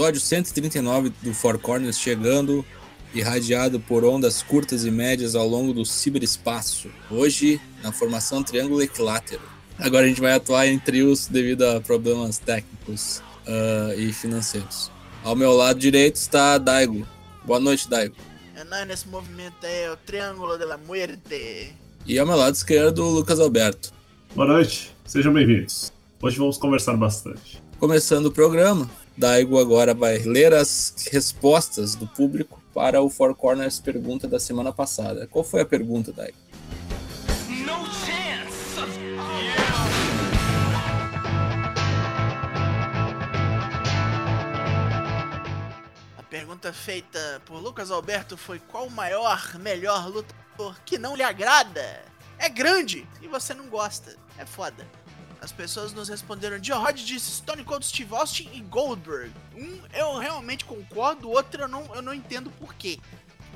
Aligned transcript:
Episódio 0.00 0.20
139 0.22 1.12
do 1.20 1.34
Four 1.34 1.58
Corners 1.58 1.98
chegando, 1.98 2.64
irradiado 3.12 3.78
por 3.78 4.02
ondas 4.02 4.42
curtas 4.42 4.86
e 4.86 4.90
médias 4.90 5.34
ao 5.34 5.46
longo 5.46 5.74
do 5.74 5.84
ciberespaço. 5.84 6.88
Hoje, 7.10 7.60
na 7.82 7.92
formação 7.92 8.42
triângulo 8.42 8.80
equilátero. 8.80 9.42
Agora 9.78 10.06
a 10.06 10.08
gente 10.08 10.22
vai 10.22 10.32
atuar 10.32 10.66
em 10.66 10.78
trios 10.78 11.26
devido 11.26 11.64
a 11.64 11.82
problemas 11.82 12.38
técnicos 12.38 13.22
uh, 13.46 13.92
e 14.00 14.10
financeiros. 14.10 14.90
Ao 15.22 15.36
meu 15.36 15.52
lado 15.52 15.78
direito 15.78 16.16
está 16.16 16.56
Daigo. 16.56 17.06
Boa 17.44 17.60
noite, 17.60 17.86
Daigo. 17.86 18.16
É 18.56 18.64
nós 18.64 18.88
nesse 18.88 19.06
movimento 19.06 19.62
é 19.64 19.92
o 19.92 19.98
Triângulo 19.98 20.56
da 20.56 20.78
Muerte. 20.78 21.74
E 22.06 22.18
ao 22.18 22.26
meu 22.26 22.36
lado 22.36 22.54
esquerdo, 22.54 23.04
Lucas 23.04 23.38
Alberto. 23.38 23.92
Boa 24.34 24.48
noite, 24.48 24.96
sejam 25.04 25.30
bem-vindos. 25.30 25.92
Hoje 26.22 26.38
vamos 26.38 26.56
conversar 26.56 26.96
bastante. 26.96 27.62
Começando 27.78 28.26
o 28.26 28.32
programa, 28.32 28.90
Daigo 29.20 29.58
agora 29.58 29.92
vai 29.92 30.16
ler 30.16 30.54
as 30.54 30.94
respostas 31.12 31.94
do 31.94 32.06
público 32.06 32.58
para 32.72 33.02
o 33.02 33.10
Four 33.10 33.34
Corners 33.34 33.78
pergunta 33.78 34.26
da 34.26 34.40
semana 34.40 34.72
passada. 34.72 35.26
Qual 35.26 35.44
foi 35.44 35.60
a 35.60 35.66
pergunta, 35.66 36.10
Daigo? 36.10 36.38
No 37.66 37.84
chance! 37.92 38.80
A 46.16 46.22
pergunta 46.22 46.72
feita 46.72 47.42
por 47.44 47.60
Lucas 47.60 47.90
Alberto 47.90 48.38
foi 48.38 48.58
qual 48.58 48.86
o 48.86 48.90
maior, 48.90 49.58
melhor 49.58 50.08
lutador 50.08 50.80
que 50.86 50.96
não 50.96 51.14
lhe 51.14 51.22
agrada? 51.22 52.02
É 52.38 52.48
grande 52.48 53.06
e 53.20 53.28
você 53.28 53.52
não 53.52 53.66
gosta. 53.66 54.16
É 54.38 54.46
foda. 54.46 54.88
As 55.40 55.50
pessoas 55.50 55.92
nos 55.92 56.08
responderam. 56.08 56.60
Rod 56.78 56.96
disse 56.96 57.30
Stone 57.30 57.64
Cold 57.64 57.84
Steve 57.84 58.14
Austin 58.14 58.50
e 58.52 58.60
Goldberg. 58.60 59.32
Um 59.56 59.80
eu 59.94 60.18
realmente 60.18 60.64
concordo, 60.64 61.28
o 61.28 61.30
outro 61.30 61.62
eu 61.62 61.68
não, 61.68 61.84
eu 61.94 62.02
não 62.02 62.12
entendo 62.12 62.50
por 62.50 62.74
quê. 62.74 62.98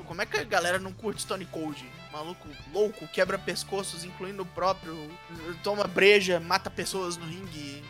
Como 0.05 0.21
é 0.21 0.25
que 0.25 0.37
a 0.37 0.43
galera 0.43 0.77
não 0.77 0.91
curte 0.91 1.21
Stone 1.21 1.45
Cold? 1.45 1.83
Maluco 2.11 2.47
louco, 2.71 3.07
quebra 3.07 3.37
pescoços, 3.37 4.03
incluindo 4.03 4.43
o 4.43 4.45
próprio, 4.45 4.95
toma 5.63 5.85
breja, 5.85 6.39
mata 6.39 6.69
pessoas 6.69 7.17
no 7.17 7.25
ringue, 7.25 7.83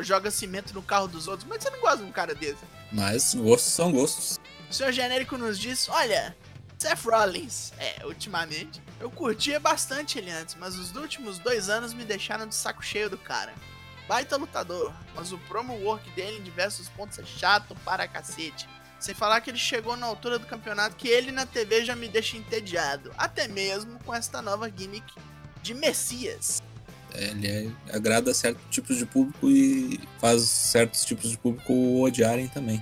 joga 0.00 0.30
cimento 0.30 0.72
no 0.72 0.82
carro 0.82 1.08
dos 1.08 1.26
outros. 1.26 1.48
Mas 1.48 1.62
você 1.62 1.70
não 1.70 1.80
gosta 1.80 1.98
de 1.98 2.04
um 2.04 2.12
cara 2.12 2.34
desse? 2.34 2.62
Mas 2.92 3.34
gostos 3.34 3.72
são 3.72 3.92
gostos. 3.92 4.38
O 4.70 4.74
senhor 4.74 4.92
genérico 4.92 5.36
nos 5.36 5.58
diz: 5.58 5.88
olha, 5.88 6.36
Seth 6.78 7.04
Rollins, 7.04 7.72
é, 7.76 8.06
ultimamente, 8.06 8.80
eu 9.00 9.10
curtia 9.10 9.58
bastante 9.58 10.16
ele 10.16 10.30
antes, 10.30 10.54
mas 10.54 10.76
os 10.76 10.94
últimos 10.94 11.38
dois 11.40 11.68
anos 11.68 11.92
me 11.92 12.04
deixaram 12.04 12.46
de 12.46 12.54
saco 12.54 12.84
cheio 12.84 13.10
do 13.10 13.18
cara. 13.18 13.52
Baita 14.06 14.36
lutador, 14.36 14.94
mas 15.14 15.32
o 15.32 15.38
promo 15.38 15.74
work 15.74 16.08
dele 16.12 16.38
em 16.38 16.42
diversos 16.42 16.88
pontos 16.88 17.18
é 17.18 17.24
chato 17.24 17.74
para 17.84 18.06
cacete. 18.06 18.68
Sem 19.00 19.12
falar 19.12 19.40
que 19.40 19.50
ele 19.50 19.58
chegou 19.58 19.96
na 19.96 20.06
altura 20.06 20.38
do 20.38 20.46
campeonato 20.46 20.94
que 20.94 21.08
ele 21.08 21.32
na 21.32 21.44
TV 21.44 21.84
já 21.84 21.96
me 21.96 22.08
deixa 22.08 22.36
entediado, 22.36 23.12
até 23.18 23.48
mesmo 23.48 23.98
com 24.04 24.14
esta 24.14 24.40
nova 24.40 24.70
gimmick 24.70 25.12
de 25.60 25.74
Messias. 25.74 26.62
É, 27.12 27.24
ele 27.24 27.48
é, 27.48 27.94
agrada 27.94 28.32
certos 28.32 28.64
tipos 28.70 28.96
de 28.96 29.04
público 29.04 29.50
e 29.50 30.00
faz 30.20 30.42
certos 30.42 31.04
tipos 31.04 31.28
de 31.28 31.38
público 31.38 32.00
odiarem 32.02 32.46
também. 32.46 32.80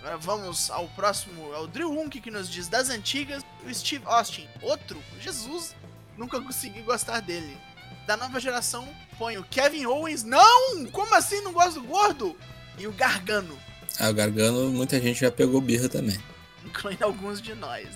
Agora 0.00 0.16
vamos 0.16 0.70
ao 0.70 0.88
próximo, 0.88 1.52
é 1.52 1.58
o 1.58 1.66
Drew 1.66 1.92
Hunk 1.92 2.20
que 2.20 2.30
nos 2.30 2.50
diz 2.50 2.68
das 2.68 2.88
antigas, 2.88 3.44
o 3.66 3.74
Steve 3.74 4.04
Austin, 4.06 4.48
outro, 4.62 4.98
Jesus, 5.20 5.76
nunca 6.16 6.40
consegui 6.40 6.80
gostar 6.80 7.20
dele. 7.20 7.56
Da 8.06 8.16
nova 8.16 8.40
geração, 8.40 8.88
põe 9.18 9.36
o 9.36 9.44
Kevin 9.44 9.84
Owens, 9.84 10.24
não! 10.24 10.86
Como 10.90 11.14
assim 11.14 11.42
não 11.42 11.52
gosto 11.52 11.82
do 11.82 11.86
gordo? 11.86 12.34
E 12.78 12.86
o 12.86 12.92
Gargano. 12.92 13.58
Ah, 13.98 14.08
o 14.08 14.14
Gargano 14.14 14.70
muita 14.70 14.98
gente 14.98 15.20
já 15.20 15.30
pegou 15.30 15.60
birra 15.60 15.86
também. 15.86 16.18
Incluindo 16.64 17.04
alguns 17.04 17.42
de 17.42 17.54
nós. 17.54 17.86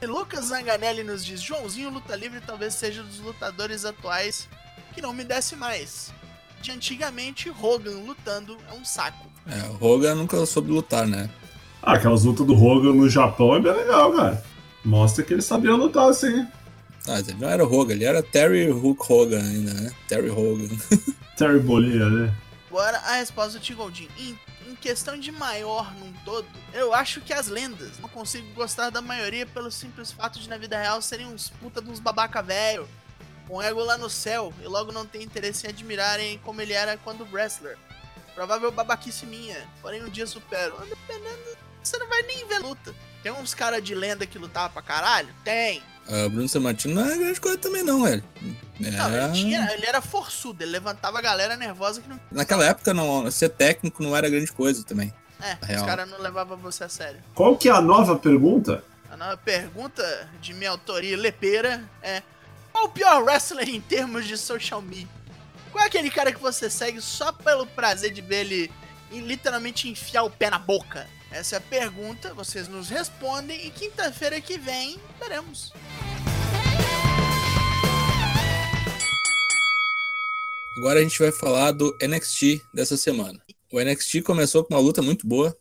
E 0.00 0.06
Lucas 0.06 0.46
Zanganelli 0.46 1.02
nos 1.02 1.24
diz, 1.24 1.40
Joãozinho 1.40 1.90
Luta 1.90 2.14
Livre 2.14 2.40
talvez 2.40 2.74
seja 2.74 3.02
dos 3.02 3.18
lutadores 3.18 3.84
atuais 3.84 4.48
que 4.94 5.02
não 5.02 5.12
me 5.12 5.24
desce 5.24 5.56
mais. 5.56 6.12
De 6.62 6.70
antigamente, 6.70 7.50
Hogan 7.50 7.98
lutando 8.04 8.56
é 8.70 8.74
um 8.74 8.84
saco. 8.84 9.26
É, 9.46 9.68
o 9.68 9.84
Hogan 9.84 10.14
nunca 10.14 10.44
soube 10.46 10.70
lutar, 10.70 11.06
né? 11.06 11.28
Ah, 11.82 11.94
aquelas 11.94 12.24
lutas 12.24 12.46
do 12.46 12.54
Hogan 12.54 12.94
no 12.94 13.08
Japão 13.08 13.54
é 13.54 13.60
bem 13.60 13.72
legal, 13.72 14.12
cara. 14.12 14.42
Mostra 14.84 15.24
que 15.24 15.32
ele 15.32 15.42
sabia 15.42 15.74
lutar 15.74 16.08
assim. 16.08 16.46
Ah, 17.08 17.20
ele 17.20 17.34
não 17.34 17.48
era 17.48 17.64
o 17.64 17.72
Hogan, 17.72 17.94
ele 17.94 18.04
era 18.04 18.22
Terry 18.22 18.70
Hook 18.70 19.00
Hogan 19.10 19.40
ainda, 19.40 19.72
né? 19.72 19.92
Terry 20.06 20.30
Hogan. 20.30 20.68
Terry 21.36 21.60
Bolinha, 21.60 22.08
né? 22.10 22.34
Agora 22.68 22.98
a 22.98 23.14
resposta 23.14 23.58
do 23.58 23.62
Tigoldin. 23.62 24.08
Em, 24.18 24.38
em 24.68 24.74
questão 24.74 25.18
de 25.18 25.32
maior 25.32 25.94
num 25.94 26.12
todo, 26.24 26.46
eu 26.74 26.92
acho 26.92 27.20
que 27.20 27.32
as 27.32 27.48
lendas. 27.48 27.98
Não 28.00 28.08
consigo 28.08 28.52
gostar 28.54 28.90
da 28.90 29.00
maioria 29.00 29.46
pelo 29.46 29.70
simples 29.70 30.12
fato 30.12 30.38
de 30.38 30.48
na 30.48 30.58
vida 30.58 30.78
real 30.78 31.00
serem 31.00 31.26
uns 31.26 31.48
puta 31.48 31.80
de 31.80 31.90
uns 31.90 32.00
babaca 32.00 32.42
velho. 32.42 32.86
Com 33.46 33.62
ego 33.62 33.82
lá 33.82 33.96
no 33.96 34.10
céu 34.10 34.52
e 34.62 34.66
logo 34.66 34.92
não 34.92 35.06
tem 35.06 35.22
interesse 35.22 35.66
em 35.66 35.70
admirarem 35.70 36.38
como 36.44 36.60
ele 36.60 36.74
era 36.74 36.98
quando 36.98 37.26
wrestler. 37.32 37.78
Provável 38.34 38.70
babaquice 38.70 39.24
minha, 39.24 39.66
porém 39.80 40.04
um 40.04 40.10
dia 40.10 40.26
supero. 40.26 40.76
Dependendo 40.86 41.67
você 41.88 41.98
não 41.98 42.08
vai 42.08 42.22
nem 42.22 42.46
ver 42.46 42.58
luta. 42.58 42.94
Tem 43.22 43.32
uns 43.32 43.54
caras 43.54 43.82
de 43.82 43.94
lenda 43.94 44.26
que 44.26 44.38
lutavam 44.38 44.70
pra 44.70 44.82
caralho? 44.82 45.28
Tem. 45.44 45.82
Uh, 46.08 46.30
Bruno 46.30 46.48
Sammartino 46.48 46.94
não 46.94 47.10
é 47.10 47.16
grande 47.16 47.40
coisa 47.40 47.58
também, 47.58 47.82
não, 47.82 48.02
velho. 48.02 48.24
É... 48.82 48.90
Não, 48.90 49.24
ele, 49.24 49.32
tinha, 49.32 49.72
ele, 49.72 49.84
era 49.84 50.00
forçudo, 50.00 50.62
ele 50.62 50.70
levantava 50.70 51.18
a 51.18 51.22
galera 51.22 51.56
nervosa 51.56 52.00
que 52.00 52.08
não. 52.08 52.18
Naquela 52.30 52.64
época, 52.64 52.94
não, 52.94 53.30
ser 53.30 53.50
técnico 53.50 54.02
não 54.02 54.16
era 54.16 54.30
grande 54.30 54.50
coisa 54.52 54.84
também. 54.84 55.12
É, 55.40 55.76
os 55.76 55.82
caras 55.82 56.08
não 56.08 56.18
levavam 56.18 56.56
você 56.56 56.84
a 56.84 56.88
sério. 56.88 57.20
Qual 57.34 57.56
que 57.56 57.68
é 57.68 57.72
a 57.72 57.80
nova 57.80 58.16
pergunta? 58.16 58.82
A 59.10 59.16
nova 59.16 59.36
pergunta 59.36 60.28
de 60.40 60.52
minha 60.54 60.70
autoria 60.70 61.16
lepeira 61.16 61.84
é: 62.02 62.22
Qual 62.72 62.86
o 62.86 62.88
pior 62.88 63.22
wrestler 63.22 63.68
em 63.68 63.80
termos 63.80 64.26
de 64.26 64.36
social 64.36 64.80
media? 64.82 65.08
Qual 65.70 65.84
é 65.84 65.86
aquele 65.86 66.10
cara 66.10 66.32
que 66.32 66.40
você 66.40 66.70
segue 66.70 67.00
só 67.00 67.30
pelo 67.30 67.66
prazer 67.66 68.12
de 68.12 68.22
ver 68.22 68.46
ele 68.46 68.72
literalmente 69.12 69.88
enfiar 69.88 70.22
o 70.22 70.30
pé 70.30 70.50
na 70.50 70.58
boca? 70.58 71.06
Essa 71.30 71.56
é 71.56 71.58
a 71.58 71.60
pergunta, 71.60 72.32
vocês 72.32 72.68
nos 72.68 72.88
respondem 72.88 73.66
e 73.66 73.70
quinta-feira 73.70 74.40
que 74.40 74.56
vem 74.56 74.98
veremos. 75.20 75.72
Agora 80.78 81.00
a 81.00 81.02
gente 81.02 81.18
vai 81.18 81.30
falar 81.30 81.72
do 81.72 81.94
NXT 82.00 82.62
dessa 82.72 82.96
semana. 82.96 83.42
O 83.70 83.78
NXT 83.78 84.22
começou 84.22 84.64
com 84.64 84.72
uma 84.72 84.80
luta 84.80 85.02
muito 85.02 85.26
boa 85.26 85.54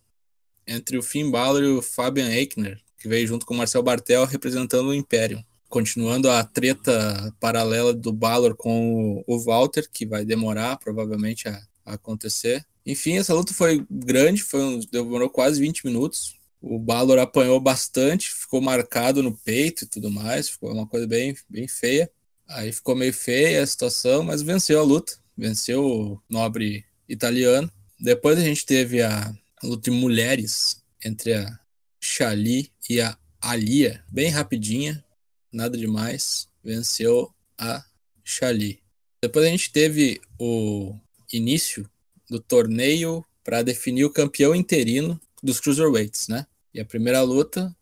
entre 0.65 0.97
o 0.97 1.03
Finn 1.03 1.29
Balor 1.29 1.63
e 1.63 1.67
o 1.67 1.81
Fabian 1.81 2.29
Eichner, 2.29 2.79
que 2.97 3.09
veio 3.09 3.27
junto 3.27 3.45
com 3.45 3.53
o 3.53 3.57
Marcel 3.57 3.83
Bartel 3.83 4.25
representando 4.25 4.89
o 4.89 4.93
Império. 4.93 5.43
Continuando 5.67 6.29
a 6.29 6.45
treta 6.45 7.35
paralela 7.41 7.93
do 7.93 8.13
Balor 8.13 8.55
com 8.55 9.21
o 9.27 9.39
Walter, 9.43 9.89
que 9.91 10.05
vai 10.05 10.23
demorar 10.23 10.77
provavelmente 10.77 11.49
a, 11.49 11.59
acontecer. 11.87 12.65
Enfim, 12.85 13.17
essa 13.17 13.33
luta 13.33 13.53
foi 13.53 13.85
grande, 13.89 14.43
foi 14.43 14.61
um, 14.61 14.79
demorou 14.91 15.29
quase 15.29 15.59
20 15.59 15.85
minutos. 15.85 16.37
O 16.61 16.79
Balor 16.79 17.19
apanhou 17.19 17.59
bastante, 17.59 18.31
ficou 18.31 18.61
marcado 18.61 19.21
no 19.21 19.35
peito 19.35 19.83
e 19.83 19.87
tudo 19.87 20.09
mais, 20.09 20.49
ficou 20.49 20.71
uma 20.71 20.87
coisa 20.87 21.07
bem, 21.07 21.35
bem 21.49 21.67
feia. 21.67 22.09
Aí 22.47 22.71
ficou 22.71 22.95
meio 22.95 23.13
feia 23.13 23.61
a 23.61 23.67
situação, 23.67 24.23
mas 24.23 24.41
venceu 24.41 24.79
a 24.79 24.83
luta, 24.83 25.13
venceu 25.37 25.85
o 25.85 26.21
nobre 26.29 26.85
italiano. 27.07 27.71
Depois 27.99 28.37
a 28.37 28.41
gente 28.41 28.65
teve 28.65 29.01
a, 29.01 29.33
luta 29.63 29.89
de 29.89 29.97
mulheres 29.97 30.81
entre 31.03 31.33
a 31.33 31.59
Shali 31.99 32.71
e 32.89 33.01
a 33.01 33.17
Alia, 33.41 34.03
bem 34.07 34.29
rapidinha, 34.29 35.03
nada 35.51 35.77
demais, 35.77 36.47
venceu 36.63 37.33
a 37.57 37.83
Shali. 38.23 38.81
Depois 39.21 39.45
a 39.45 39.49
gente 39.49 39.71
teve 39.71 40.21
o 40.39 40.95
início 41.31 41.89
do 42.29 42.39
torneio 42.39 43.23
para 43.43 43.61
definir 43.61 44.05
o 44.05 44.11
campeão 44.11 44.53
interino 44.53 45.19
dos 45.41 45.59
Cruiserweights, 45.59 46.27
né? 46.27 46.45
E 46.73 46.79
a 46.79 46.85
primeira 46.85 47.21
luta 47.21 47.75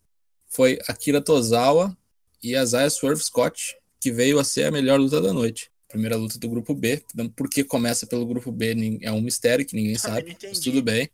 foi 0.48 0.80
Akira 0.88 1.22
Tozawa 1.22 1.98
e 2.42 2.56
Isaiah 2.56 2.90
Swerve 2.90 3.24
Scott, 3.24 3.76
que 4.00 4.12
veio 4.12 4.40
a 4.40 4.44
ser 4.44 4.66
a 4.66 4.72
melhor 4.72 5.00
luta 5.00 5.20
da 5.20 5.34
noite. 5.34 5.72
Primeira 5.88 6.16
luta 6.16 6.38
do 6.38 6.50
grupo 6.50 6.74
B. 6.74 7.04
Por 7.36 7.50
que 7.50 7.64
começa 7.64 8.06
pelo 8.06 8.26
grupo 8.26 8.52
B 8.52 9.00
é 9.02 9.12
um 9.12 9.22
mistério 9.22 9.66
que 9.66 9.76
ninguém 9.76 9.98
sabe, 9.98 10.38
mas 10.44 10.60
tudo 10.60 10.82
bem. 10.82 11.10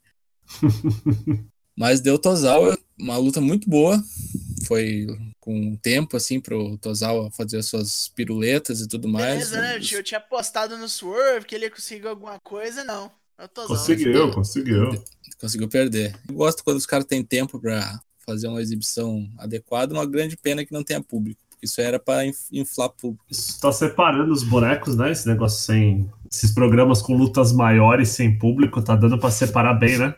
mas 1.75 2.01
deu 2.01 2.19
Tozawa 2.19 2.77
uma 2.97 3.17
luta 3.17 3.39
muito 3.39 3.69
boa. 3.69 4.03
Foi 4.67 5.07
com 5.41 5.75
tempo, 5.75 6.15
assim, 6.15 6.39
pro 6.39 6.77
Tozawa 6.77 7.31
fazer 7.31 7.61
suas 7.63 8.07
piruletas 8.15 8.79
e 8.79 8.87
tudo 8.87 9.09
mais. 9.09 9.49
Beleza, 9.49 9.59
né? 9.59 9.79
Eu 9.91 10.03
tinha 10.03 10.19
apostado 10.19 10.77
no 10.77 10.87
Swerve 10.87 11.47
que 11.47 11.55
ele 11.55 11.65
ia 11.65 11.71
conseguir 11.71 12.07
alguma 12.07 12.39
coisa, 12.39 12.83
não. 12.83 13.11
Conseguiu, 13.67 14.31
conseguiu. 14.31 15.03
Conseguiu 15.39 15.67
perder. 15.67 16.15
Eu 16.29 16.35
gosto 16.35 16.63
quando 16.63 16.77
os 16.77 16.85
caras 16.85 17.05
têm 17.05 17.23
tempo 17.23 17.59
para 17.59 17.99
fazer 18.23 18.47
uma 18.47 18.61
exibição 18.61 19.27
adequada, 19.39 19.95
uma 19.95 20.05
grande 20.05 20.37
pena 20.37 20.63
que 20.63 20.71
não 20.71 20.83
tenha 20.83 21.01
público. 21.01 21.41
Isso 21.59 21.81
era 21.81 21.99
para 21.99 22.23
inflar 22.51 22.89
público. 22.89 23.25
Isso 23.29 23.59
tá 23.59 23.71
separando 23.71 24.31
os 24.31 24.43
bonecos, 24.43 24.95
né? 24.95 25.11
Esse 25.11 25.27
negócio 25.27 25.63
sem. 25.63 26.09
Esses 26.31 26.51
programas 26.51 27.01
com 27.01 27.15
lutas 27.15 27.51
maiores 27.51 28.09
sem 28.09 28.37
público, 28.37 28.81
tá 28.81 28.95
dando 28.95 29.17
para 29.17 29.31
separar 29.31 29.73
bem, 29.73 29.97
né? 29.97 30.15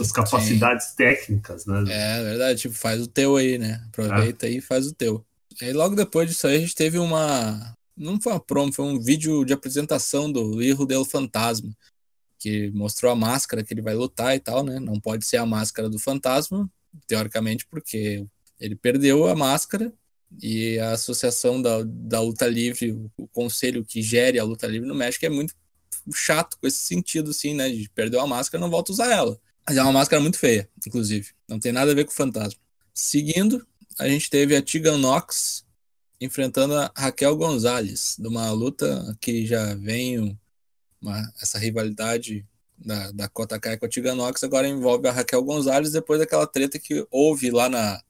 As 0.00 0.12
capacidades 0.12 0.88
Sim. 0.88 0.96
técnicas, 0.96 1.66
né? 1.66 1.84
É 1.88 2.22
verdade, 2.22 2.60
tipo, 2.60 2.74
faz 2.74 3.00
o 3.00 3.06
teu 3.06 3.36
aí, 3.36 3.58
né? 3.58 3.82
Aproveita 3.88 4.46
é. 4.46 4.50
aí 4.50 4.56
e 4.58 4.60
faz 4.60 4.86
o 4.86 4.94
teu. 4.94 5.24
Aí 5.60 5.72
logo 5.72 5.94
depois 5.94 6.28
disso 6.28 6.46
aí 6.46 6.56
a 6.56 6.60
gente 6.60 6.74
teve 6.74 6.98
uma. 6.98 7.76
Não 7.96 8.20
foi 8.20 8.32
uma 8.32 8.40
promo, 8.40 8.72
foi 8.72 8.84
um 8.84 9.00
vídeo 9.00 9.44
de 9.44 9.52
apresentação 9.52 10.30
do 10.30 10.62
Irro 10.62 10.86
del 10.86 11.04
Fantasma. 11.04 11.70
Que 12.38 12.70
mostrou 12.72 13.12
a 13.12 13.16
máscara 13.16 13.62
que 13.62 13.72
ele 13.72 13.82
vai 13.82 13.94
lutar 13.94 14.34
e 14.34 14.40
tal, 14.40 14.64
né? 14.64 14.80
Não 14.80 14.98
pode 14.98 15.24
ser 15.24 15.36
a 15.36 15.46
máscara 15.46 15.88
do 15.88 15.98
fantasma, 15.98 16.68
teoricamente, 17.06 17.64
porque 17.66 18.26
ele 18.58 18.74
perdeu 18.74 19.28
a 19.28 19.34
máscara 19.34 19.92
e 20.40 20.78
a 20.78 20.92
associação 20.92 21.60
da, 21.60 21.82
da 21.84 22.20
luta 22.20 22.46
livre, 22.46 22.92
o 23.16 23.28
conselho 23.28 23.84
que 23.84 24.02
gere 24.02 24.38
a 24.38 24.44
luta 24.44 24.66
livre 24.66 24.88
no 24.88 24.94
México 24.94 25.26
é 25.26 25.28
muito 25.28 25.54
chato 26.14 26.56
com 26.58 26.66
esse 26.66 26.78
sentido, 26.78 27.30
assim, 27.30 27.54
né? 27.54 27.68
De 27.68 27.88
perder 27.90 28.18
a 28.18 28.26
máscara, 28.26 28.60
não 28.60 28.70
volta 28.70 28.92
a 28.92 28.94
usar 28.94 29.12
ela. 29.12 29.38
Mas 29.66 29.76
é 29.76 29.82
uma 29.82 29.92
máscara 29.92 30.20
muito 30.20 30.38
feia, 30.38 30.68
inclusive. 30.86 31.30
Não 31.48 31.58
tem 31.58 31.72
nada 31.72 31.92
a 31.92 31.94
ver 31.94 32.04
com 32.04 32.10
o 32.10 32.14
fantasma. 32.14 32.60
Seguindo, 32.92 33.66
a 33.98 34.08
gente 34.08 34.28
teve 34.28 34.56
a 34.56 34.62
Tegan 34.62 34.98
Nox 34.98 35.64
enfrentando 36.20 36.74
a 36.74 36.92
Raquel 36.96 37.36
Gonzalez, 37.36 38.16
de 38.18 38.28
uma 38.28 38.50
luta 38.52 39.16
que 39.20 39.44
já 39.44 39.74
vem 39.74 40.38
uma, 41.00 41.32
essa 41.40 41.58
rivalidade 41.58 42.46
da, 42.78 43.10
da 43.12 43.28
Kota 43.28 43.58
Kai 43.58 43.76
com 43.76 43.86
a 43.86 43.88
Tegan 43.88 44.14
Nox, 44.14 44.42
agora 44.44 44.68
envolve 44.68 45.08
a 45.08 45.12
Raquel 45.12 45.42
Gonzalez 45.42 45.92
depois 45.92 46.20
daquela 46.20 46.46
treta 46.46 46.78
que 46.78 47.06
houve 47.10 47.50
lá 47.50 47.68
na 47.68 48.00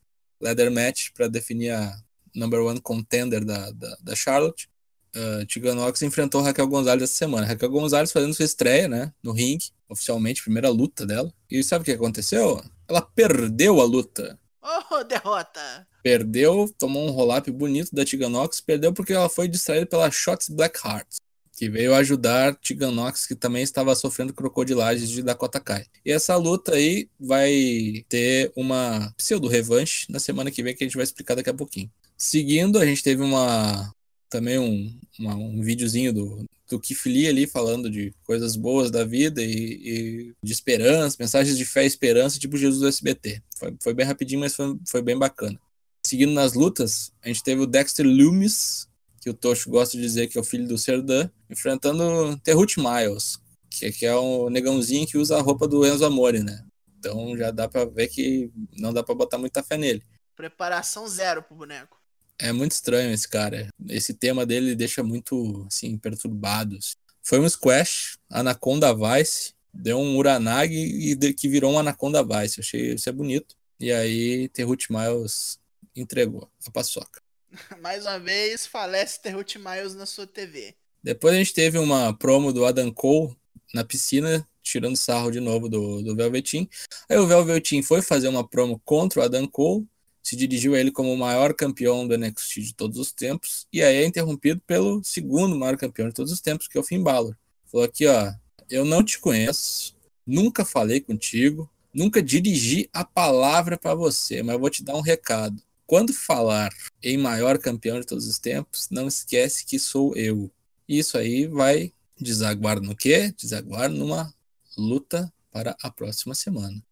Leather 0.40 0.70
Match 0.70 1.10
para 1.14 1.28
definir 1.28 1.70
a 1.70 1.94
number 2.34 2.60
one 2.60 2.80
contender 2.80 3.44
da, 3.44 3.70
da, 3.70 3.96
da 4.02 4.14
Charlotte. 4.14 4.68
Uh, 5.14 5.46
Tegan 5.46 5.76
enfrentou 6.02 6.40
a 6.40 6.44
Raquel 6.44 6.66
Gonzalez 6.66 7.02
essa 7.02 7.14
semana. 7.14 7.46
Raquel 7.46 7.70
Gonzalez 7.70 8.12
fazendo 8.12 8.34
sua 8.34 8.44
estreia, 8.44 8.88
né, 8.88 9.12
no 9.22 9.32
ringue, 9.32 9.70
oficialmente, 9.92 10.42
primeira 10.42 10.68
luta 10.68 11.06
dela. 11.06 11.32
E 11.50 11.62
sabe 11.62 11.82
o 11.82 11.84
que 11.84 11.92
aconteceu? 11.92 12.62
Ela 12.88 13.02
perdeu 13.02 13.80
a 13.80 13.84
luta. 13.84 14.38
Oh, 14.62 15.02
derrota! 15.04 15.86
Perdeu, 16.02 16.72
tomou 16.78 17.06
um 17.06 17.10
roll-up 17.10 17.50
bonito 17.50 17.94
da 17.94 18.04
Tiganox, 18.04 18.60
perdeu 18.60 18.92
porque 18.92 19.12
ela 19.12 19.28
foi 19.28 19.46
distraída 19.48 19.86
pela 19.86 20.10
Shots 20.10 20.48
Blackheart, 20.48 21.06
que 21.52 21.68
veio 21.68 21.94
ajudar 21.94 22.56
Tiganox, 22.56 23.26
que 23.26 23.34
também 23.34 23.62
estava 23.62 23.94
sofrendo 23.94 24.34
crocodilagens 24.34 25.08
de 25.08 25.22
Dakota 25.22 25.60
Kai. 25.60 25.86
E 26.04 26.10
essa 26.10 26.34
luta 26.36 26.74
aí 26.74 27.08
vai 27.20 28.04
ter 28.08 28.52
uma 28.56 29.12
pseudo-revanche 29.16 30.06
na 30.10 30.18
semana 30.18 30.50
que 30.50 30.62
vem, 30.62 30.74
que 30.74 30.82
a 30.82 30.86
gente 30.86 30.96
vai 30.96 31.04
explicar 31.04 31.36
daqui 31.36 31.50
a 31.50 31.54
pouquinho. 31.54 31.90
Seguindo, 32.16 32.78
a 32.78 32.86
gente 32.86 33.02
teve 33.02 33.22
uma 33.22 33.92
também 34.32 34.58
um, 34.58 34.98
um 35.20 35.60
videozinho 35.60 36.10
do, 36.10 36.46
do 36.70 36.80
Keith 36.80 37.28
ali 37.28 37.46
falando 37.46 37.90
de 37.90 38.14
coisas 38.24 38.56
boas 38.56 38.90
da 38.90 39.04
vida 39.04 39.42
e, 39.42 39.50
e, 39.50 40.34
de 40.42 40.52
esperança, 40.52 41.18
mensagens 41.20 41.58
de 41.58 41.66
fé 41.66 41.84
e 41.84 41.86
esperança, 41.86 42.38
tipo 42.38 42.56
Jesus 42.56 42.80
do 42.80 42.88
SBT. 42.88 43.42
Foi, 43.58 43.76
foi 43.78 43.92
bem 43.92 44.06
rapidinho, 44.06 44.40
mas 44.40 44.56
foi, 44.56 44.78
foi 44.88 45.02
bem 45.02 45.18
bacana. 45.18 45.60
Seguindo 46.04 46.32
nas 46.32 46.54
lutas, 46.54 47.12
a 47.22 47.28
gente 47.28 47.44
teve 47.44 47.60
o 47.60 47.66
Dexter 47.66 48.06
Loomis, 48.06 48.88
que 49.20 49.28
o 49.28 49.34
Tocho 49.34 49.68
gosta 49.68 49.98
de 49.98 50.02
dizer 50.02 50.28
que 50.28 50.38
é 50.38 50.40
o 50.40 50.44
filho 50.44 50.66
do 50.66 50.78
Serdan, 50.78 51.28
enfrentando 51.50 52.36
Terrute 52.38 52.80
Miles, 52.80 53.38
que, 53.70 53.92
que 53.92 54.06
é 54.06 54.14
o 54.14 54.48
negãozinho 54.48 55.06
que 55.06 55.18
usa 55.18 55.36
a 55.36 55.42
roupa 55.42 55.68
do 55.68 55.86
Enzo 55.86 56.06
Amore, 56.06 56.42
né? 56.42 56.64
Então 56.98 57.36
já 57.36 57.50
dá 57.50 57.68
pra 57.68 57.84
ver 57.84 58.08
que 58.08 58.50
não 58.78 58.94
dá 58.94 59.02
pra 59.02 59.14
botar 59.14 59.36
muita 59.36 59.62
fé 59.62 59.76
nele. 59.76 60.02
Preparação 60.34 61.06
zero 61.06 61.42
pro 61.42 61.54
boneco. 61.54 62.01
É 62.38 62.52
muito 62.52 62.72
estranho 62.72 63.12
esse 63.12 63.28
cara. 63.28 63.68
Esse 63.88 64.14
tema 64.14 64.44
dele 64.44 64.74
deixa 64.74 65.02
muito, 65.02 65.64
assim, 65.66 65.96
perturbados. 65.96 66.96
Foi 67.22 67.38
um 67.38 67.48
squash, 67.48 68.18
Anaconda 68.28 68.92
Vice, 68.94 69.54
deu 69.72 69.98
um 69.98 70.16
Uranagi 70.16 70.74
e 70.74 71.34
que 71.34 71.48
virou 71.48 71.72
um 71.72 71.78
Anaconda 71.78 72.22
Vice. 72.22 72.58
Eu 72.58 72.62
achei 72.62 72.94
isso 72.94 73.08
é 73.08 73.12
bonito. 73.12 73.56
E 73.78 73.92
aí, 73.92 74.48
Terrut 74.48 74.92
Miles 74.92 75.58
entregou 75.94 76.50
a 76.66 76.70
paçoca. 76.70 77.20
Mais 77.80 78.04
uma 78.06 78.18
vez, 78.18 78.66
falece 78.66 79.20
Terrut 79.20 79.58
Miles 79.58 79.94
na 79.94 80.06
sua 80.06 80.26
TV. 80.26 80.74
Depois 81.02 81.34
a 81.34 81.38
gente 81.38 81.52
teve 81.52 81.78
uma 81.78 82.16
promo 82.16 82.52
do 82.52 82.64
Adam 82.64 82.92
Cole 82.92 83.36
na 83.74 83.84
piscina, 83.84 84.46
tirando 84.62 84.96
sarro 84.96 85.30
de 85.30 85.40
novo 85.40 85.68
do, 85.68 86.02
do 86.02 86.14
Velveteen. 86.14 86.68
Aí 87.08 87.18
o 87.18 87.26
Velveteen 87.26 87.82
foi 87.82 88.02
fazer 88.02 88.28
uma 88.28 88.46
promo 88.46 88.80
contra 88.84 89.20
o 89.20 89.22
Adam 89.22 89.46
Cole 89.46 89.86
se 90.22 90.36
dirigiu 90.36 90.74
a 90.74 90.78
ele 90.78 90.90
como 90.90 91.12
o 91.12 91.16
maior 91.16 91.52
campeão 91.52 92.06
do 92.06 92.16
NXT 92.16 92.60
de 92.60 92.74
todos 92.74 92.98
os 92.98 93.12
tempos, 93.12 93.66
e 93.72 93.82
aí 93.82 93.96
é 93.96 94.06
interrompido 94.06 94.60
pelo 94.66 95.02
segundo 95.02 95.56
maior 95.56 95.76
campeão 95.76 96.08
de 96.08 96.14
todos 96.14 96.32
os 96.32 96.40
tempos, 96.40 96.68
que 96.68 96.78
é 96.78 96.80
o 96.80 96.84
Finn 96.84 97.02
Balor. 97.02 97.36
Falou 97.66 97.84
aqui, 97.84 98.06
ó, 98.06 98.32
eu 98.70 98.84
não 98.84 99.02
te 99.02 99.18
conheço, 99.18 99.96
nunca 100.26 100.64
falei 100.64 101.00
contigo, 101.00 101.68
nunca 101.92 102.22
dirigi 102.22 102.88
a 102.92 103.04
palavra 103.04 103.76
para 103.76 103.94
você, 103.94 104.42
mas 104.42 104.58
vou 104.58 104.70
te 104.70 104.84
dar 104.84 104.96
um 104.96 105.00
recado. 105.00 105.62
Quando 105.86 106.14
falar 106.14 106.72
em 107.02 107.18
maior 107.18 107.58
campeão 107.58 108.00
de 108.00 108.06
todos 108.06 108.26
os 108.26 108.38
tempos, 108.38 108.88
não 108.90 109.08
esquece 109.08 109.66
que 109.66 109.78
sou 109.78 110.16
eu. 110.16 110.50
Isso 110.88 111.18
aí 111.18 111.46
vai 111.46 111.92
desaguar 112.18 112.80
no 112.80 112.96
quê? 112.96 113.34
Desaguar 113.36 113.90
numa 113.90 114.32
luta 114.76 115.32
para 115.50 115.76
a 115.82 115.90
próxima 115.90 116.34
semana. 116.34 116.82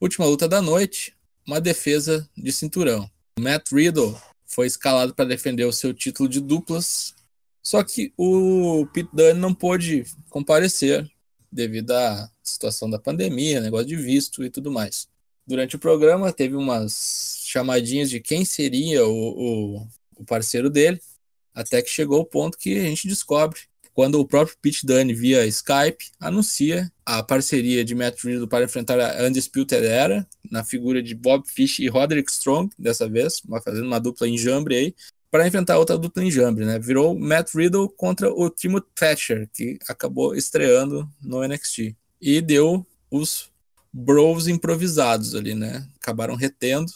Última 0.00 0.26
luta 0.26 0.48
da 0.48 0.60
noite, 0.60 1.14
uma 1.50 1.60
defesa 1.60 2.30
de 2.36 2.52
cinturão. 2.52 3.10
Matt 3.36 3.72
Riddle 3.72 4.16
foi 4.46 4.68
escalado 4.68 5.12
para 5.12 5.24
defender 5.24 5.64
o 5.64 5.72
seu 5.72 5.92
título 5.92 6.28
de 6.28 6.40
duplas, 6.40 7.12
só 7.60 7.82
que 7.82 8.12
o 8.16 8.86
Pete 8.94 9.10
Dunne 9.12 9.40
não 9.40 9.52
pôde 9.52 10.04
comparecer 10.28 11.10
devido 11.50 11.90
à 11.90 12.30
situação 12.40 12.88
da 12.88 13.00
pandemia, 13.00 13.60
negócio 13.60 13.88
de 13.88 13.96
visto 13.96 14.44
e 14.44 14.50
tudo 14.50 14.70
mais. 14.70 15.08
Durante 15.44 15.74
o 15.74 15.78
programa 15.80 16.32
teve 16.32 16.54
umas 16.54 17.42
chamadinhas 17.44 18.08
de 18.08 18.20
quem 18.20 18.44
seria 18.44 19.04
o, 19.04 19.10
o, 19.80 19.88
o 20.18 20.24
parceiro 20.24 20.70
dele, 20.70 21.00
até 21.52 21.82
que 21.82 21.90
chegou 21.90 22.20
o 22.20 22.26
ponto 22.26 22.56
que 22.56 22.78
a 22.78 22.82
gente 22.84 23.08
descobre 23.08 23.62
quando 24.00 24.18
o 24.18 24.26
próprio 24.26 24.56
Pete 24.62 24.86
Dunne, 24.86 25.12
via 25.12 25.46
Skype, 25.46 26.06
anuncia 26.18 26.90
a 27.04 27.22
parceria 27.22 27.84
de 27.84 27.94
Matt 27.94 28.24
Riddle 28.24 28.48
para 28.48 28.64
enfrentar 28.64 28.98
a 28.98 29.26
Undisputed 29.26 29.84
Era, 29.84 30.26
na 30.50 30.64
figura 30.64 31.02
de 31.02 31.14
Bob 31.14 31.46
Fish 31.46 31.80
e 31.80 31.86
Roderick 31.86 32.32
Strong, 32.32 32.70
dessa 32.78 33.06
vez, 33.06 33.42
fazendo 33.62 33.86
uma 33.86 34.00
dupla 34.00 34.26
enjambre 34.26 34.74
aí, 34.74 34.94
para 35.30 35.46
enfrentar 35.46 35.76
outra 35.76 35.98
dupla 35.98 36.24
enjambre, 36.24 36.64
né? 36.64 36.78
Virou 36.78 37.14
Matt 37.14 37.54
Riddle 37.54 37.90
contra 37.90 38.32
o 38.32 38.48
Timothy 38.48 38.88
Thatcher, 38.94 39.50
que 39.52 39.78
acabou 39.86 40.34
estreando 40.34 41.06
no 41.20 41.46
NXT. 41.46 41.94
E 42.22 42.40
deu 42.40 42.86
os 43.10 43.50
bros 43.92 44.48
improvisados 44.48 45.34
ali, 45.34 45.54
né? 45.54 45.86
Acabaram 46.00 46.36
retendo 46.36 46.90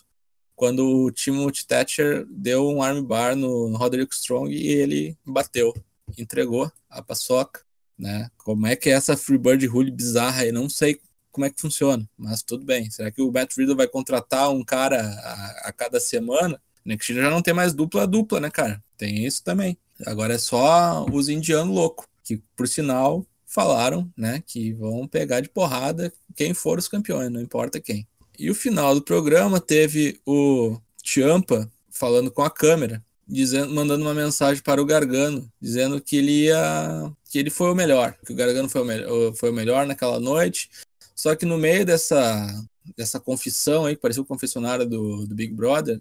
quando 0.56 0.86
o 0.86 1.10
Timothy 1.10 1.66
Thatcher 1.66 2.24
deu 2.30 2.66
um 2.66 2.82
armbar 2.82 3.36
no 3.36 3.76
Roderick 3.76 4.14
Strong 4.14 4.50
e 4.54 4.68
ele 4.68 5.18
bateu 5.22 5.74
entregou 6.18 6.70
a 6.88 7.02
paçoca, 7.02 7.62
né? 7.98 8.30
Como 8.38 8.66
é 8.66 8.76
que 8.76 8.90
é 8.90 8.92
essa 8.92 9.16
Freebird 9.16 9.66
Rule 9.66 9.90
bizarra 9.90 10.42
aí? 10.42 10.52
Não 10.52 10.68
sei 10.68 11.00
como 11.30 11.44
é 11.44 11.50
que 11.50 11.60
funciona, 11.60 12.08
mas 12.16 12.42
tudo 12.42 12.64
bem. 12.64 12.90
Será 12.90 13.10
que 13.10 13.20
o 13.20 13.32
Matt 13.32 13.56
Riddle 13.56 13.76
vai 13.76 13.88
contratar 13.88 14.50
um 14.50 14.64
cara 14.64 15.02
a, 15.02 15.68
a 15.68 15.72
cada 15.72 15.98
semana? 15.98 16.60
NXT 16.84 17.14
já 17.14 17.30
não 17.30 17.42
tem 17.42 17.54
mais 17.54 17.72
dupla 17.72 18.06
dupla, 18.06 18.38
né, 18.40 18.50
cara? 18.50 18.82
Tem 18.96 19.24
isso 19.24 19.42
também. 19.42 19.76
Agora 20.06 20.34
é 20.34 20.38
só 20.38 21.04
os 21.10 21.28
indianos 21.28 21.74
loucos, 21.74 22.06
que 22.22 22.40
por 22.56 22.68
sinal 22.68 23.26
falaram, 23.46 24.10
né, 24.16 24.42
que 24.44 24.72
vão 24.72 25.06
pegar 25.06 25.40
de 25.40 25.48
porrada 25.48 26.12
quem 26.34 26.52
for 26.52 26.78
os 26.78 26.88
campeões, 26.88 27.30
não 27.30 27.40
importa 27.40 27.80
quem. 27.80 28.06
E 28.36 28.50
o 28.50 28.54
final 28.54 28.94
do 28.94 29.02
programa 29.02 29.60
teve 29.60 30.20
o 30.26 30.76
Champa 31.02 31.70
falando 31.88 32.30
com 32.30 32.42
a 32.42 32.50
câmera, 32.50 33.04
dizendo, 33.26 33.74
mandando 33.74 34.04
uma 34.04 34.14
mensagem 34.14 34.62
para 34.62 34.80
o 34.80 34.84
Gargano, 34.84 35.50
dizendo 35.60 36.00
que 36.00 36.16
ele 36.16 36.44
ia, 36.44 37.12
que 37.30 37.38
ele 37.38 37.50
foi 37.50 37.70
o 37.70 37.74
melhor, 37.74 38.16
que 38.24 38.32
o 38.32 38.36
Gargano 38.36 38.68
foi 38.68 38.82
o, 38.82 38.84
melhor, 38.84 39.34
foi 39.34 39.50
o 39.50 39.54
melhor 39.54 39.86
naquela 39.86 40.20
noite. 40.20 40.70
Só 41.14 41.34
que 41.34 41.46
no 41.46 41.56
meio 41.56 41.84
dessa, 41.86 42.46
dessa 42.96 43.18
confissão 43.18 43.86
aí, 43.86 43.96
que 43.96 44.02
parecia 44.02 44.22
o 44.22 44.26
confessionário 44.26 44.86
do, 44.86 45.26
do 45.26 45.34
Big 45.34 45.52
Brother, 45.52 46.00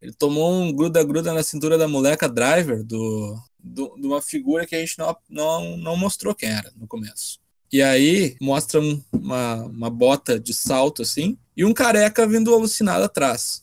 ele 0.00 0.12
tomou 0.12 0.52
um 0.52 0.72
gruda-gruda 0.72 1.32
na 1.32 1.42
cintura 1.42 1.78
da 1.78 1.86
moleca 1.86 2.28
Driver, 2.28 2.82
do, 2.82 3.38
do, 3.58 3.94
de 3.96 4.06
uma 4.06 4.20
figura 4.20 4.66
que 4.66 4.74
a 4.74 4.80
gente 4.80 4.98
não, 4.98 5.16
não, 5.28 5.76
não 5.76 5.96
mostrou 5.96 6.34
quem 6.34 6.48
era 6.48 6.72
no 6.76 6.88
começo. 6.88 7.40
E 7.72 7.80
aí 7.80 8.36
mostra 8.40 8.80
um, 8.80 9.02
uma, 9.12 9.64
uma 9.64 9.90
bota 9.90 10.38
de 10.38 10.52
salto 10.52 11.02
assim, 11.02 11.38
e 11.56 11.64
um 11.64 11.72
careca 11.72 12.26
vindo 12.26 12.52
alucinado 12.52 13.04
atrás 13.04 13.62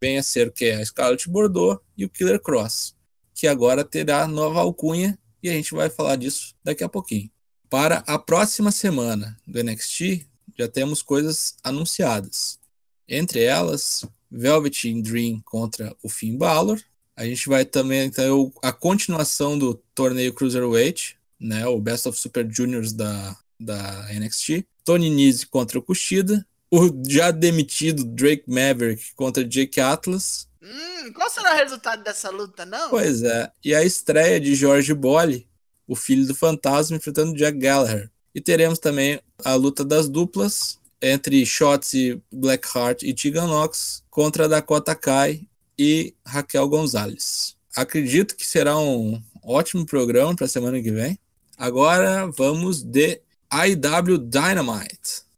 vem 0.00 0.18
a 0.18 0.22
ser 0.22 0.48
o 0.48 0.52
que 0.52 0.66
é 0.66 0.76
a 0.76 0.84
Scarlett 0.84 1.28
Bordeaux 1.28 1.80
e 1.96 2.04
o 2.04 2.08
Killer 2.08 2.40
Cross, 2.40 2.94
que 3.34 3.46
agora 3.46 3.84
terá 3.84 4.26
nova 4.26 4.60
alcunha 4.60 5.18
e 5.42 5.48
a 5.48 5.52
gente 5.52 5.74
vai 5.74 5.90
falar 5.90 6.16
disso 6.16 6.54
daqui 6.64 6.82
a 6.82 6.88
pouquinho. 6.88 7.30
Para 7.68 7.98
a 8.06 8.18
próxima 8.18 8.72
semana 8.72 9.38
do 9.46 9.62
NXT, 9.62 10.26
já 10.58 10.68
temos 10.68 11.02
coisas 11.02 11.54
anunciadas. 11.62 12.58
Entre 13.08 13.42
elas, 13.42 14.04
Velvet 14.30 15.02
Dream 15.02 15.40
contra 15.44 15.94
o 16.02 16.08
Finn 16.08 16.36
Balor. 16.36 16.80
A 17.16 17.24
gente 17.24 17.48
vai 17.48 17.64
também 17.64 18.06
então, 18.06 18.52
a 18.62 18.72
continuação 18.72 19.58
do 19.58 19.74
torneio 19.94 20.32
Cruiserweight, 20.32 21.16
né, 21.38 21.66
o 21.66 21.78
Best 21.78 22.08
of 22.08 22.18
Super 22.18 22.48
Juniors 22.50 22.92
da, 22.92 23.36
da 23.58 24.08
NXT. 24.12 24.66
Tony 24.84 25.10
Nese 25.10 25.46
contra 25.46 25.78
o 25.78 25.82
Kushida 25.82 26.44
o 26.70 26.90
já 27.08 27.30
demitido 27.30 28.04
Drake 28.04 28.44
Maverick 28.46 29.14
contra 29.14 29.44
Jake 29.44 29.80
Atlas. 29.80 30.48
Hum, 30.62 31.12
qual 31.12 31.28
será 31.30 31.54
o 31.54 31.56
resultado 31.56 32.04
dessa 32.04 32.30
luta, 32.30 32.64
não? 32.64 32.90
Pois 32.90 33.22
é. 33.22 33.50
E 33.64 33.74
a 33.74 33.82
estreia 33.82 34.38
de 34.38 34.54
George 34.54 34.94
Bolle, 34.94 35.48
o 35.86 35.96
filho 35.96 36.26
do 36.26 36.34
fantasma, 36.34 36.96
enfrentando 36.96 37.36
Jack 37.36 37.58
Gallagher. 37.58 38.10
E 38.34 38.40
teremos 38.40 38.78
também 38.78 39.20
a 39.44 39.54
luta 39.54 39.84
das 39.84 40.08
duplas 40.08 40.78
entre 41.02 41.44
Shotzi 41.44 42.22
Blackheart 42.30 43.02
e 43.02 43.14
Tegan 43.14 43.46
Knox 43.46 44.04
contra 44.10 44.48
Dakota 44.48 44.94
Kai 44.94 45.48
e 45.78 46.14
Raquel 46.24 46.68
Gonzalez. 46.68 47.56
Acredito 47.74 48.36
que 48.36 48.46
será 48.46 48.78
um 48.78 49.20
ótimo 49.42 49.86
programa 49.86 50.36
para 50.36 50.44
a 50.44 50.48
semana 50.48 50.80
que 50.80 50.90
vem. 50.90 51.18
Agora 51.56 52.26
vamos 52.36 52.82
de 52.82 53.20
IW 53.50 54.18
Dynamite. 54.18 55.29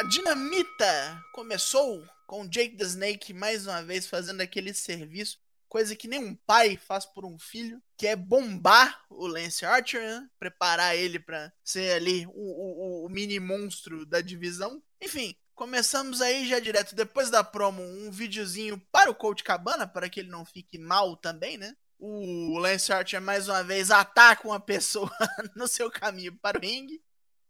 A 0.00 0.02
Dinamita 0.02 1.22
começou 1.30 2.02
com 2.26 2.48
Jake 2.48 2.74
the 2.74 2.84
Snake 2.84 3.34
mais 3.34 3.66
uma 3.66 3.82
vez 3.82 4.06
fazendo 4.06 4.40
aquele 4.40 4.72
serviço, 4.72 5.38
coisa 5.68 5.94
que 5.94 6.08
nem 6.08 6.18
um 6.18 6.34
pai 6.34 6.78
faz 6.78 7.04
por 7.04 7.26
um 7.26 7.38
filho, 7.38 7.82
que 7.98 8.06
é 8.06 8.16
bombar 8.16 9.04
o 9.10 9.26
Lance 9.26 9.62
Archer, 9.66 10.00
né? 10.00 10.26
preparar 10.38 10.96
ele 10.96 11.20
para 11.20 11.52
ser 11.62 11.92
ali 11.92 12.26
o, 12.28 12.32
o, 12.32 13.04
o 13.04 13.10
mini 13.10 13.38
monstro 13.38 14.06
da 14.06 14.22
divisão. 14.22 14.82
Enfim, 15.02 15.36
Começamos 15.54 16.22
aí 16.22 16.48
já 16.48 16.58
direto 16.58 16.94
depois 16.94 17.28
da 17.28 17.44
promo 17.44 17.82
um 17.82 18.10
videozinho 18.10 18.80
para 18.90 19.10
o 19.10 19.14
Coach 19.14 19.44
Cabana, 19.44 19.86
para 19.86 20.08
que 20.08 20.20
ele 20.20 20.30
não 20.30 20.46
fique 20.46 20.78
mal 20.78 21.14
também, 21.14 21.58
né? 21.58 21.76
O 21.98 22.56
Lance 22.56 22.90
Archer 22.90 23.20
mais 23.20 23.50
uma 23.50 23.62
vez 23.62 23.90
ataca 23.90 24.48
uma 24.48 24.58
pessoa 24.58 25.12
no 25.54 25.68
seu 25.68 25.90
caminho 25.90 26.34
para 26.38 26.56
o 26.56 26.62
ringue. 26.62 27.02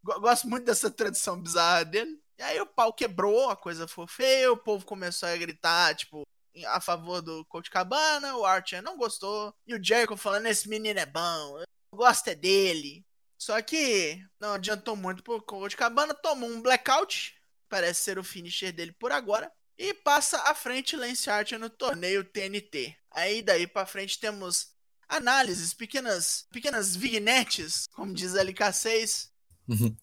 Gosto 0.02 0.48
muito 0.48 0.64
dessa 0.64 0.90
tradição 0.90 1.40
bizarra 1.40 1.84
dele. 1.84 2.19
E 2.40 2.42
aí 2.42 2.58
o 2.58 2.64
pau 2.64 2.90
quebrou, 2.90 3.50
a 3.50 3.56
coisa 3.56 3.86
foi 3.86 4.06
feia, 4.06 4.50
o 4.50 4.56
povo 4.56 4.86
começou 4.86 5.28
a 5.28 5.36
gritar, 5.36 5.94
tipo, 5.94 6.26
a 6.68 6.80
favor 6.80 7.20
do 7.20 7.44
Coach 7.44 7.70
Cabana, 7.70 8.34
o 8.34 8.46
Archer 8.46 8.82
não 8.82 8.96
gostou. 8.96 9.54
E 9.66 9.74
o 9.74 9.84
Jericho 9.84 10.16
falando, 10.16 10.46
esse 10.46 10.66
menino 10.66 10.98
é 10.98 11.04
bom, 11.04 11.58
eu 11.58 11.66
gosto 11.94 12.28
é 12.28 12.34
dele. 12.34 13.04
Só 13.38 13.60
que 13.60 14.24
não 14.40 14.54
adiantou 14.54 14.96
muito 14.96 15.22
pro 15.22 15.42
Coach 15.42 15.76
Cabana, 15.76 16.14
tomou 16.14 16.48
um 16.48 16.62
blackout, 16.62 17.34
parece 17.68 18.00
ser 18.00 18.18
o 18.18 18.24
finisher 18.24 18.72
dele 18.72 18.92
por 18.92 19.12
agora. 19.12 19.52
E 19.76 19.92
passa 19.92 20.38
à 20.50 20.54
frente 20.54 20.96
Lance 20.96 21.28
Archer 21.28 21.58
no 21.58 21.68
torneio 21.68 22.24
TNT. 22.24 22.96
Aí 23.10 23.42
daí 23.42 23.66
para 23.66 23.84
frente 23.84 24.18
temos 24.18 24.72
análises, 25.06 25.74
pequenas, 25.74 26.46
pequenas 26.50 26.96
vignettes, 26.96 27.86
como 27.92 28.14
diz 28.14 28.34
a 28.34 28.42
LK6, 28.42 29.28
uhum. 29.68 29.94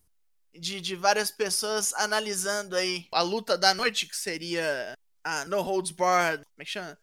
De, 0.59 0.81
de 0.81 0.95
várias 0.95 1.31
pessoas 1.31 1.93
analisando 1.93 2.75
aí 2.75 3.07
a 3.11 3.21
luta 3.21 3.57
da 3.57 3.73
noite, 3.73 4.07
que 4.07 4.15
seria 4.15 4.93
a 5.23 5.45
No 5.45 5.61
Holds 5.61 5.91
Barred, 5.91 6.43
como 6.43 6.61
é 6.61 6.65
que 6.65 6.71
chama? 6.71 6.97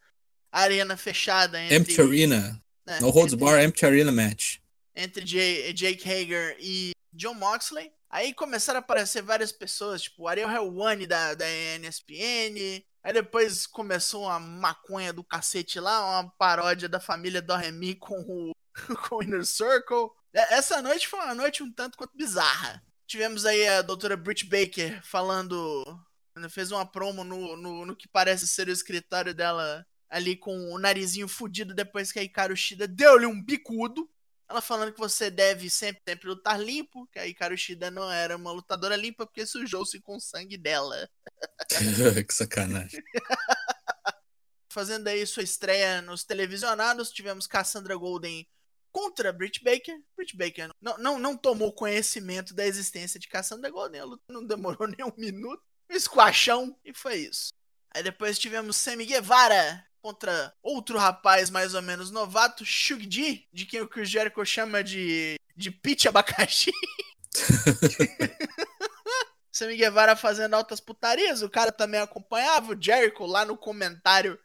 Arena 0.51 0.97
fechada 0.97 1.61
entre... 1.61 1.77
Empty 1.77 2.01
Arena. 2.01 2.65
É, 2.87 3.01
no 3.01 3.11
Holds 3.11 3.35
Bar 3.35 3.63
Empty 3.63 3.87
Arena 3.87 4.13
Match. 4.13 4.59
Entre 4.95 5.25
Jake 5.25 6.09
Hager 6.09 6.57
e 6.61 6.93
John 7.13 7.35
Moxley. 7.35 7.91
Aí 8.09 8.33
começaram 8.33 8.79
a 8.79 8.81
aparecer 8.81 9.23
várias 9.23 9.51
pessoas, 9.51 10.03
tipo 10.03 10.23
o 10.23 10.29
Ariel 10.29 10.49
Helwani 10.51 11.07
da, 11.07 11.35
da 11.35 11.47
NSPN. 11.79 12.85
Aí 13.03 13.13
depois 13.13 13.67
começou 13.67 14.23
uma 14.23 14.39
maconha 14.39 15.13
do 15.13 15.25
cacete 15.25 15.81
lá, 15.81 16.21
uma 16.21 16.31
paródia 16.39 16.89
da 16.89 17.01
família 17.01 17.43
do 17.43 17.55
Remy 17.57 17.97
com 17.97 18.21
o, 18.21 18.53
com 19.09 19.17
o 19.17 19.23
Inner 19.23 19.45
Circle. 19.45 20.11
É, 20.33 20.55
essa 20.55 20.81
noite 20.81 21.09
foi 21.09 21.19
uma 21.21 21.35
noite 21.35 21.63
um 21.63 21.73
tanto 21.73 21.99
quanto 21.99 22.17
bizarra. 22.17 22.83
Tivemos 23.07 23.45
aí 23.45 23.67
a 23.69 23.83
doutora 23.83 24.17
Britt 24.17 24.47
Baker 24.47 25.03
falando. 25.05 25.85
Fez 26.51 26.73
uma 26.73 26.85
promo 26.85 27.23
no, 27.23 27.57
no, 27.57 27.87
no 27.87 27.97
que 27.97 28.09
parece 28.09 28.49
ser 28.49 28.69
o 28.69 28.73
escritório 28.73 29.33
dela 29.33 29.87
ali 30.09 30.37
com 30.37 30.73
o 30.73 30.79
narizinho 30.79 31.29
fudido 31.29 31.75
depois 31.75 32.13
que 32.13 32.19
a 32.19 32.23
Hikaru 32.23 32.57
Shida 32.57 32.87
deu-lhe 32.87 33.27
um 33.27 33.41
bicudo. 33.41 34.09
Ela 34.49 34.61
falando 34.61 34.93
que 34.93 34.99
você 34.99 35.31
deve 35.31 35.71
sempre, 35.71 36.03
sempre 36.07 36.29
lutar 36.29 36.61
limpo, 36.61 37.07
que 37.09 37.19
a 37.19 37.27
Hikaru 37.27 37.57
Shida 37.57 37.91
não 37.91 38.11
era 38.11 38.37
uma 38.37 38.53
lutadora 38.53 38.95
limpa 38.95 39.27
porque 39.27 39.47
sujou-se 39.47 40.01
com 40.01 40.17
o 40.17 40.21
sangue 40.21 40.57
dela. 40.57 41.09
que 42.29 42.35
sacanagem. 42.35 43.03
Fazendo 44.71 45.09
aí 45.09 45.25
sua 45.27 45.43
estreia 45.43 46.03
nos 46.03 46.25
televisionados, 46.25 47.11
tivemos 47.11 47.47
Cassandra 47.47 47.97
Golden 47.97 48.47
contra 48.95 49.33
Britt 49.33 49.63
Baker. 49.65 50.01
Britt 50.17 50.37
Baker 50.37 50.71
não, 50.81 50.97
não, 50.99 51.19
não 51.19 51.37
tomou 51.37 51.73
conhecimento 51.73 52.55
da 52.55 52.65
existência 52.65 53.19
de 53.19 53.27
Cassandra 53.27 53.69
Golden, 53.69 54.01
a 54.01 54.05
luta 54.05 54.23
não 54.31 54.47
demorou 54.47 54.87
nem 54.97 55.05
um 55.05 55.13
minuto. 55.19 55.61
Esquachão 55.91 56.79
e 56.85 56.95
foi 56.95 57.17
isso. 57.17 57.53
Aí 57.93 58.03
depois 58.03 58.39
tivemos 58.39 58.77
Sammy 58.77 59.05
Guevara 59.05 59.85
contra 60.01 60.55
outro 60.63 60.97
rapaz 60.97 61.51
mais 61.51 61.75
ou 61.75 61.83
menos 61.83 62.11
novato, 62.11 62.65
Shugji, 62.65 63.47
de 63.53 63.67
quem 63.67 63.81
o 63.81 63.89
Chris 63.89 64.09
Jericho 64.09 64.45
chama 64.47 64.83
de, 64.83 65.35
de 65.57 65.71
Peach 65.71 66.09
Abacaxi. 66.09 66.73
Sammy 69.53 69.77
Guevara 69.77 70.17
fazendo 70.17 70.55
altas 70.55 70.81
putarias, 70.81 71.43
o 71.43 71.51
cara 71.51 71.71
também 71.71 72.01
acompanhava 72.01 72.73
o 72.73 72.81
Jericho 72.81 73.27
lá 73.27 73.45
no 73.45 73.57
comentário 73.57 74.39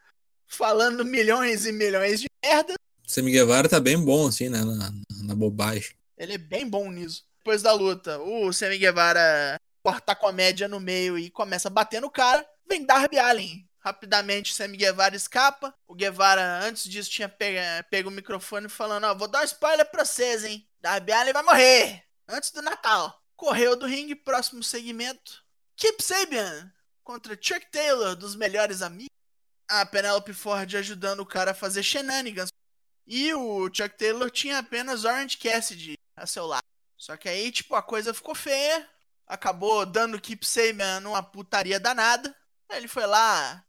falando 0.46 1.04
milhões 1.04 1.66
e 1.66 1.72
milhões 1.72 2.20
de 2.20 2.26
merda. 2.44 2.74
Sammy 3.10 3.32
Guevara 3.32 3.68
tá 3.68 3.80
bem 3.80 3.98
bom, 3.98 4.28
assim, 4.28 4.48
né, 4.48 4.62
na, 4.62 4.92
na 5.24 5.34
bobagem. 5.34 5.96
Ele 6.16 6.34
é 6.34 6.38
bem 6.38 6.68
bom 6.68 6.90
nisso. 6.90 7.24
Depois 7.38 7.60
da 7.60 7.72
luta, 7.72 8.20
o 8.20 8.52
Sammy 8.52 8.78
Guevara 8.78 9.58
corta 9.82 10.12
a 10.12 10.16
comédia 10.16 10.68
no 10.68 10.78
meio 10.78 11.18
e 11.18 11.28
começa 11.28 11.68
a 11.68 11.70
bater 11.70 12.00
no 12.00 12.10
cara. 12.10 12.46
Vem 12.68 12.86
Darby 12.86 13.18
Allen, 13.18 13.68
Rapidamente, 13.80 14.54
Sammy 14.54 14.76
Guevara 14.76 15.16
escapa. 15.16 15.74
O 15.88 15.94
Guevara, 15.94 16.60
antes 16.62 16.84
disso, 16.84 17.10
tinha 17.10 17.28
pego, 17.28 17.58
pego 17.90 18.10
o 18.10 18.12
microfone 18.12 18.68
falando: 18.68 19.04
Ó, 19.04 19.14
vou 19.14 19.26
dar 19.26 19.40
um 19.40 19.44
spoiler 19.44 19.90
pra 19.90 20.04
vocês, 20.04 20.44
hein? 20.44 20.68
Darby 20.80 21.12
Allin 21.12 21.32
vai 21.32 21.42
morrer 21.42 22.04
antes 22.28 22.50
do 22.52 22.62
Natal. 22.62 23.20
Correu 23.34 23.74
do 23.74 23.86
ringue, 23.86 24.14
próximo 24.14 24.62
segmento. 24.62 25.42
Kip 25.74 26.02
Sabian 26.02 26.70
contra 27.02 27.38
Chuck 27.40 27.66
Taylor, 27.72 28.14
dos 28.14 28.36
melhores 28.36 28.82
amigos. 28.82 29.08
A 29.66 29.86
Penelope 29.86 30.34
Ford 30.34 30.74
ajudando 30.76 31.20
o 31.20 31.26
cara 31.26 31.52
a 31.52 31.54
fazer 31.54 31.82
shenanigans. 31.82 32.50
E 33.06 33.32
o 33.34 33.66
Chuck 33.66 33.96
Taylor 33.96 34.30
tinha 34.30 34.58
apenas 34.58 35.04
Orange 35.04 35.36
Cassidy 35.36 35.98
a 36.16 36.26
seu 36.26 36.46
lado. 36.46 36.64
Só 36.96 37.16
que 37.16 37.28
aí, 37.28 37.50
tipo, 37.50 37.74
a 37.74 37.82
coisa 37.82 38.14
ficou 38.14 38.34
feia. 38.34 38.88
Acabou 39.26 39.86
dando 39.86 40.16
o 40.16 40.20
Kip 40.20 40.44
Sabian 40.44 41.00
uma 41.08 41.22
putaria 41.22 41.80
danada. 41.80 42.34
Aí 42.68 42.78
ele 42.78 42.88
foi 42.88 43.06
lá, 43.06 43.64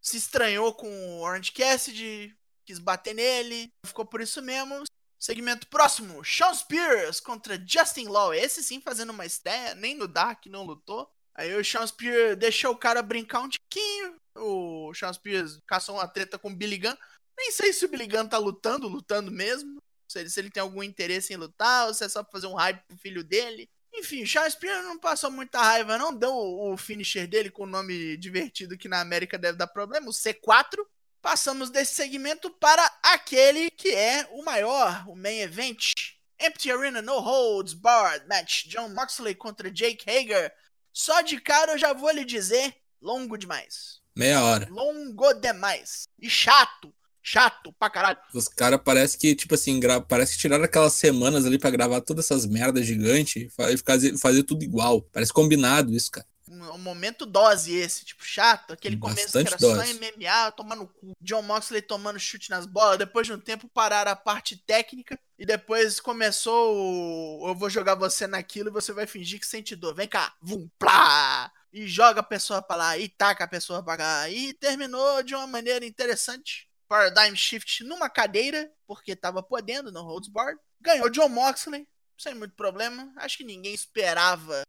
se 0.00 0.16
estranhou 0.16 0.74
com 0.74 0.88
o 0.88 1.20
Orange 1.20 1.52
Cassidy, 1.52 2.36
quis 2.64 2.78
bater 2.78 3.14
nele, 3.14 3.72
ficou 3.86 4.04
por 4.04 4.20
isso 4.20 4.42
mesmo. 4.42 4.82
Segmento 5.18 5.66
próximo: 5.68 6.22
Sean 6.24 6.52
Spears 6.52 7.20
contra 7.20 7.62
Justin 7.66 8.08
Law. 8.08 8.34
Esse 8.34 8.62
sim 8.62 8.80
fazendo 8.80 9.10
uma 9.10 9.24
estreia, 9.24 9.74
nem 9.74 9.94
no 9.94 10.06
Dark 10.06 10.44
não 10.46 10.64
lutou. 10.64 11.10
Aí 11.34 11.54
o 11.54 11.64
Sean 11.64 11.86
Spears 11.86 12.36
deixou 12.36 12.72
o 12.72 12.76
cara 12.76 13.02
brincar 13.02 13.40
um 13.40 13.48
tiquinho. 13.48 14.16
O 14.36 14.92
Sean 14.94 15.12
Spears 15.12 15.60
caçou 15.66 15.96
uma 15.96 16.06
treta 16.06 16.38
com 16.38 16.50
o 16.50 16.54
Billy 16.54 16.76
Gunn. 16.76 16.96
Nem 17.36 17.50
sei 17.50 17.72
se 17.72 17.84
o 17.84 17.88
Billy 17.88 18.06
Gunn 18.06 18.28
tá 18.28 18.38
lutando, 18.38 18.88
lutando 18.88 19.30
mesmo. 19.30 19.82
Se 20.08 20.20
ele, 20.20 20.30
se 20.30 20.40
ele 20.40 20.50
tem 20.50 20.60
algum 20.60 20.82
interesse 20.82 21.32
em 21.32 21.36
lutar, 21.36 21.86
ou 21.86 21.94
se 21.94 22.04
é 22.04 22.08
só 22.08 22.22
pra 22.22 22.32
fazer 22.32 22.46
um 22.46 22.54
hype 22.54 22.82
pro 22.86 22.96
filho 22.96 23.24
dele. 23.24 23.68
Enfim, 23.92 24.26
Charles 24.26 24.54
Spear 24.54 24.82
não 24.82 24.98
passou 24.98 25.30
muita 25.30 25.62
raiva, 25.62 25.96
não 25.96 26.12
deu 26.12 26.32
o 26.32 26.76
finisher 26.76 27.26
dele 27.28 27.50
com 27.50 27.62
o 27.62 27.66
nome 27.66 28.16
divertido 28.16 28.76
que 28.76 28.88
na 28.88 29.00
América 29.00 29.38
deve 29.38 29.56
dar 29.56 29.68
problema, 29.68 30.08
o 30.08 30.12
C4. 30.12 30.84
Passamos 31.22 31.70
desse 31.70 31.94
segmento 31.94 32.50
para 32.50 32.84
aquele 33.02 33.70
que 33.70 33.88
é 33.88 34.28
o 34.32 34.44
maior, 34.44 35.08
o 35.08 35.14
main 35.14 35.40
event. 35.40 35.92
Empty 36.38 36.70
Arena 36.70 37.00
No 37.00 37.20
Holds 37.20 37.72
Barred 37.72 38.26
Match. 38.28 38.66
John 38.66 38.88
Moxley 38.90 39.34
contra 39.34 39.70
Jake 39.70 40.08
Hager. 40.08 40.52
Só 40.92 41.22
de 41.22 41.40
cara 41.40 41.72
eu 41.72 41.78
já 41.78 41.92
vou 41.92 42.10
lhe 42.10 42.24
dizer, 42.24 42.76
longo 43.00 43.38
demais. 43.38 44.00
Meia 44.14 44.42
hora. 44.42 44.68
Longo 44.70 45.32
demais. 45.34 46.06
E 46.20 46.28
chato. 46.28 46.94
Chato 47.26 47.72
pra 47.72 47.88
caralho. 47.88 48.18
Os 48.34 48.48
caras 48.48 48.78
parece 48.84 49.16
que, 49.16 49.34
tipo 49.34 49.54
assim, 49.54 49.80
gra... 49.80 49.98
parece 49.98 50.34
que 50.34 50.38
tiraram 50.40 50.64
aquelas 50.64 50.92
semanas 50.92 51.46
ali 51.46 51.58
para 51.58 51.70
gravar 51.70 52.02
todas 52.02 52.26
essas 52.26 52.44
merdas 52.44 52.84
gigantes 52.84 53.50
e 53.58 53.78
fazer, 53.78 54.18
fazer 54.18 54.42
tudo 54.42 54.62
igual. 54.62 55.00
Parece 55.00 55.32
combinado 55.32 55.90
isso, 55.90 56.10
cara. 56.10 56.26
Um 56.46 56.76
momento 56.76 57.24
dose 57.24 57.74
esse, 57.74 58.04
tipo, 58.04 58.22
chato. 58.22 58.74
Aquele 58.74 58.96
Bastante 58.96 59.32
começo 59.32 59.58
que 59.58 59.64
era 59.64 59.74
dose. 59.76 59.94
só 59.94 59.98
MMA, 59.98 60.52
tomando 60.52 60.86
cu. 60.86 61.12
John 61.18 61.40
Moxley 61.40 61.80
tomando 61.80 62.20
chute 62.20 62.50
nas 62.50 62.66
bolas. 62.66 62.98
Depois 62.98 63.26
de 63.26 63.32
um 63.32 63.40
tempo 63.40 63.70
pararam 63.72 64.12
a 64.12 64.16
parte 64.16 64.58
técnica. 64.58 65.18
E 65.38 65.46
depois 65.46 65.98
começou 66.00 66.76
o... 66.76 67.48
Eu 67.48 67.54
vou 67.54 67.70
jogar 67.70 67.94
você 67.94 68.26
naquilo 68.26 68.68
e 68.68 68.72
você 68.72 68.92
vai 68.92 69.06
fingir 69.06 69.40
que 69.40 69.46
sente 69.46 69.74
dor. 69.74 69.94
Vem 69.94 70.06
cá. 70.06 70.34
Vum, 70.42 70.68
plá! 70.78 71.50
E 71.72 71.88
joga 71.88 72.20
a 72.20 72.22
pessoa 72.22 72.60
pra 72.60 72.76
lá. 72.76 72.98
E 72.98 73.08
taca 73.08 73.44
a 73.44 73.48
pessoa 73.48 73.82
pra 73.82 73.96
cá. 73.96 74.28
E 74.28 74.52
terminou 74.52 75.22
de 75.22 75.34
uma 75.34 75.46
maneira 75.46 75.86
interessante. 75.86 76.68
Paradigm 76.88 77.34
Shift 77.34 77.84
numa 77.84 78.08
cadeira, 78.10 78.70
porque 78.86 79.16
tava 79.16 79.42
podendo 79.42 79.90
no 79.90 80.02
Holds 80.02 80.28
Board. 80.28 80.58
Ganhou 80.80 81.10
John 81.10 81.28
Moxley, 81.28 81.86
sem 82.18 82.34
muito 82.34 82.54
problema. 82.54 83.12
Acho 83.16 83.38
que 83.38 83.44
ninguém 83.44 83.74
esperava 83.74 84.62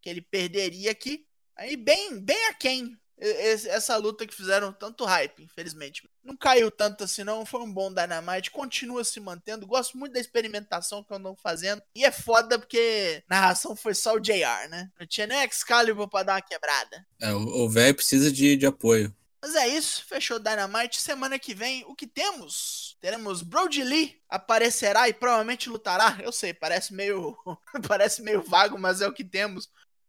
que 0.00 0.08
ele 0.08 0.20
perderia 0.20 0.90
aqui. 0.90 1.26
Aí 1.56 1.76
bem, 1.76 2.20
bem 2.20 2.46
aquém 2.46 2.98
essa 3.20 3.96
luta 3.96 4.26
que 4.26 4.34
fizeram 4.34 4.72
tanto 4.72 5.04
hype, 5.04 5.42
infelizmente. 5.42 6.08
Não 6.24 6.36
caiu 6.36 6.70
tanto 6.70 7.04
assim, 7.04 7.22
não. 7.22 7.44
Foi 7.44 7.60
um 7.60 7.72
bom 7.72 7.92
Dynamite. 7.92 8.50
Continua 8.50 9.04
se 9.04 9.20
mantendo. 9.20 9.66
Gosto 9.66 9.98
muito 9.98 10.12
da 10.12 10.20
experimentação 10.20 11.04
que 11.04 11.14
andam 11.14 11.36
fazendo. 11.36 11.82
E 11.94 12.04
é 12.04 12.10
foda 12.10 12.58
porque 12.58 13.22
narração 13.28 13.76
foi 13.76 13.94
só 13.94 14.14
o 14.14 14.20
JR, 14.20 14.68
né? 14.70 14.90
Não 14.98 15.06
tinha 15.06 15.26
nem 15.26 15.42
Excalibur 15.44 16.08
pra 16.08 16.22
dar 16.22 16.34
uma 16.34 16.42
quebrada. 16.42 17.06
É, 17.20 17.32
o 17.32 17.68
velho 17.68 17.94
precisa 17.94 18.32
de, 18.32 18.56
de 18.56 18.66
apoio. 18.66 19.14
Mas 19.42 19.54
é 19.54 19.68
isso, 19.68 20.04
fechou 20.04 20.38
Dynamite. 20.38 21.00
Semana 21.00 21.38
que 21.38 21.54
vem, 21.54 21.82
o 21.86 21.94
que 21.94 22.06
temos? 22.06 22.96
Teremos 23.00 23.42
Brody 23.42 23.82
Lee 23.82 24.20
aparecerá 24.28 25.08
e 25.08 25.14
provavelmente 25.14 25.70
lutará. 25.70 26.18
Eu 26.22 26.30
sei, 26.30 26.52
parece 26.52 26.92
meio 26.92 27.36
parece 27.88 28.22
meio 28.22 28.42
vago, 28.42 28.78
mas 28.78 29.00
é 29.00 29.08
o 29.08 29.12
que 29.12 29.24
temos. 29.24 29.68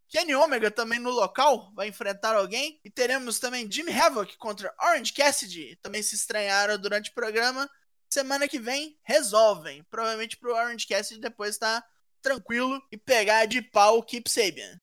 Kenny 0.10 0.36
Omega 0.36 0.70
também 0.70 1.00
no 1.00 1.10
local 1.10 1.72
vai 1.74 1.88
enfrentar 1.88 2.36
alguém. 2.36 2.82
E 2.84 2.90
teremos 2.90 3.40
também 3.40 3.72
Jimmy 3.72 3.98
Havoc 3.98 4.38
contra 4.38 4.74
Orange 4.84 5.14
Cassidy. 5.14 5.78
Também 5.82 6.04
se 6.04 6.16
estranharam 6.16 6.78
durante 6.78 7.10
o 7.10 7.14
programa. 7.14 7.70
Semana 8.10 8.50
que 8.50 8.60
vem 8.60 9.00
resolvem. 9.04 9.82
Provavelmente 9.90 10.36
pro 10.36 10.54
Orange 10.54 10.86
Cassidy 10.86 11.22
depois 11.22 11.58
tá 11.58 11.82
tranquilo 12.22 12.82
e 12.92 12.98
pegar 12.98 13.46
de 13.46 13.62
pau 13.62 14.00
o 14.00 14.04
Keep 14.04 14.30
Sabian. 14.30 14.78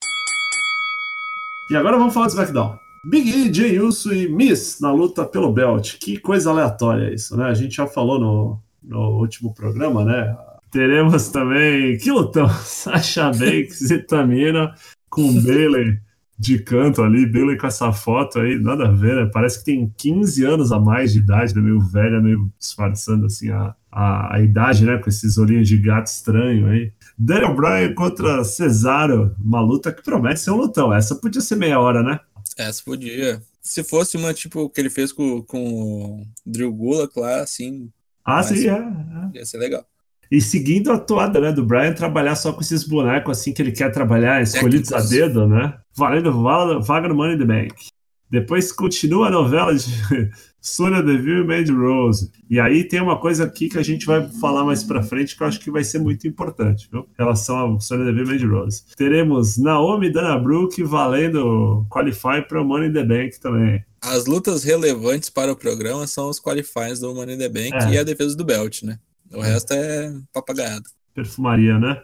E 1.70 1.76
agora 1.76 1.98
vamos 1.98 2.14
falar 2.14 2.28
do 2.28 2.30
SmackDown. 2.30 2.87
Big 3.04 3.30
E, 3.30 3.52
Jey 3.52 3.80
Uso 3.80 4.12
e 4.12 4.28
Miss 4.28 4.80
na 4.80 4.92
luta 4.92 5.24
pelo 5.24 5.52
belt. 5.52 5.98
Que 5.98 6.18
coisa 6.18 6.50
aleatória 6.50 7.12
isso, 7.12 7.36
né? 7.36 7.46
A 7.46 7.54
gente 7.54 7.76
já 7.76 7.86
falou 7.86 8.18
no, 8.18 8.60
no 8.82 9.18
último 9.18 9.54
programa, 9.54 10.04
né? 10.04 10.36
Teremos 10.70 11.28
também. 11.28 11.96
Que 11.98 12.10
lutão! 12.10 12.48
Sasha 12.64 13.30
Banks 13.30 13.90
e 13.90 13.98
Tamina 13.98 14.74
com 15.08 15.32
Bailey 15.42 15.98
de 16.38 16.58
canto 16.58 17.02
ali, 17.02 17.26
Bailey 17.26 17.56
com 17.56 17.66
essa 17.66 17.92
foto 17.92 18.38
aí, 18.38 18.58
nada 18.58 18.86
a 18.86 18.92
ver, 18.92 19.16
né? 19.16 19.30
Parece 19.32 19.58
que 19.58 19.64
tem 19.64 19.92
15 19.96 20.44
anos 20.44 20.70
a 20.70 20.78
mais 20.78 21.12
de 21.12 21.18
idade, 21.18 21.54
né? 21.54 21.60
meio 21.60 21.80
velha, 21.80 22.20
meio 22.20 22.48
disfarçando 22.56 23.26
assim 23.26 23.50
a, 23.50 23.74
a, 23.90 24.36
a, 24.36 24.40
idade, 24.40 24.84
né? 24.84 24.98
Com 24.98 25.08
esses 25.08 25.36
olhinhos 25.36 25.66
de 25.66 25.76
gato 25.76 26.06
estranho 26.06 26.68
aí. 26.68 26.92
Daniel 27.18 27.56
Bryan 27.56 27.92
contra 27.94 28.44
Cesaro, 28.44 29.34
uma 29.42 29.60
luta 29.60 29.90
que 29.90 30.02
promete 30.02 30.38
ser 30.38 30.52
um 30.52 30.56
lutão. 30.56 30.94
Essa 30.94 31.16
podia 31.16 31.40
ser 31.40 31.56
meia 31.56 31.80
hora, 31.80 32.04
né? 32.04 32.20
Essa 32.56 32.82
podia. 32.82 33.42
Se 33.60 33.84
fosse 33.84 34.16
uma 34.16 34.32
tipo 34.32 34.68
que 34.70 34.80
ele 34.80 34.90
fez 34.90 35.12
com, 35.12 35.42
com 35.42 36.22
o 36.22 36.26
Drew 36.46 36.72
Gulak 36.72 37.18
lá, 37.18 37.40
assim. 37.40 37.90
Ah, 38.24 38.42
sim, 38.42 38.68
é, 38.68 38.72
é. 38.72 39.38
Ia 39.38 39.46
ser 39.46 39.58
legal. 39.58 39.84
E 40.30 40.40
seguindo 40.40 40.92
a 40.92 40.98
toada, 40.98 41.40
né, 41.40 41.52
do 41.52 41.64
Brian 41.64 41.94
trabalhar 41.94 42.36
só 42.36 42.52
com 42.52 42.60
esses 42.60 42.84
bonecos 42.84 43.38
assim 43.38 43.52
que 43.52 43.62
ele 43.62 43.72
quer 43.72 43.90
trabalhar, 43.90 44.42
escolhidos 44.42 44.92
a 44.92 45.00
dedo, 45.00 45.48
né? 45.48 45.78
Valendo 45.96 46.42
vaga 46.82 47.08
no 47.08 47.14
Money 47.14 47.36
in 47.36 47.38
the 47.38 47.44
Bank. 47.46 47.74
Depois 48.30 48.72
continua 48.72 49.28
a 49.28 49.30
novela 49.30 49.74
de 49.74 49.86
Sonya 50.60 51.02
Deville 51.02 51.40
e 51.40 51.44
Mandy 51.44 51.72
Rose. 51.72 52.30
E 52.50 52.60
aí 52.60 52.84
tem 52.84 53.00
uma 53.00 53.18
coisa 53.18 53.44
aqui 53.44 53.68
que 53.68 53.78
a 53.78 53.82
gente 53.82 54.04
vai 54.04 54.28
falar 54.40 54.64
mais 54.64 54.82
pra 54.82 55.02
frente 55.02 55.36
que 55.36 55.42
eu 55.42 55.46
acho 55.46 55.60
que 55.60 55.70
vai 55.70 55.84
ser 55.84 55.98
muito 55.98 56.26
importante, 56.26 56.88
viu? 56.90 57.00
Em 57.00 57.22
relação 57.22 57.76
a 57.76 57.80
Sonya 57.80 58.04
Deville 58.04 58.26
e 58.26 58.32
Mandy 58.32 58.46
Rose. 58.46 58.82
Teremos 58.96 59.56
Naomi 59.56 60.08
e 60.08 60.12
Dana 60.12 60.38
Brooke 60.38 60.82
valendo 60.82 61.86
Qualify 61.90 62.42
para 62.46 62.60
o 62.60 62.64
Money 62.64 62.90
in 62.90 62.92
the 62.92 63.04
Bank 63.04 63.40
também. 63.40 63.84
As 64.00 64.26
lutas 64.26 64.62
relevantes 64.62 65.28
para 65.28 65.52
o 65.52 65.56
programa 65.56 66.06
são 66.06 66.28
os 66.28 66.38
qualifies 66.38 67.00
do 67.00 67.14
Money 67.14 67.34
in 67.34 67.38
the 67.38 67.48
Bank 67.48 67.74
é. 67.74 67.94
e 67.94 67.98
a 67.98 68.04
defesa 68.04 68.36
do 68.36 68.44
Belt, 68.44 68.82
né? 68.82 68.98
O 69.32 69.40
resto 69.40 69.72
é 69.72 70.14
papagaiado. 70.32 70.84
Perfumaria, 71.14 71.78
né? 71.78 72.00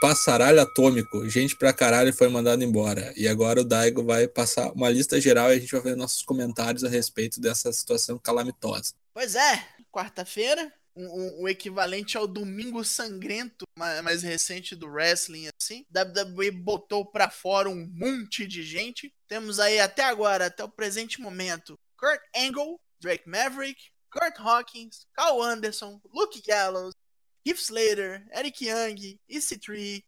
Passaralho 0.00 0.60
atômico. 0.60 1.28
Gente 1.28 1.56
pra 1.56 1.72
caralho 1.72 2.12
foi 2.12 2.28
mandado 2.28 2.64
embora. 2.64 3.12
E 3.16 3.28
agora 3.28 3.60
o 3.60 3.64
Daigo 3.64 4.02
vai 4.02 4.26
passar 4.26 4.72
uma 4.72 4.88
lista 4.88 5.20
geral 5.20 5.52
e 5.52 5.56
a 5.56 5.60
gente 5.60 5.72
vai 5.72 5.82
ver 5.82 5.96
nossos 5.96 6.22
comentários 6.22 6.84
a 6.84 6.88
respeito 6.88 7.40
dessa 7.40 7.72
situação 7.72 8.18
calamitosa. 8.18 8.94
Pois 9.12 9.34
é, 9.34 9.66
quarta-feira, 9.92 10.72
o 10.94 11.48
equivalente 11.48 12.16
ao 12.16 12.26
Domingo 12.26 12.84
Sangrento 12.84 13.64
mais 13.76 14.22
recente 14.22 14.74
do 14.74 14.86
wrestling, 14.86 15.48
assim. 15.60 15.84
WWE 15.94 16.50
botou 16.50 17.04
pra 17.04 17.30
fora 17.30 17.68
um 17.68 17.86
monte 17.92 18.46
de 18.46 18.62
gente. 18.62 19.12
Temos 19.28 19.58
aí 19.58 19.80
até 19.80 20.04
agora, 20.04 20.46
até 20.46 20.64
o 20.64 20.68
presente 20.68 21.20
momento, 21.20 21.78
Kurt 21.96 22.20
Angle, 22.36 22.78
Drake 23.00 23.28
Maverick, 23.28 23.80
Kurt 24.10 24.38
Hawkins, 24.38 25.06
Carl 25.14 25.42
Anderson, 25.42 26.00
Luke 26.12 26.42
Gallows, 26.46 26.94
Heath 27.46 27.58
Slater, 27.58 28.26
Eric 28.32 28.64
Young, 28.64 29.18
EC3, 29.30 30.02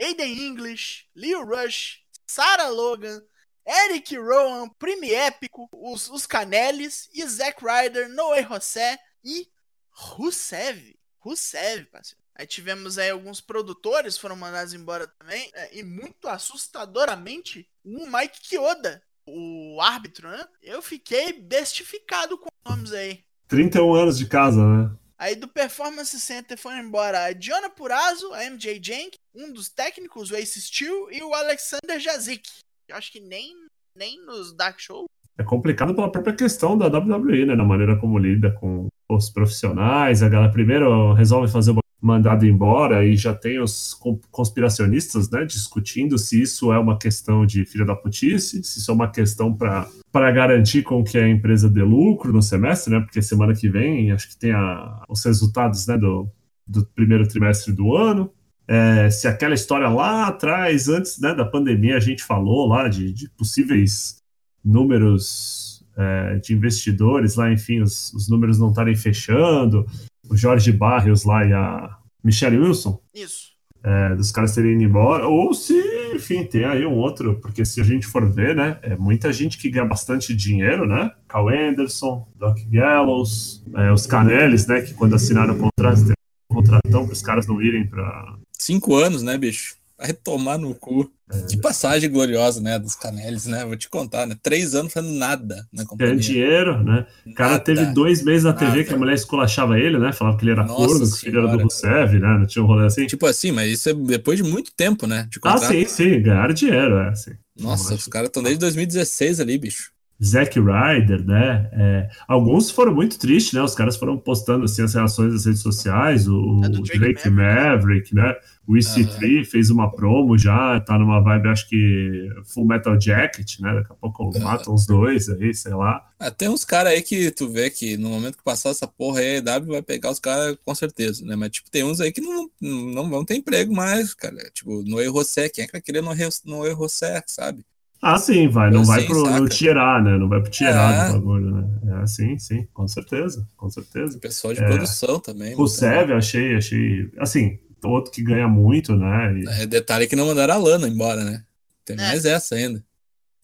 Aiden 0.00 0.48
English, 0.48 1.06
Leo 1.14 1.44
Rush, 1.44 2.02
Sarah 2.26 2.68
Logan, 2.68 3.22
Eric 3.66 4.16
Rowan, 4.16 4.68
Prime 4.78 5.12
Épico, 5.12 5.68
os, 5.72 6.08
os 6.08 6.26
Canelis 6.26 7.08
e 7.12 7.24
Zack 7.26 7.62
Ryder, 7.64 8.08
Noé 8.08 8.42
José 8.42 8.98
e 9.24 9.46
Rusev. 9.90 10.96
Rusev, 11.18 11.84
parceiro. 11.86 12.22
Aí 12.34 12.46
tivemos 12.46 12.98
aí 12.98 13.10
alguns 13.10 13.40
produtores 13.40 14.16
foram 14.16 14.34
mandados 14.34 14.72
embora 14.72 15.06
também. 15.06 15.50
É, 15.54 15.78
e 15.78 15.82
muito 15.82 16.26
assustadoramente, 16.26 17.68
o 17.84 18.06
Mike 18.06 18.40
Kyoda, 18.40 19.02
o 19.26 19.78
árbitro, 19.80 20.28
né? 20.28 20.44
Eu 20.62 20.82
fiquei 20.82 21.32
bestificado 21.32 22.38
com 22.38 22.48
os 22.48 22.70
nomes 22.70 22.92
aí. 22.92 23.24
31 23.46 23.94
anos 23.94 24.18
de 24.18 24.26
casa, 24.26 24.64
né? 24.66 24.96
Aí 25.22 25.36
do 25.36 25.46
Performance 25.46 26.18
Center 26.18 26.58
foram 26.58 26.78
embora 26.78 27.26
a 27.26 27.32
Diona 27.32 27.70
Purazo, 27.70 28.34
a 28.34 28.44
MJ 28.50 28.80
Jenk, 28.82 29.16
um 29.32 29.52
dos 29.52 29.68
técnicos, 29.68 30.32
o 30.32 30.34
Ace 30.34 30.60
Steel, 30.60 31.12
e 31.12 31.22
o 31.22 31.32
Alexander 31.32 32.00
Jazik. 32.00 32.50
Eu 32.88 32.96
acho 32.96 33.12
que 33.12 33.20
nem, 33.20 33.54
nem 33.96 34.20
nos 34.26 34.52
Dark 34.52 34.80
Show. 34.80 35.04
É 35.38 35.44
complicado 35.44 35.94
pela 35.94 36.10
própria 36.10 36.34
questão 36.34 36.76
da 36.76 36.88
WWE, 36.88 37.46
né? 37.46 37.54
Na 37.54 37.62
maneira 37.62 37.96
como 38.00 38.18
lida 38.18 38.50
com 38.50 38.88
os 39.08 39.30
profissionais. 39.30 40.24
A 40.24 40.28
galera 40.28 40.50
primeiro 40.50 41.12
resolve 41.12 41.46
fazer 41.52 41.70
uma 41.70 41.81
mandado 42.02 42.44
embora 42.44 43.06
e 43.06 43.16
já 43.16 43.32
tem 43.32 43.60
os 43.60 43.96
conspiracionistas 44.28 45.30
né, 45.30 45.44
discutindo 45.44 46.18
se 46.18 46.42
isso 46.42 46.72
é 46.72 46.78
uma 46.78 46.98
questão 46.98 47.46
de 47.46 47.64
filha 47.64 47.84
da 47.84 47.94
putice, 47.94 48.64
se 48.64 48.80
isso 48.80 48.90
é 48.90 48.94
uma 48.94 49.08
questão 49.08 49.54
para 49.54 50.32
garantir 50.32 50.82
com 50.82 51.04
que 51.04 51.16
a 51.16 51.28
empresa 51.28 51.70
dê 51.70 51.84
lucro 51.84 52.32
no 52.32 52.42
semestre, 52.42 52.92
né, 52.92 53.00
porque 53.00 53.22
semana 53.22 53.54
que 53.54 53.68
vem 53.68 54.10
acho 54.10 54.28
que 54.28 54.36
tem 54.36 54.50
a, 54.50 55.04
os 55.08 55.24
resultados 55.24 55.86
né, 55.86 55.96
do, 55.96 56.28
do 56.66 56.84
primeiro 56.86 57.26
trimestre 57.28 57.72
do 57.72 57.94
ano. 57.94 58.32
É, 58.66 59.08
se 59.08 59.28
aquela 59.28 59.54
história 59.54 59.88
lá 59.88 60.26
atrás, 60.26 60.88
antes 60.88 61.20
né, 61.20 61.32
da 61.32 61.44
pandemia, 61.44 61.96
a 61.96 62.00
gente 62.00 62.24
falou 62.24 62.66
lá 62.66 62.88
de, 62.88 63.12
de 63.12 63.28
possíveis 63.30 64.16
números 64.64 65.84
é, 65.96 66.36
de 66.38 66.52
investidores 66.52 67.36
lá, 67.36 67.52
enfim, 67.52 67.80
os, 67.80 68.12
os 68.12 68.28
números 68.28 68.58
não 68.58 68.70
estarem 68.70 68.96
fechando, 68.96 69.86
o 70.28 70.36
Jorge 70.36 70.72
Barrios 70.72 71.24
lá 71.24 71.44
e 71.44 71.52
a 71.52 71.96
Michelle 72.22 72.58
Wilson. 72.58 73.00
Isso. 73.14 73.52
É, 73.84 74.14
dos 74.14 74.30
caras 74.30 74.54
terem 74.54 74.74
ido 74.74 74.84
embora, 74.84 75.26
ou 75.26 75.52
se, 75.52 75.74
enfim, 76.14 76.44
tem 76.44 76.64
aí 76.64 76.86
um 76.86 76.94
outro, 76.94 77.40
porque 77.40 77.64
se 77.64 77.80
a 77.80 77.84
gente 77.84 78.06
for 78.06 78.30
ver, 78.30 78.54
né, 78.54 78.78
é 78.80 78.96
muita 78.96 79.32
gente 79.32 79.58
que 79.58 79.68
ganha 79.68 79.84
bastante 79.84 80.32
dinheiro, 80.36 80.86
né? 80.86 81.10
Cal 81.26 81.48
Anderson, 81.48 82.24
Doc 82.36 82.56
Gallows, 82.70 83.64
é, 83.74 83.90
os 83.90 84.06
Canelis, 84.06 84.68
né, 84.68 84.82
que 84.82 84.94
quando 84.94 85.16
assinaram 85.16 85.54
o 85.54 85.58
contrato, 85.58 86.12
um 86.48 86.54
contratão 86.54 87.06
para 87.06 87.12
os 87.12 87.22
caras 87.22 87.48
não 87.48 87.60
irem 87.60 87.84
para. 87.84 88.36
Cinco 88.56 88.94
anos, 88.94 89.20
né, 89.20 89.36
bicho? 89.36 89.74
Vai 90.02 90.12
tomar 90.12 90.58
no 90.58 90.74
cu. 90.74 91.08
É. 91.32 91.46
Que 91.46 91.56
passagem 91.56 92.10
gloriosa, 92.10 92.60
né, 92.60 92.76
dos 92.76 92.96
Canelis, 92.96 93.46
né? 93.46 93.64
Vou 93.64 93.76
te 93.76 93.88
contar, 93.88 94.26
né? 94.26 94.36
Três 94.42 94.74
anos 94.74 94.92
fazendo 94.92 95.14
nada 95.14 95.64
na 95.72 95.86
companhia. 95.86 96.14
Ganhando 96.14 96.20
dinheiro, 96.20 96.82
né? 96.82 97.06
O 97.24 97.32
cara 97.32 97.52
nada, 97.52 97.64
teve 97.64 97.86
dois 97.86 98.22
meses 98.24 98.42
na 98.42 98.52
TV 98.52 98.70
nada. 98.70 98.84
que 98.84 98.94
a 98.94 98.96
mulher 98.98 99.14
esculachava 99.14 99.78
ele, 99.78 99.96
né? 99.96 100.12
Falava 100.12 100.36
que 100.36 100.44
ele 100.44 100.50
era 100.50 100.64
Nossa 100.64 100.86
corno, 100.86 101.10
que 101.10 101.18
filho 101.20 101.38
era 101.38 101.56
do 101.56 101.62
Rusev, 101.62 102.18
né? 102.18 102.38
Não 102.38 102.46
tinha 102.46 102.64
um 102.64 102.66
rolê 102.66 102.86
assim. 102.86 103.06
Tipo 103.06 103.26
assim, 103.26 103.52
mas 103.52 103.70
isso 103.70 103.88
é 103.88 103.94
depois 103.94 104.36
de 104.36 104.42
muito 104.42 104.72
tempo, 104.76 105.06
né? 105.06 105.28
De 105.30 105.38
ah, 105.44 105.56
sim, 105.56 105.86
sim. 105.86 106.20
Ganharam 106.20 106.52
dinheiro, 106.52 106.98
é, 106.98 107.14
sim. 107.14 107.32
Nossa, 107.58 107.94
os 107.94 108.08
caras 108.08 108.26
estão 108.26 108.42
desde 108.42 108.58
2016 108.58 109.38
ali, 109.38 109.56
bicho. 109.56 109.91
Zack 110.24 110.58
Ryder, 110.58 111.24
né? 111.26 111.68
É, 111.72 112.08
alguns 112.28 112.70
foram 112.70 112.94
muito 112.94 113.18
tristes, 113.18 113.52
né? 113.52 113.62
Os 113.62 113.74
caras 113.74 113.96
foram 113.96 114.16
postando 114.16 114.64
assim 114.64 114.82
as 114.82 114.94
reações 114.94 115.32
nas 115.32 115.44
redes 115.44 115.62
sociais. 115.62 116.28
O, 116.28 116.60
é 116.62 116.68
o 116.68 116.82
Drake, 116.82 117.28
Maverick, 117.28 117.30
Maverick, 117.30 118.14
né? 118.14 118.34
O 118.66 118.74
EC3 118.74 119.38
uhum. 119.38 119.44
fez 119.44 119.70
uma 119.70 119.90
promo 119.90 120.38
já, 120.38 120.78
tá 120.80 120.96
numa 120.96 121.20
vibe, 121.20 121.48
acho 121.48 121.68
que 121.68 122.28
Full 122.44 122.64
Metal 122.64 123.00
Jacket, 123.00 123.58
né? 123.58 123.74
Daqui 123.74 123.90
a 123.90 123.94
pouco 123.94 124.22
uhum. 124.22 124.40
matam 124.40 124.72
os 124.72 124.86
dois 124.86 125.28
aí, 125.28 125.52
sei 125.52 125.74
lá. 125.74 126.08
Ah, 126.20 126.30
tem 126.30 126.48
uns 126.48 126.64
caras 126.64 126.92
aí 126.92 127.02
que 127.02 127.32
tu 127.32 127.48
vê 127.48 127.68
que 127.68 127.96
no 127.96 128.08
momento 128.08 128.38
que 128.38 128.44
passar 128.44 128.70
essa 128.70 128.86
porra 128.86 129.18
aí, 129.18 129.42
a 129.44 129.56
EW 129.56 129.72
vai 129.72 129.82
pegar 129.82 130.12
os 130.12 130.20
caras 130.20 130.56
com 130.64 130.74
certeza, 130.76 131.24
né? 131.24 131.34
Mas, 131.34 131.50
tipo, 131.50 131.68
tem 131.68 131.82
uns 131.82 132.00
aí 132.00 132.12
que 132.12 132.20
não, 132.20 132.48
não 132.60 133.10
vão 133.10 133.24
ter 133.24 133.34
emprego 133.34 133.74
mais, 133.74 134.14
cara. 134.14 134.38
Tipo, 134.54 134.84
no 134.84 135.00
Errocé, 135.00 135.48
quem 135.48 135.64
é 135.64 135.66
que 135.66 135.72
vai 135.72 135.82
querer 135.82 136.00
no, 136.00 136.12
no 136.44 136.64
Errocé, 136.64 137.20
sabe? 137.26 137.64
Ah, 138.02 138.18
sim, 138.18 138.48
vai. 138.48 138.68
Não 138.68 138.80
assim, 138.80 138.90
vai 138.90 139.04
pro 139.06 139.30
no 139.30 139.48
tirar, 139.48 140.02
né? 140.02 140.18
Não 140.18 140.28
vai 140.28 140.40
pro 140.40 140.50
tirar 140.50 140.92
é. 140.92 141.06
do 141.06 141.20
bagulho, 141.20 141.50
né? 141.52 142.02
É, 142.02 142.06
sim, 142.08 142.36
sim, 142.36 142.66
com 142.74 142.88
certeza, 142.88 143.46
com 143.56 143.70
certeza. 143.70 144.18
Pessoal 144.18 144.52
de 144.52 144.60
é, 144.60 144.66
produção 144.66 145.20
também. 145.20 145.54
O 145.56 145.68
Sev, 145.68 146.10
achei, 146.10 146.56
achei. 146.56 147.08
Assim, 147.16 147.60
outro 147.84 148.10
que 148.10 148.20
ganha 148.20 148.48
muito, 148.48 148.96
né? 148.96 149.38
E... 149.38 149.62
É, 149.62 149.66
detalhe 149.66 150.08
que 150.08 150.16
não 150.16 150.26
mandaram 150.26 150.54
a 150.54 150.58
Lana 150.58 150.88
embora, 150.88 151.22
né? 151.22 151.44
Tem 151.84 151.94
é. 151.94 152.00
mais 152.00 152.24
essa 152.24 152.56
ainda. 152.56 152.82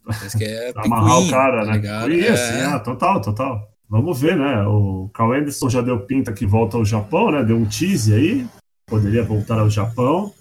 Parece 0.04 0.36
que 0.36 0.44
é 0.44 0.72
amarrar 0.76 1.20
o 1.20 1.30
cara, 1.30 1.64
tá 1.64 2.06
né? 2.08 2.16
Isso, 2.16 2.42
é. 2.42 2.74
é, 2.74 2.78
total, 2.80 3.20
total. 3.20 3.68
Vamos 3.88 4.20
ver, 4.20 4.36
né? 4.36 4.66
O 4.66 5.08
Carl 5.14 5.34
Anderson 5.34 5.70
já 5.70 5.80
deu 5.80 6.00
pinta 6.00 6.32
que 6.32 6.44
volta 6.44 6.76
ao 6.76 6.84
Japão, 6.84 7.30
né? 7.30 7.44
Deu 7.44 7.56
um 7.56 7.64
tease 7.64 8.12
aí. 8.12 8.46
Poderia 8.86 9.22
voltar 9.22 9.60
ao 9.60 9.70
Japão. 9.70 10.32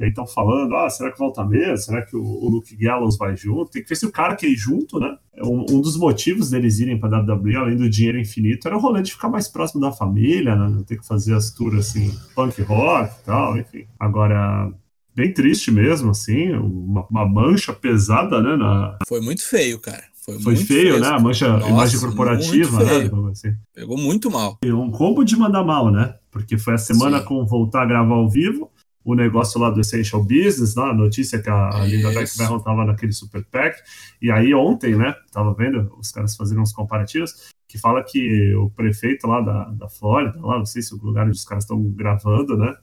E 0.00 0.04
aí 0.04 0.08
estão 0.08 0.26
falando, 0.26 0.74
ah, 0.76 0.88
será 0.88 1.12
que 1.12 1.18
volta 1.18 1.44
mesmo? 1.44 1.76
Será 1.76 2.00
que 2.00 2.16
o, 2.16 2.22
o 2.22 2.48
Luke 2.48 2.74
Gallows 2.74 3.18
vai 3.18 3.36
junto? 3.36 3.70
Tem 3.70 3.82
que 3.82 3.88
ver 3.90 3.96
se 3.96 4.06
o 4.06 4.10
cara 4.10 4.34
quer 4.34 4.46
ir 4.46 4.56
junto, 4.56 4.98
né? 4.98 5.14
Um, 5.42 5.66
um 5.76 5.80
dos 5.82 5.94
motivos 5.98 6.48
deles 6.48 6.78
irem 6.78 6.98
para 6.98 7.20
WWE, 7.20 7.56
além 7.56 7.76
do 7.76 7.90
dinheiro 7.90 8.18
infinito, 8.18 8.66
era 8.66 8.74
o 8.74 8.80
rolê 8.80 9.02
de 9.02 9.12
ficar 9.12 9.28
mais 9.28 9.46
próximo 9.46 9.78
da 9.78 9.92
família, 9.92 10.56
né? 10.56 10.68
Não 10.70 10.82
ter 10.82 10.96
que 10.96 11.06
fazer 11.06 11.34
as 11.34 11.50
tours 11.50 11.78
assim, 11.78 12.10
punk 12.34 12.62
rock 12.62 13.14
e 13.14 13.24
tal, 13.26 13.58
enfim. 13.58 13.84
Agora, 13.98 14.72
bem 15.14 15.34
triste 15.34 15.70
mesmo, 15.70 16.12
assim, 16.12 16.50
uma, 16.54 17.06
uma, 17.10 17.28
mancha 17.28 17.74
pesada, 17.74 18.40
né? 18.40 18.56
Na... 18.56 18.96
Foi 19.06 19.20
muito 19.20 19.46
feio, 19.46 19.78
cara. 19.78 20.04
Foi, 20.24 20.40
Foi 20.40 20.56
feio, 20.56 20.98
né? 20.98 21.08
A 21.08 21.18
mancha, 21.18 21.46
Nossa, 21.46 21.68
imagem 21.68 22.00
corporativa, 22.00 22.82
né? 22.84 23.10
Assim. 23.30 23.54
Pegou 23.74 23.98
muito 23.98 24.30
mal. 24.30 24.56
E 24.64 24.72
um 24.72 24.90
combo 24.90 25.24
de 25.24 25.36
mandar 25.36 25.62
mal, 25.62 25.90
né? 25.90 26.14
Porque 26.30 26.56
foi 26.56 26.74
a 26.74 26.78
semana 26.78 27.18
Sim. 27.18 27.24
com 27.26 27.44
voltar 27.44 27.82
a 27.82 27.86
gravar 27.86 28.14
ao 28.14 28.30
vivo 28.30 28.70
o 29.04 29.14
negócio 29.14 29.60
lá 29.60 29.70
do 29.70 29.80
Essential 29.80 30.22
Business, 30.22 30.76
né? 30.76 30.82
a 30.82 30.94
notícia 30.94 31.40
que 31.40 31.48
a 31.48 31.70
Linda 31.84 32.10
Beckberron 32.10 32.58
estava 32.58 32.84
naquele 32.84 33.12
Super 33.12 33.44
PAC, 33.44 33.78
e 34.20 34.30
aí 34.30 34.54
ontem, 34.54 34.94
né, 34.94 35.14
tava 35.32 35.54
vendo 35.54 35.92
os 35.98 36.10
caras 36.10 36.36
fazendo 36.36 36.60
uns 36.60 36.72
comparativos, 36.72 37.50
que 37.66 37.78
fala 37.78 38.02
que 38.02 38.54
o 38.54 38.68
prefeito 38.70 39.26
lá 39.26 39.40
da, 39.40 39.64
da 39.70 39.88
Flórida, 39.88 40.38
lá, 40.40 40.58
não 40.58 40.66
sei 40.66 40.82
se 40.82 40.94
o 40.94 40.98
lugar 40.98 41.26
onde 41.26 41.36
os 41.36 41.44
caras 41.44 41.64
estão 41.64 41.82
gravando, 41.82 42.56
né, 42.56 42.76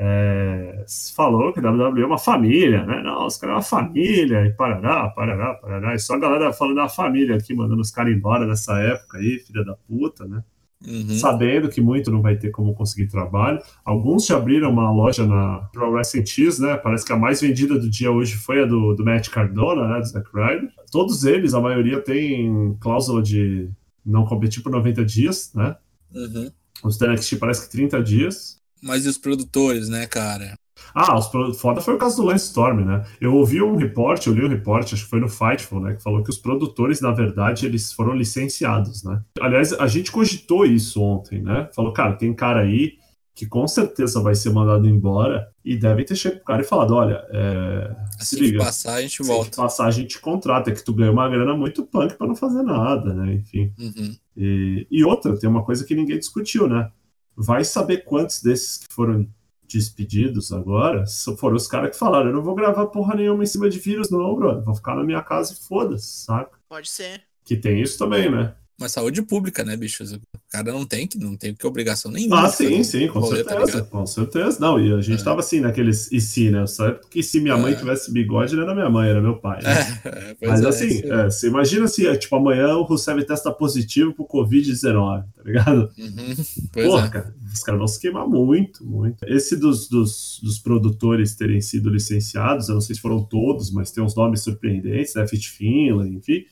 é, 0.00 0.84
falou 1.16 1.52
que 1.52 1.60
WWE 1.60 2.02
é 2.02 2.06
uma 2.06 2.18
família, 2.18 2.86
né? 2.86 3.02
Não, 3.02 3.26
os 3.26 3.36
caras 3.36 3.54
é 3.54 3.56
uma 3.56 3.62
família, 3.62 4.46
e 4.46 4.52
parará, 4.52 5.08
parará, 5.10 5.54
parará. 5.54 5.92
E 5.92 5.98
só 5.98 6.14
a 6.14 6.18
galera 6.20 6.52
falando 6.52 6.76
da 6.76 6.88
família 6.88 7.34
aqui, 7.34 7.52
mandando 7.52 7.80
os 7.80 7.90
caras 7.90 8.14
embora 8.14 8.46
nessa 8.46 8.78
época 8.78 9.18
aí, 9.18 9.40
filha 9.40 9.64
da 9.64 9.74
puta, 9.74 10.24
né? 10.24 10.44
Uhum. 10.86 11.18
Sabendo 11.18 11.68
que 11.68 11.80
muito 11.80 12.10
não 12.10 12.22
vai 12.22 12.36
ter 12.36 12.50
como 12.50 12.74
conseguir 12.74 13.08
trabalho. 13.08 13.60
Alguns 13.84 14.26
já 14.26 14.36
abriram 14.36 14.70
uma 14.70 14.92
loja 14.92 15.26
na 15.26 15.68
Pro 15.72 15.90
Wrestling 15.90 16.24
X, 16.24 16.60
né? 16.60 16.76
Parece 16.76 17.04
que 17.04 17.12
a 17.12 17.16
mais 17.16 17.40
vendida 17.40 17.78
do 17.78 17.90
dia 17.90 18.10
hoje 18.12 18.36
foi 18.36 18.62
a 18.62 18.66
do, 18.66 18.94
do 18.94 19.04
Matt 19.04 19.28
Cardona, 19.28 19.88
né? 19.88 20.00
Do 20.00 20.06
Zack 20.06 20.28
Ryder. 20.32 20.70
Todos 20.92 21.24
eles, 21.24 21.52
a 21.52 21.60
maioria, 21.60 22.00
tem 22.00 22.76
cláusula 22.80 23.20
de 23.22 23.68
não 24.06 24.24
competir 24.24 24.62
por 24.62 24.70
90 24.70 25.04
dias, 25.04 25.52
né? 25.54 25.76
Uhum. 26.14 26.50
Os 26.84 26.96
da 26.96 27.12
NXT 27.12 27.36
parece 27.36 27.66
que 27.66 27.72
30 27.72 28.02
dias. 28.02 28.58
Mas 28.80 29.04
e 29.04 29.08
os 29.08 29.18
produtores, 29.18 29.88
né, 29.88 30.06
cara? 30.06 30.56
Ah, 30.94 31.16
os 31.18 31.28
foda 31.58 31.80
foi 31.80 31.94
o 31.94 31.98
caso 31.98 32.16
do 32.16 32.28
Lance 32.28 32.46
Storm, 32.46 32.84
né? 32.84 33.04
Eu 33.20 33.34
ouvi 33.34 33.62
um 33.62 33.76
reporte, 33.76 34.28
eu 34.28 34.34
li 34.34 34.44
um 34.44 34.48
reporte, 34.48 34.94
acho 34.94 35.04
que 35.04 35.10
foi 35.10 35.20
no 35.20 35.28
Fightful, 35.28 35.80
né? 35.80 35.94
Que 35.94 36.02
falou 36.02 36.22
que 36.22 36.30
os 36.30 36.38
produtores, 36.38 37.00
na 37.00 37.12
verdade, 37.12 37.66
eles 37.66 37.92
foram 37.92 38.14
licenciados, 38.14 39.04
né? 39.04 39.20
Aliás, 39.40 39.72
a 39.72 39.86
gente 39.86 40.10
cogitou 40.10 40.64
isso 40.64 41.00
ontem, 41.02 41.42
né? 41.42 41.68
Falou, 41.74 41.92
cara, 41.92 42.14
tem 42.14 42.34
cara 42.34 42.60
aí 42.60 42.98
que 43.38 43.46
com 43.46 43.68
certeza 43.68 44.20
vai 44.20 44.34
ser 44.34 44.50
mandado 44.50 44.88
embora 44.88 45.48
e 45.64 45.76
deve 45.76 46.02
ter 46.02 46.16
chegado 46.16 46.38
pro 46.38 46.46
cara 46.46 46.62
e 46.62 46.64
falado, 46.64 46.92
olha, 46.92 47.24
é, 47.30 47.94
se 48.18 48.34
assim 48.34 48.44
liga, 48.44 48.58
passar 48.58 48.94
a 48.94 49.00
gente 49.00 49.22
volta. 49.22 49.44
Se 49.44 49.56
passar 49.56 49.86
a 49.86 49.90
gente 49.92 50.18
contrata, 50.18 50.70
é 50.70 50.74
que 50.74 50.84
tu 50.84 50.92
ganha 50.92 51.12
uma 51.12 51.28
grana 51.28 51.56
muito 51.56 51.84
punk 51.84 52.16
para 52.16 52.26
não 52.26 52.34
fazer 52.34 52.64
nada, 52.64 53.14
né? 53.14 53.34
Enfim. 53.34 53.72
Uhum. 53.78 54.16
E, 54.36 54.88
e 54.90 55.04
outra, 55.04 55.38
tem 55.38 55.48
uma 55.48 55.64
coisa 55.64 55.84
que 55.84 55.94
ninguém 55.94 56.18
discutiu, 56.18 56.66
né? 56.66 56.90
Vai 57.36 57.62
saber 57.62 57.98
quantos 57.98 58.42
desses 58.42 58.78
que 58.78 58.92
foram 58.92 59.24
despedidos 59.68 60.52
agora 60.52 61.04
foram 61.36 61.56
os 61.56 61.66
caras 61.66 61.90
que 61.90 61.98
falaram: 61.98 62.28
eu 62.28 62.32
não 62.34 62.42
vou 62.42 62.54
gravar 62.54 62.86
porra 62.86 63.14
nenhuma 63.14 63.42
em 63.42 63.46
cima 63.46 63.68
de 63.68 63.78
vírus, 63.78 64.10
não, 64.10 64.34
brother. 64.34 64.64
Vou 64.64 64.74
ficar 64.74 64.96
na 64.96 65.04
minha 65.04 65.22
casa 65.22 65.52
e 65.52 65.56
foda-se, 65.56 66.24
saca? 66.24 66.58
Pode 66.68 66.88
ser. 66.88 67.22
Que 67.44 67.56
tem 67.56 67.80
isso 67.80 67.98
também, 67.98 68.30
né? 68.30 68.54
Mas 68.80 68.92
saúde 68.92 69.22
pública, 69.22 69.64
né, 69.64 69.76
bicho? 69.76 70.04
O 70.04 70.38
cara 70.48 70.70
não 70.70 70.86
tem 70.86 71.04
que, 71.04 71.18
não 71.18 71.36
tem 71.36 71.52
que 71.52 71.66
obrigação 71.66 72.12
nenhuma. 72.12 72.46
Ah, 72.46 72.48
sim, 72.48 72.84
sim, 72.84 73.08
com 73.08 73.18
rolê, 73.18 73.42
tá 73.42 73.56
certeza, 73.56 73.82
tá 73.82 73.90
com 73.90 74.06
certeza. 74.06 74.60
Não, 74.60 74.78
e 74.78 74.92
a 74.92 75.00
gente 75.00 75.20
é. 75.20 75.24
tava 75.24 75.40
assim 75.40 75.58
naqueles 75.58 76.12
e 76.12 76.20
se, 76.20 76.48
né? 76.48 76.64
Só 76.64 76.92
que 76.92 77.20
se 77.20 77.40
minha 77.40 77.56
mãe 77.56 77.72
é. 77.72 77.76
tivesse 77.76 78.12
bigode, 78.12 78.54
não 78.54 78.62
era 78.62 78.74
minha 78.76 78.88
mãe, 78.88 79.10
era 79.10 79.20
meu 79.20 79.36
pai. 79.36 79.60
Né? 79.64 80.36
É, 80.40 80.46
Mas 80.46 80.62
é, 80.62 80.68
assim, 80.68 81.02
é, 81.04 81.24
você 81.24 81.48
imagina 81.48 81.88
se, 81.88 82.16
tipo, 82.18 82.36
amanhã 82.36 82.76
o 82.76 82.84
Rousseff 82.84 83.20
testa 83.24 83.50
positivo 83.50 84.14
pro 84.14 84.28
Covid-19, 84.28 85.24
tá 85.24 85.42
ligado? 85.44 85.90
Uhum. 85.98 86.36
Porra, 86.72 87.06
é. 87.06 87.10
cara, 87.10 87.34
os 87.52 87.62
caras 87.64 87.78
vão 87.80 87.88
se 87.88 88.00
queimar 88.00 88.28
muito, 88.28 88.86
muito. 88.86 89.24
Esse 89.24 89.56
dos, 89.56 89.88
dos, 89.88 90.38
dos, 90.40 90.60
produtores 90.60 91.34
terem 91.34 91.60
sido 91.60 91.90
licenciados, 91.90 92.68
eu 92.68 92.74
não 92.74 92.80
sei 92.80 92.94
se 92.94 93.02
foram 93.02 93.24
todos, 93.24 93.72
mas 93.72 93.90
tem 93.90 94.04
uns 94.04 94.14
nomes 94.14 94.40
surpreendentes, 94.42 95.14
né? 95.14 95.26
Fit 95.26 95.50
Finlay, 95.50 96.14
enfim 96.14 96.44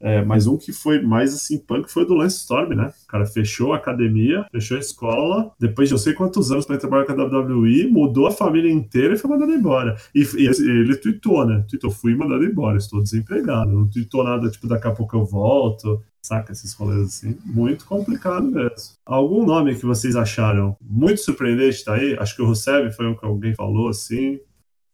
é, 0.00 0.22
mas 0.22 0.46
um 0.46 0.56
que 0.56 0.72
foi 0.72 1.00
mais 1.00 1.34
assim, 1.34 1.58
punk 1.58 1.90
foi 1.90 2.02
o 2.02 2.06
do 2.06 2.14
Lance 2.14 2.38
Storm, 2.38 2.74
né? 2.74 2.92
O 3.04 3.06
cara 3.06 3.26
fechou 3.26 3.72
a 3.72 3.76
academia, 3.76 4.46
fechou 4.52 4.76
a 4.76 4.80
escola, 4.80 5.52
depois 5.58 5.88
de 5.88 5.94
não 5.94 5.98
sei 5.98 6.12
quantos 6.12 6.52
anos 6.52 6.66
para 6.66 6.76
trabalhar 6.76 7.06
com 7.06 7.12
a 7.12 7.24
WWE, 7.24 7.88
mudou 7.88 8.26
a 8.26 8.30
família 8.30 8.70
inteira 8.70 9.14
e 9.14 9.18
foi 9.18 9.30
mandado 9.30 9.52
embora. 9.52 9.96
E, 10.14 10.20
e 10.20 10.46
ele 10.46 10.96
tweetou, 10.96 11.46
né? 11.46 11.64
Tweetou, 11.68 11.90
fui 11.90 12.14
mandado 12.14 12.44
embora, 12.44 12.76
estou 12.76 13.02
desempregado. 13.02 13.72
Não 13.72 13.88
tweetou 13.88 14.22
nada, 14.24 14.50
tipo, 14.50 14.66
daqui 14.66 14.86
a 14.86 14.92
pouco 14.92 15.16
eu 15.16 15.24
volto. 15.24 16.02
Saca 16.22 16.52
esses 16.52 16.74
rolês 16.74 17.02
assim? 17.02 17.38
Muito 17.44 17.84
complicado 17.84 18.46
mesmo. 18.50 18.96
Algum 19.04 19.46
nome 19.46 19.76
que 19.76 19.86
vocês 19.86 20.16
acharam 20.16 20.76
muito 20.80 21.20
surpreendente 21.20 21.84
tá 21.84 21.94
aí? 21.94 22.16
Acho 22.18 22.34
que 22.34 22.42
o 22.42 22.46
Rusev 22.46 22.90
foi 22.90 23.06
um 23.06 23.14
que 23.14 23.24
alguém 23.24 23.54
falou 23.54 23.88
assim. 23.88 24.40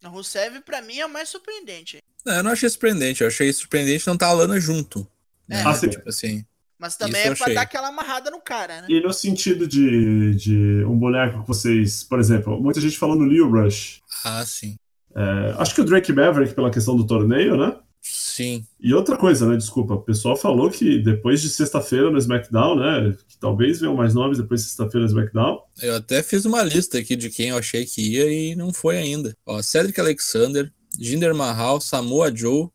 O 0.04 0.08
Rusev, 0.08 0.60
pra 0.60 0.82
mim, 0.82 0.98
é 0.98 1.06
o 1.06 1.12
mais 1.12 1.28
surpreendente. 1.28 1.98
Não, 2.24 2.34
eu 2.34 2.42
não 2.42 2.50
achei 2.52 2.68
surpreendente. 2.68 3.22
Eu 3.22 3.28
achei 3.28 3.52
surpreendente 3.52 4.06
não 4.06 4.14
estar 4.14 4.26
tá 4.26 4.32
a 4.32 4.34
Lana 4.34 4.58
junto. 4.60 5.06
É. 5.48 5.62
Ah, 5.62 5.78
tipo 5.78 6.08
assim. 6.08 6.44
Mas 6.78 6.96
também 6.96 7.20
é 7.20 7.34
pra 7.34 7.44
achei. 7.44 7.54
dar 7.54 7.62
aquela 7.62 7.88
amarrada 7.88 8.30
no 8.30 8.40
cara, 8.40 8.82
né? 8.82 8.86
E 8.90 9.00
no 9.00 9.12
sentido 9.12 9.68
de, 9.68 10.34
de 10.34 10.84
um 10.84 10.98
boneco 10.98 11.42
que 11.42 11.48
vocês, 11.48 12.02
por 12.02 12.18
exemplo, 12.18 12.60
muita 12.60 12.80
gente 12.80 12.98
falou 12.98 13.14
no 13.14 13.24
Leo 13.24 13.48
Rush. 13.48 14.00
Ah, 14.24 14.44
sim. 14.44 14.76
É, 15.14 15.54
acho 15.58 15.74
que 15.74 15.80
o 15.80 15.84
Drake 15.84 16.12
Maverick 16.12 16.54
pela 16.54 16.70
questão 16.70 16.96
do 16.96 17.06
torneio, 17.06 17.56
né? 17.56 17.76
Sim. 18.32 18.64
E 18.80 18.94
outra 18.94 19.14
coisa, 19.18 19.46
né? 19.46 19.58
Desculpa, 19.58 19.92
o 19.92 20.00
pessoal 20.00 20.38
falou 20.38 20.70
que 20.70 20.98
depois 21.00 21.42
de 21.42 21.50
sexta-feira 21.50 22.10
no 22.10 22.16
SmackDown, 22.16 22.76
né? 22.76 23.14
Que 23.28 23.36
talvez 23.38 23.78
venham 23.78 23.94
mais 23.94 24.14
nomes 24.14 24.38
depois 24.38 24.62
de 24.62 24.68
sexta-feira 24.68 25.00
no 25.00 25.12
SmackDown. 25.12 25.60
Eu 25.82 25.96
até 25.96 26.22
fiz 26.22 26.46
uma 26.46 26.62
lista 26.62 26.96
aqui 26.96 27.14
de 27.14 27.28
quem 27.28 27.50
eu 27.50 27.58
achei 27.58 27.84
que 27.84 28.00
ia 28.00 28.32
e 28.32 28.56
não 28.56 28.72
foi 28.72 28.96
ainda. 28.96 29.36
Ó, 29.44 29.60
Cedric 29.60 30.00
Alexander, 30.00 30.72
Jinder 30.98 31.34
Mahal, 31.34 31.78
Samoa 31.78 32.34
Joe, 32.34 32.68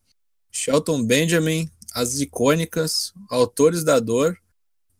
Shelton 0.52 1.04
Benjamin, 1.04 1.68
as 1.92 2.20
icônicas, 2.20 3.12
autores 3.28 3.84
da 3.84 4.00
dor, 4.00 4.38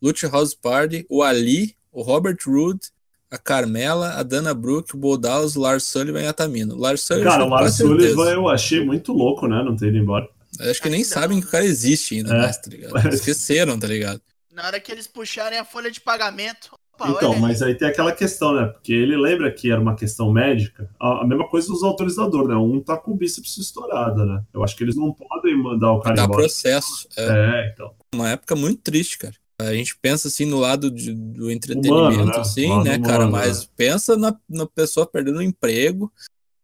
Lucha 0.02 0.28
House 0.28 0.56
Party, 0.56 1.06
o 1.08 1.22
Ali, 1.22 1.76
o 1.92 2.02
Robert 2.02 2.38
Roode, 2.48 2.88
a 3.30 3.38
Carmela, 3.38 4.14
a 4.14 4.24
Dana 4.24 4.56
Brooke, 4.56 4.96
o 4.96 4.98
Bo 4.98 5.18
Dallas, 5.18 5.56
o 5.56 5.62
Lars 5.62 5.84
Sullivan 5.84 6.24
e 6.24 6.28
a 6.28 6.34
Tamino. 6.34 6.76
Lars 6.76 7.02
Sullivan, 7.02 7.30
cara, 7.30 7.46
o 7.46 7.50
Lars 7.50 7.76
Sullivan 7.76 8.32
eu 8.32 8.50
achei 8.50 8.84
muito 8.84 9.14
louco, 9.14 9.48
né? 9.48 9.62
Não 9.64 9.76
ter 9.76 9.90
ido 9.90 9.98
embora. 9.98 10.28
Acho 10.60 10.82
que 10.82 10.90
nem 10.90 11.04
sabem 11.04 11.40
que 11.40 11.48
o 11.48 11.52
cara 11.52 11.66
existe 11.66 12.16
ainda, 12.16 12.34
é, 12.34 12.42
mais, 12.42 12.58
tá 12.58 12.70
ligado? 12.70 13.14
Esqueceram, 13.14 13.78
tá 13.78 13.88
ligado? 13.88 14.22
Na 14.54 14.66
hora 14.66 14.80
que 14.80 14.92
eles 14.92 15.08
puxarem 15.08 15.60
a 15.60 15.66
folha 15.66 15.92
de 15.92 16.02
pagamento. 16.02 16.72
Opa, 17.00 17.12
então, 17.12 17.38
mas 17.38 17.62
aí 17.62 17.76
tem 17.76 17.88
aquela 17.88 18.12
questão, 18.12 18.56
né? 18.56 18.66
Porque 18.66 18.92
ele 18.92 19.16
lembra 19.16 19.52
que 19.52 19.72
era 19.72 19.80
uma 19.80 19.96
questão 19.96 20.32
médica. 20.32 20.90
A, 21.00 21.22
a 21.22 21.28
mesma 21.28 21.48
coisa 21.48 21.68
dos 21.68 21.82
dor, 21.82 22.48
né? 22.48 22.56
Um 22.56 22.82
tá 22.82 22.98
com 22.98 23.12
o 23.12 23.16
bíceps 23.16 23.56
estourado, 23.58 24.26
né? 24.26 24.42
Eu 24.52 24.64
acho 24.64 24.76
que 24.76 24.84
eles 24.84 24.96
não 24.96 25.14
podem 25.14 25.56
mandar 25.56 25.92
o 25.92 26.00
cara 26.00 26.16
Dá 26.16 26.24
embora. 26.24 26.42
processo. 26.42 27.08
É. 27.16 27.24
é, 27.24 27.72
então. 27.72 27.94
Uma 28.14 28.30
época 28.32 28.56
muito 28.56 28.82
triste, 28.82 29.20
cara. 29.20 29.36
A 29.60 29.74
gente 29.74 29.98
pensa 30.00 30.28
assim 30.28 30.46
no 30.46 30.60
lado 30.60 30.90
de, 30.90 31.14
do 31.14 31.52
entretenimento, 31.52 32.14
humano, 32.14 32.26
né? 32.26 32.40
assim, 32.40 32.68
né, 32.68 32.96
humano, 32.96 33.04
cara? 33.04 33.28
Mas 33.28 33.62
né? 33.62 33.68
pensa 33.76 34.16
na, 34.16 34.36
na 34.50 34.66
pessoa 34.66 35.06
perdendo 35.06 35.38
o 35.38 35.44
emprego, 35.44 36.12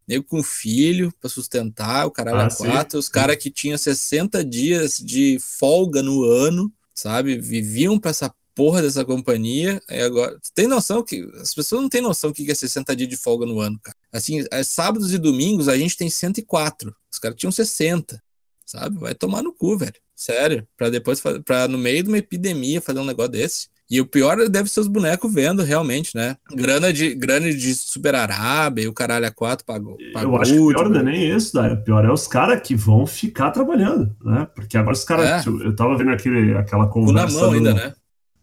nego 0.06 0.24
com 0.24 0.42
filho 0.42 1.12
para 1.20 1.30
sustentar, 1.30 2.06
o 2.06 2.10
caralho 2.10 2.38
ah, 2.38 2.46
a 2.46 2.54
quatro, 2.54 2.98
os 2.98 3.08
caras 3.08 3.36
que 3.36 3.50
tinham 3.50 3.78
60 3.78 4.44
dias 4.44 4.98
de 4.98 5.38
folga 5.40 6.02
no 6.02 6.24
ano, 6.24 6.72
sabe? 6.94 7.38
Viviam 7.38 7.98
para 7.98 8.10
essa 8.10 8.34
porra 8.54 8.82
dessa 8.82 9.04
companhia. 9.04 9.80
E 9.90 10.00
agora, 10.00 10.38
tem 10.54 10.66
noção 10.66 11.02
que 11.02 11.28
as 11.40 11.52
pessoas 11.52 11.82
não 11.82 11.88
têm 11.88 12.00
noção 12.00 12.30
o 12.30 12.32
que 12.32 12.50
é 12.50 12.54
60 12.54 12.94
dias 12.94 13.08
de 13.08 13.16
folga 13.16 13.44
no 13.44 13.60
ano, 13.60 13.78
cara. 13.82 13.96
Assim, 14.12 14.44
é, 14.50 14.62
sábados 14.62 15.12
e 15.12 15.18
domingos 15.18 15.68
a 15.68 15.76
gente 15.76 15.96
tem 15.96 16.08
104. 16.08 16.94
Os 17.10 17.18
caras 17.18 17.36
tinham 17.36 17.52
60, 17.52 18.22
sabe? 18.64 18.98
Vai 18.98 19.14
tomar 19.14 19.42
no 19.42 19.52
cu, 19.52 19.76
velho. 19.76 19.94
Sério, 20.14 20.66
para 20.76 20.90
depois, 20.90 21.20
para 21.44 21.66
no 21.66 21.76
meio 21.76 22.04
de 22.04 22.08
uma 22.08 22.18
epidemia 22.18 22.80
fazer 22.80 23.00
um 23.00 23.04
negócio 23.04 23.32
desse. 23.32 23.68
E 23.90 24.00
o 24.00 24.06
pior 24.06 24.48
deve 24.48 24.68
ser 24.70 24.80
os 24.80 24.88
bonecos 24.88 25.32
vendo, 25.32 25.62
realmente, 25.62 26.16
né? 26.16 26.36
Grana 26.54 26.92
de, 26.92 27.14
grana 27.14 27.52
de 27.52 27.74
Super 27.74 28.14
Arábia 28.14 28.82
e 28.82 28.88
o 28.88 28.94
caralho 28.94 29.26
a 29.26 29.30
quatro 29.30 29.64
pagou. 29.64 29.96
pagou 30.12 30.36
eu 30.36 30.40
acho 30.40 30.52
que 30.52 30.58
o 30.58 30.68
pior 30.68 30.88
não 30.88 31.00
é 31.00 31.02
nem 31.02 31.36
isso, 31.36 31.60
né? 31.60 31.72
O 31.72 31.84
pior 31.84 32.04
é 32.04 32.10
os 32.10 32.26
caras 32.26 32.60
que 32.66 32.74
vão 32.74 33.06
ficar 33.06 33.50
trabalhando, 33.50 34.16
né? 34.24 34.48
Porque 34.54 34.78
agora 34.78 34.94
os 34.94 35.04
caras. 35.04 35.26
É. 35.26 35.38
Tipo, 35.40 35.62
eu 35.62 35.76
tava 35.76 35.96
vendo 35.96 36.10
aquele, 36.10 36.56
aquela 36.56 36.86
conversa. 36.86 37.26
na 37.26 37.40
mão 37.40 37.50
no... 37.50 37.56
ainda, 37.56 37.74
né? 37.74 37.94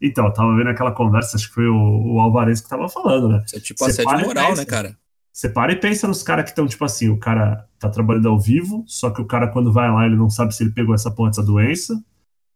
Então, 0.01 0.25
eu 0.25 0.33
tava 0.33 0.55
vendo 0.55 0.69
aquela 0.69 0.91
conversa, 0.91 1.37
acho 1.37 1.47
que 1.47 1.53
foi 1.53 1.67
o, 1.67 2.15
o 2.15 2.19
Alvarez 2.19 2.59
que 2.59 2.69
tava 2.69 2.89
falando, 2.89 3.29
né? 3.29 3.43
Isso 3.45 3.55
é 3.55 3.59
tipo 3.59 3.85
assédio 3.85 4.25
moral, 4.25 4.55
né, 4.55 4.65
cara? 4.65 4.97
Você 5.31 5.47
para 5.47 5.71
e 5.71 5.75
pensa 5.75 6.07
nos 6.07 6.23
caras 6.23 6.43
que 6.43 6.51
estão, 6.51 6.67
tipo 6.67 6.83
assim, 6.83 7.07
o 7.07 7.17
cara 7.17 7.65
tá 7.79 7.89
trabalhando 7.89 8.27
ao 8.27 8.39
vivo, 8.39 8.83
só 8.85 9.09
que 9.09 9.21
o 9.21 9.25
cara, 9.25 9.47
quando 9.47 9.71
vai 9.71 9.89
lá, 9.89 10.05
ele 10.05 10.15
não 10.15 10.29
sabe 10.29 10.53
se 10.53 10.63
ele 10.63 10.71
pegou 10.71 10.93
essa 10.93 11.09
porra 11.09 11.29
dessa 11.29 11.43
doença. 11.43 12.01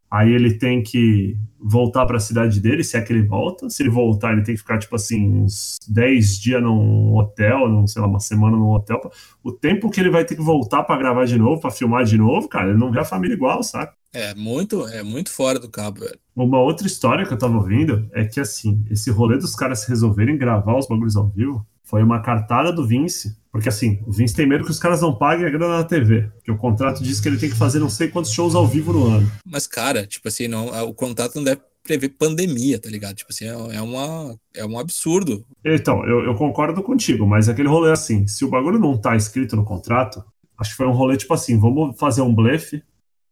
Aí 0.09 0.31
ele 0.31 0.53
tem 0.53 0.81
que 0.81 1.37
voltar 1.59 2.05
para 2.05 2.17
a 2.17 2.19
cidade 2.19 2.59
dele, 2.61 2.83
se 2.83 2.95
é 2.95 3.01
que 3.01 3.11
ele 3.11 3.23
volta. 3.23 3.69
Se 3.69 3.81
ele 3.81 3.89
voltar, 3.89 4.33
ele 4.33 4.43
tem 4.43 4.53
que 4.53 4.61
ficar, 4.61 4.77
tipo 4.77 4.95
assim, 4.95 5.27
uns 5.27 5.77
10 5.87 6.39
dias 6.39 6.61
num 6.61 7.15
hotel, 7.15 7.67
num, 7.67 7.87
sei 7.87 8.01
lá, 8.01 8.07
uma 8.07 8.19
semana 8.19 8.55
num 8.55 8.69
hotel. 8.69 8.99
O 9.43 9.51
tempo 9.51 9.89
que 9.89 9.99
ele 9.99 10.11
vai 10.11 10.23
ter 10.23 10.35
que 10.35 10.41
voltar 10.41 10.83
para 10.83 10.99
gravar 10.99 11.25
de 11.25 11.37
novo, 11.37 11.59
para 11.59 11.71
filmar 11.71 12.05
de 12.05 12.17
novo, 12.17 12.47
cara, 12.47 12.69
ele 12.69 12.77
não 12.77 12.91
vê 12.91 12.99
a 12.99 13.05
família 13.05 13.33
igual, 13.33 13.63
sabe? 13.63 13.91
É 14.13 14.33
muito, 14.35 14.87
é 14.87 15.03
muito 15.03 15.31
fora 15.31 15.59
do 15.59 15.69
cabo, 15.69 16.01
velho. 16.01 16.19
Uma 16.35 16.59
outra 16.59 16.85
história 16.87 17.25
que 17.25 17.33
eu 17.33 17.37
tava 17.37 17.57
ouvindo 17.57 18.07
é 18.13 18.23
que, 18.25 18.39
assim, 18.39 18.85
esse 18.89 19.09
rolê 19.09 19.37
dos 19.37 19.55
caras 19.55 19.85
resolverem 19.85 20.37
gravar 20.37 20.77
os 20.77 20.87
bagulhos 20.87 21.15
ao 21.15 21.27
vivo 21.27 21.65
foi 21.85 22.03
uma 22.03 22.19
cartada 22.21 22.73
do 22.73 22.85
Vince. 22.85 23.37
Porque 23.51 23.69
assim, 23.69 24.01
o 24.05 24.11
Vince 24.11 24.35
tem 24.35 24.45
medo 24.45 24.65
que 24.65 24.71
os 24.71 24.79
caras 24.79 25.01
não 25.01 25.15
paguem 25.15 25.45
a 25.45 25.49
grana 25.49 25.77
na 25.77 25.83
TV. 25.83 26.23
Porque 26.35 26.51
o 26.51 26.57
contrato 26.57 27.01
diz 27.01 27.21
que 27.21 27.29
ele 27.29 27.37
tem 27.37 27.49
que 27.49 27.55
fazer 27.55 27.79
não 27.79 27.89
sei 27.89 28.09
quantos 28.09 28.31
shows 28.31 28.53
ao 28.53 28.67
vivo 28.67 28.91
no 28.91 29.05
ano. 29.05 29.31
Mas, 29.45 29.65
cara, 29.65 30.05
tipo 30.05 30.27
assim, 30.27 30.47
não, 30.47 30.67
o 30.83 30.93
contrato 30.93 31.35
não 31.35 31.43
deve 31.43 31.61
prever 31.85 32.09
pandemia, 32.09 32.79
tá 32.79 32.89
ligado? 32.89 33.15
Tipo 33.15 33.31
assim, 33.31 33.45
é, 33.45 33.77
é, 33.77 33.81
uma, 33.81 34.35
é 34.53 34.65
um 34.65 34.77
absurdo. 34.77 35.45
Então, 35.63 36.03
eu, 36.05 36.25
eu 36.25 36.35
concordo 36.35 36.81
contigo, 36.81 37.25
mas 37.27 37.47
aquele 37.47 37.69
rolê 37.69 37.91
assim, 37.91 38.27
se 38.27 38.43
o 38.43 38.49
bagulho 38.49 38.79
não 38.79 38.97
tá 38.97 39.15
escrito 39.15 39.55
no 39.55 39.63
contrato, 39.63 40.23
acho 40.57 40.71
que 40.71 40.77
foi 40.77 40.87
um 40.87 40.91
rolê 40.91 41.15
tipo 41.15 41.33
assim, 41.33 41.59
vamos 41.59 41.97
fazer 41.97 42.21
um 42.21 42.33
blefe, 42.33 42.83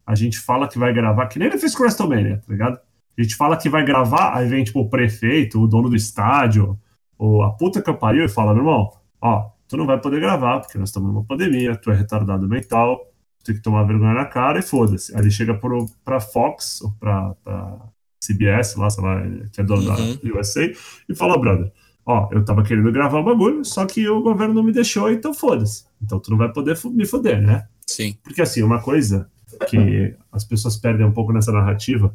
a 0.06 0.14
gente 0.14 0.38
fala 0.38 0.68
que 0.68 0.78
vai 0.78 0.94
gravar, 0.94 1.28
que 1.28 1.40
nem 1.40 1.48
ele 1.48 1.58
fez 1.58 1.74
com 1.74 1.82
o 1.82 1.86
WrestleMania, 1.86 2.38
tá 2.46 2.52
ligado? 2.54 2.80
A 3.18 3.22
gente 3.22 3.36
fala 3.36 3.58
que 3.58 3.70
vai 3.70 3.84
gravar, 3.84 4.38
aí 4.38 4.48
vem 4.48 4.64
tipo 4.64 4.82
o 4.82 4.90
prefeito, 4.90 5.60
o 5.60 5.68
dono 5.68 5.90
do 5.90 5.96
estádio, 5.96 6.78
ou 7.24 7.42
a 7.42 7.52
puta 7.52 7.82
que 7.82 7.90
eu 7.90 7.96
pariu 7.96 8.26
e 8.26 8.28
fala, 8.28 8.54
meu 8.54 8.64
irmão, 8.64 8.92
ó, 9.22 9.50
tu 9.66 9.78
não 9.78 9.86
vai 9.86 9.98
poder 9.98 10.20
gravar, 10.20 10.60
porque 10.60 10.78
nós 10.78 10.90
estamos 10.90 11.08
numa 11.08 11.24
pandemia, 11.24 11.74
tu 11.74 11.90
é 11.90 11.96
retardado 11.96 12.50
mental, 12.50 12.98
tu 13.40 13.46
tem 13.46 13.56
que 13.56 13.62
tomar 13.62 13.84
vergonha 13.84 14.14
na 14.14 14.26
cara 14.26 14.60
e 14.60 14.62
foda-se. 14.62 15.16
Aí 15.16 15.22
ele 15.22 15.32
chega 15.32 15.54
pro, 15.54 15.86
pra 16.04 16.20
Fox, 16.20 16.82
ou 16.82 16.92
pra, 17.00 17.34
pra 17.42 17.80
CBS, 18.22 18.76
lá, 18.76 18.90
sei 18.90 19.04
lá, 19.06 19.22
que 19.54 19.62
é 19.62 19.64
dono 19.64 19.90
uhum. 19.90 20.18
da 20.22 20.38
USA, 20.38 20.70
e 21.08 21.16
fala, 21.16 21.40
brother, 21.40 21.72
ó, 22.06 22.28
eu 22.30 22.44
tava 22.44 22.62
querendo 22.62 22.92
gravar 22.92 23.20
o 23.20 23.24
bagulho, 23.24 23.64
só 23.64 23.86
que 23.86 24.06
o 24.10 24.22
governo 24.22 24.54
não 24.54 24.64
me 24.64 24.74
deixou, 24.74 25.10
então 25.10 25.34
foda-se. 25.34 25.86
Então 26.02 26.20
tu 26.20 26.30
não 26.30 26.38
vai 26.38 26.52
poder 26.52 26.78
me 26.88 27.06
foder, 27.06 27.42
né? 27.42 27.66
Sim. 27.88 28.18
Porque 28.22 28.42
assim, 28.42 28.62
uma 28.64 28.82
coisa 28.82 29.32
que 29.70 30.14
as 30.30 30.44
pessoas 30.44 30.76
perdem 30.76 31.06
um 31.06 31.14
pouco 31.14 31.32
nessa 31.32 31.54
narrativa 31.54 32.14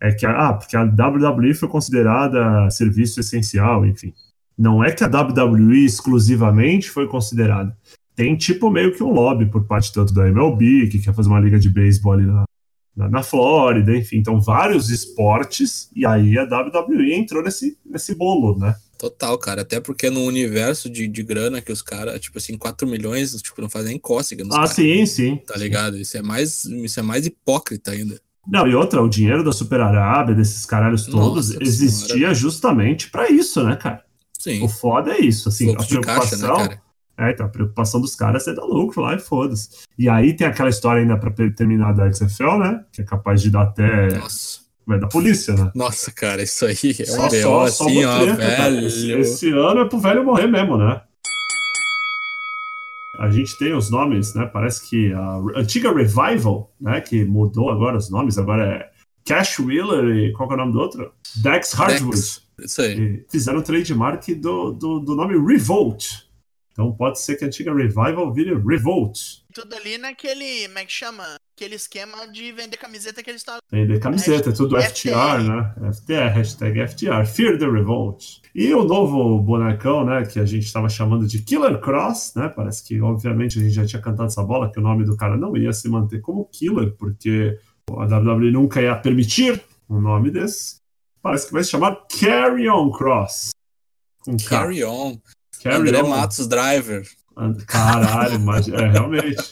é 0.00 0.12
que, 0.12 0.24
ah, 0.24 0.54
porque 0.54 0.76
a 0.78 0.82
WWE 0.82 1.52
foi 1.52 1.68
considerada 1.68 2.70
serviço 2.70 3.20
essencial, 3.20 3.84
enfim. 3.84 4.14
Não 4.58 4.82
é 4.82 4.90
que 4.90 5.04
a 5.04 5.08
WWE 5.08 5.84
exclusivamente 5.84 6.90
foi 6.90 7.06
considerada. 7.06 7.76
Tem 8.14 8.34
tipo 8.34 8.70
meio 8.70 8.94
que 8.94 9.02
um 9.02 9.10
lobby 9.10 9.46
por 9.46 9.66
parte 9.66 9.92
tanto 9.92 10.14
da 10.14 10.26
MLB, 10.26 10.88
que 10.88 10.98
quer 10.98 11.14
fazer 11.14 11.28
uma 11.28 11.40
liga 11.40 11.58
de 11.58 11.68
beisebol 11.68 12.14
ali 12.14 12.24
na, 12.24 12.44
na, 12.96 13.10
na, 13.10 13.22
Flórida, 13.22 13.94
enfim. 13.94 14.16
Então, 14.16 14.40
vários 14.40 14.88
esportes, 14.88 15.90
e 15.94 16.06
aí 16.06 16.38
a 16.38 16.44
WWE 16.44 17.12
entrou 17.12 17.42
nesse, 17.42 17.76
nesse 17.84 18.14
bolo, 18.14 18.58
né? 18.58 18.74
Total, 18.98 19.36
cara. 19.36 19.60
Até 19.60 19.78
porque 19.78 20.08
no 20.08 20.24
universo 20.24 20.88
de, 20.88 21.06
de 21.06 21.22
grana 21.22 21.60
que 21.60 21.70
os 21.70 21.82
caras, 21.82 22.18
tipo 22.18 22.38
assim, 22.38 22.56
4 22.56 22.88
milhões, 22.88 23.32
tipo, 23.42 23.60
não 23.60 23.68
fazem 23.68 23.98
cócega 23.98 24.44
Ah, 24.46 24.54
cara, 24.54 24.66
sim, 24.68 25.04
sim. 25.04 25.36
Tá 25.46 25.56
ligado? 25.56 25.98
Isso 25.98 26.16
é 26.16 26.22
mais, 26.22 26.64
isso 26.64 26.98
é 26.98 27.02
mais 27.02 27.26
hipócrita 27.26 27.90
ainda. 27.90 28.18
Não, 28.48 28.66
e 28.66 28.74
outra, 28.74 29.02
o 29.02 29.08
dinheiro 29.08 29.44
da 29.44 29.52
Super 29.52 29.80
Arábia, 29.80 30.34
desses 30.34 30.64
caralhos 30.64 31.04
todos, 31.04 31.50
Nossa, 31.50 31.62
existia 31.62 32.14
senhora. 32.14 32.34
justamente 32.34 33.10
para 33.10 33.28
isso, 33.28 33.62
né, 33.62 33.76
cara? 33.76 34.05
Sim. 34.46 34.62
O 34.62 34.68
foda 34.68 35.10
é 35.10 35.20
isso, 35.20 35.48
assim, 35.48 35.74
Fluxo 35.74 35.82
a 35.82 35.88
preocupação. 35.88 36.56
Caixa, 36.56 36.68
né? 36.68 36.78
É, 37.18 37.30
então, 37.32 37.46
a 37.46 37.48
preocupação 37.48 38.00
dos 38.00 38.14
caras 38.14 38.46
é 38.46 38.54
dar 38.54 38.62
lucro 38.62 39.02
lá 39.02 39.16
e 39.16 39.18
foda-se. 39.18 39.70
E 39.98 40.08
aí 40.08 40.36
tem 40.36 40.46
aquela 40.46 40.68
história 40.68 41.02
ainda 41.02 41.16
pra 41.16 41.32
terminar 41.50 41.92
da 41.92 42.12
XFL, 42.12 42.58
né? 42.58 42.84
Que 42.92 43.02
é 43.02 43.04
capaz 43.04 43.42
de 43.42 43.50
dar 43.50 43.62
até. 43.62 44.16
Nossa. 44.16 44.60
Vai 44.86 45.00
da 45.00 45.08
polícia, 45.08 45.52
né? 45.52 45.72
Nossa, 45.74 46.12
cara, 46.12 46.44
isso 46.44 46.64
aí 46.64 46.76
é 46.76 47.20
um 47.20 47.28
B.O. 47.28 47.60
assim, 47.62 48.04
ó, 48.04 48.24
velho. 48.36 48.86
Esse, 48.86 49.10
esse, 49.10 49.50
ano 49.50 49.80
é 49.80 49.88
pro 49.88 49.98
velho 49.98 50.24
morrer 50.24 50.46
mesmo, 50.46 50.76
né? 50.76 51.00
A 53.18 53.28
gente 53.30 53.58
tem 53.58 53.74
os 53.74 53.90
nomes, 53.90 54.32
né? 54.34 54.46
Parece 54.46 54.88
que 54.88 55.12
a 55.12 55.40
antiga 55.56 55.92
Revival, 55.92 56.72
né? 56.80 57.00
Que 57.00 57.24
mudou 57.24 57.68
agora 57.68 57.96
os 57.96 58.08
nomes, 58.08 58.38
agora 58.38 58.64
é 58.64 58.95
Cash 59.26 59.58
Wheeler 59.58 60.16
e 60.16 60.32
qual 60.32 60.50
é 60.50 60.54
o 60.54 60.56
nome 60.56 60.72
do 60.72 60.78
outro? 60.78 61.12
Dex 61.36 61.72
Hardwood. 61.72 62.16
Dex. 62.16 62.46
Isso 62.58 62.80
aí. 62.80 63.24
fizeram 63.30 63.58
o 63.58 63.62
trademark 63.62 64.28
do, 64.34 64.72
do, 64.72 65.00
do, 65.00 65.14
nome 65.14 65.36
Revolt. 65.36 66.24
Então 66.72 66.92
pode 66.92 67.20
ser 67.20 67.36
que 67.36 67.44
a 67.44 67.46
antiga 67.46 67.74
Revival 67.74 68.32
vire 68.32 68.54
Revolt. 68.54 69.18
Tudo 69.52 69.74
ali 69.74 69.98
naquele, 69.98 70.66
como 70.66 70.78
é 70.78 70.84
que 70.84 70.92
chama? 70.92 71.24
Aquele 71.56 71.74
esquema 71.74 72.26
de 72.28 72.52
vender 72.52 72.76
camiseta 72.76 73.22
que 73.22 73.30
eles 73.30 73.40
estavam. 73.40 73.60
Vender 73.70 73.98
camiseta, 73.98 74.52
tudo 74.52 74.78
FTR, 74.80 74.90
FTR, 74.90 75.42
né? 75.42 75.92
FTR, 75.92 76.34
hashtag 76.34 76.86
FTR, 76.88 77.26
Fear 77.26 77.58
the 77.58 77.66
Revolt. 77.66 78.42
E 78.54 78.72
o 78.74 78.84
novo 78.84 79.38
bonecão, 79.38 80.04
né, 80.04 80.24
que 80.26 80.38
a 80.38 80.44
gente 80.44 80.64
estava 80.64 80.88
chamando 80.88 81.26
de 81.26 81.42
Killer 81.42 81.80
Cross, 81.80 82.34
né? 82.36 82.48
Parece 82.48 82.86
que, 82.86 83.00
obviamente, 83.00 83.58
a 83.58 83.62
gente 83.62 83.74
já 83.74 83.86
tinha 83.86 84.02
cantado 84.02 84.28
essa 84.28 84.42
bola, 84.42 84.70
que 84.70 84.78
o 84.78 84.82
nome 84.82 85.04
do 85.04 85.16
cara 85.16 85.36
não 85.36 85.56
ia 85.56 85.72
se 85.72 85.88
manter 85.88 86.20
como 86.20 86.44
Killer, 86.44 86.94
porque 86.98 87.58
a 87.90 88.18
WWE 88.18 88.50
nunca 88.50 88.82
ia 88.82 88.96
permitir 88.96 89.62
um 89.88 90.00
nome 90.00 90.30
desse 90.30 90.84
parece 91.26 91.46
que 91.46 91.52
vai 91.52 91.64
se 91.64 91.70
chamar 91.70 92.06
Carry 92.20 92.68
On 92.68 92.90
Cross. 92.92 93.50
Com 94.20 94.36
Carry 94.36 94.78
K. 94.78 94.84
On. 94.86 95.20
Carry 95.60 95.88
André 95.88 96.02
on. 96.02 96.08
Matos 96.08 96.46
Driver. 96.46 97.04
Caralho, 97.66 98.38
mas 98.38 98.68
é 98.68 98.88
realmente. 98.88 99.42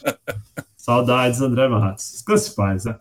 Saudades, 0.77 1.41
André 1.41 1.67
Matos. 1.69 2.13
Descanse 2.13 2.55
paz, 2.55 2.85
né? 2.85 2.97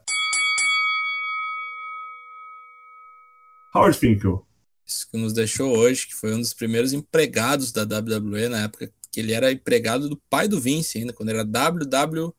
Howard 3.75 3.95
Finkel. 3.97 4.43
Isso 4.85 5.07
que 5.09 5.17
nos 5.17 5.33
deixou 5.33 5.77
hoje, 5.77 6.07
que 6.07 6.15
foi 6.15 6.33
um 6.33 6.39
dos 6.39 6.53
primeiros 6.53 6.93
empregados 6.93 7.71
da 7.71 7.83
WWE 7.83 8.49
na 8.49 8.63
época 8.63 8.91
que 9.11 9.19
ele 9.19 9.33
era 9.33 9.51
empregado 9.51 10.09
do 10.09 10.17
pai 10.29 10.47
do 10.47 10.59
Vince 10.59 10.97
ainda, 10.97 11.13
quando 11.13 11.29
era 11.29 11.43
WWF. 11.43 12.33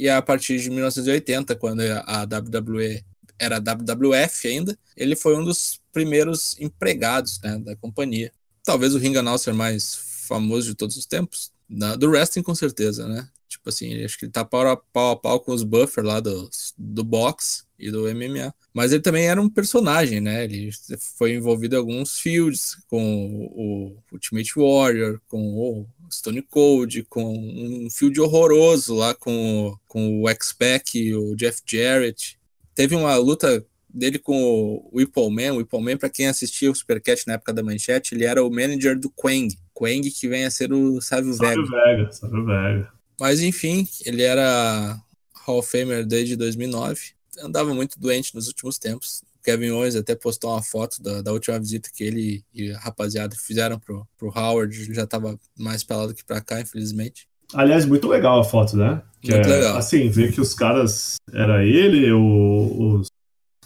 E 0.00 0.08
a 0.08 0.22
partir 0.22 0.58
de 0.58 0.70
1980, 0.70 1.54
quando 1.56 1.82
a 1.82 2.22
WWE 2.22 3.04
era 3.38 3.58
WWF 3.58 4.48
ainda, 4.48 4.78
ele 4.96 5.14
foi 5.14 5.36
um 5.36 5.44
dos 5.44 5.78
primeiros 5.92 6.58
empregados 6.58 7.38
né, 7.42 7.58
da 7.58 7.76
companhia. 7.76 8.32
Talvez 8.64 8.94
o 8.94 8.98
ring 8.98 9.14
announcer 9.18 9.52
mais 9.52 9.94
famoso 10.26 10.68
de 10.68 10.74
todos 10.74 10.96
os 10.96 11.04
tempos, 11.04 11.52
do 11.98 12.08
wrestling 12.08 12.42
com 12.42 12.54
certeza, 12.54 13.06
né? 13.06 13.28
Tipo 13.50 13.68
assim, 13.68 14.04
acho 14.04 14.16
que 14.16 14.26
ele 14.26 14.32
tá 14.32 14.44
pau 14.44 14.66
a 14.68 14.76
pau, 14.76 15.10
a 15.10 15.16
pau 15.16 15.40
com 15.40 15.52
os 15.52 15.64
buffer 15.64 16.04
lá 16.04 16.20
do, 16.20 16.48
do 16.78 17.02
box 17.02 17.66
e 17.76 17.90
do 17.90 18.02
MMA. 18.14 18.54
Mas 18.72 18.92
ele 18.92 19.02
também 19.02 19.26
era 19.26 19.42
um 19.42 19.50
personagem, 19.50 20.20
né? 20.20 20.44
Ele 20.44 20.70
foi 21.18 21.34
envolvido 21.34 21.74
em 21.74 21.78
alguns 21.78 22.20
fields 22.20 22.76
com 22.86 23.48
o 23.50 23.96
Ultimate 24.12 24.52
Warrior, 24.56 25.20
com 25.26 25.58
o 25.58 25.86
Stone 26.12 26.42
Cold, 26.42 27.02
com 27.08 27.24
um 27.24 27.90
field 27.90 28.20
horroroso 28.20 28.94
lá 28.94 29.14
com, 29.14 29.76
com 29.88 30.22
o 30.22 30.28
X-Pac 30.28 30.96
e 30.96 31.12
o 31.12 31.34
Jeff 31.34 31.60
Jarrett. 31.66 32.38
Teve 32.72 32.94
uma 32.94 33.16
luta 33.16 33.66
dele 33.92 34.20
com 34.20 34.40
o 34.40 34.90
Whippleman. 34.94 35.50
O 35.50 35.56
Whippleman, 35.56 35.96
para 35.96 36.08
quem 36.08 36.28
assistia 36.28 36.70
o 36.70 36.74
Supercat 36.74 37.26
na 37.26 37.34
época 37.34 37.52
da 37.52 37.64
manchete, 37.64 38.14
ele 38.14 38.24
era 38.24 38.44
o 38.44 38.48
manager 38.48 38.96
do 38.96 39.10
Quang. 39.10 39.48
Quang 39.74 40.08
que 40.08 40.28
vem 40.28 40.44
a 40.44 40.50
ser 40.52 40.72
o 40.72 41.00
Sávio 41.00 41.34
Vega. 41.34 41.54
Sávio 41.56 41.66
Vega, 41.66 42.12
Sávio 42.12 42.46
Vega. 42.46 42.99
Mas 43.20 43.42
enfim, 43.42 43.86
ele 44.06 44.22
era 44.22 44.98
Hall 45.44 45.58
of 45.58 45.70
Famer 45.70 46.06
desde 46.06 46.36
2009. 46.36 47.10
Andava 47.42 47.74
muito 47.74 48.00
doente 48.00 48.34
nos 48.34 48.48
últimos 48.48 48.78
tempos. 48.78 49.22
O 49.38 49.44
Kevin 49.44 49.70
Owens 49.70 49.94
até 49.94 50.14
postou 50.14 50.50
uma 50.50 50.62
foto 50.62 51.02
da, 51.02 51.20
da 51.20 51.32
última 51.32 51.58
visita 51.60 51.90
que 51.94 52.02
ele 52.02 52.42
e 52.54 52.72
a 52.72 52.78
rapaziada 52.78 53.36
fizeram 53.36 53.78
pro, 53.78 54.06
pro 54.18 54.32
Howard. 54.34 54.80
Ele 54.80 54.94
já 54.94 55.04
estava 55.04 55.38
mais 55.58 55.84
pelado 55.84 56.14
que 56.14 56.24
para 56.24 56.40
cá, 56.40 56.60
infelizmente. 56.60 57.28
Aliás, 57.52 57.84
muito 57.84 58.08
legal 58.08 58.40
a 58.40 58.44
foto, 58.44 58.76
né? 58.76 59.02
Que 59.20 59.32
muito 59.32 59.48
é, 59.48 59.56
legal. 59.56 59.76
Assim, 59.76 60.08
ver 60.08 60.32
que 60.32 60.40
os 60.40 60.54
caras. 60.54 61.16
Era 61.32 61.64
ele, 61.64 62.10
o, 62.12 63.00
os, 63.00 63.08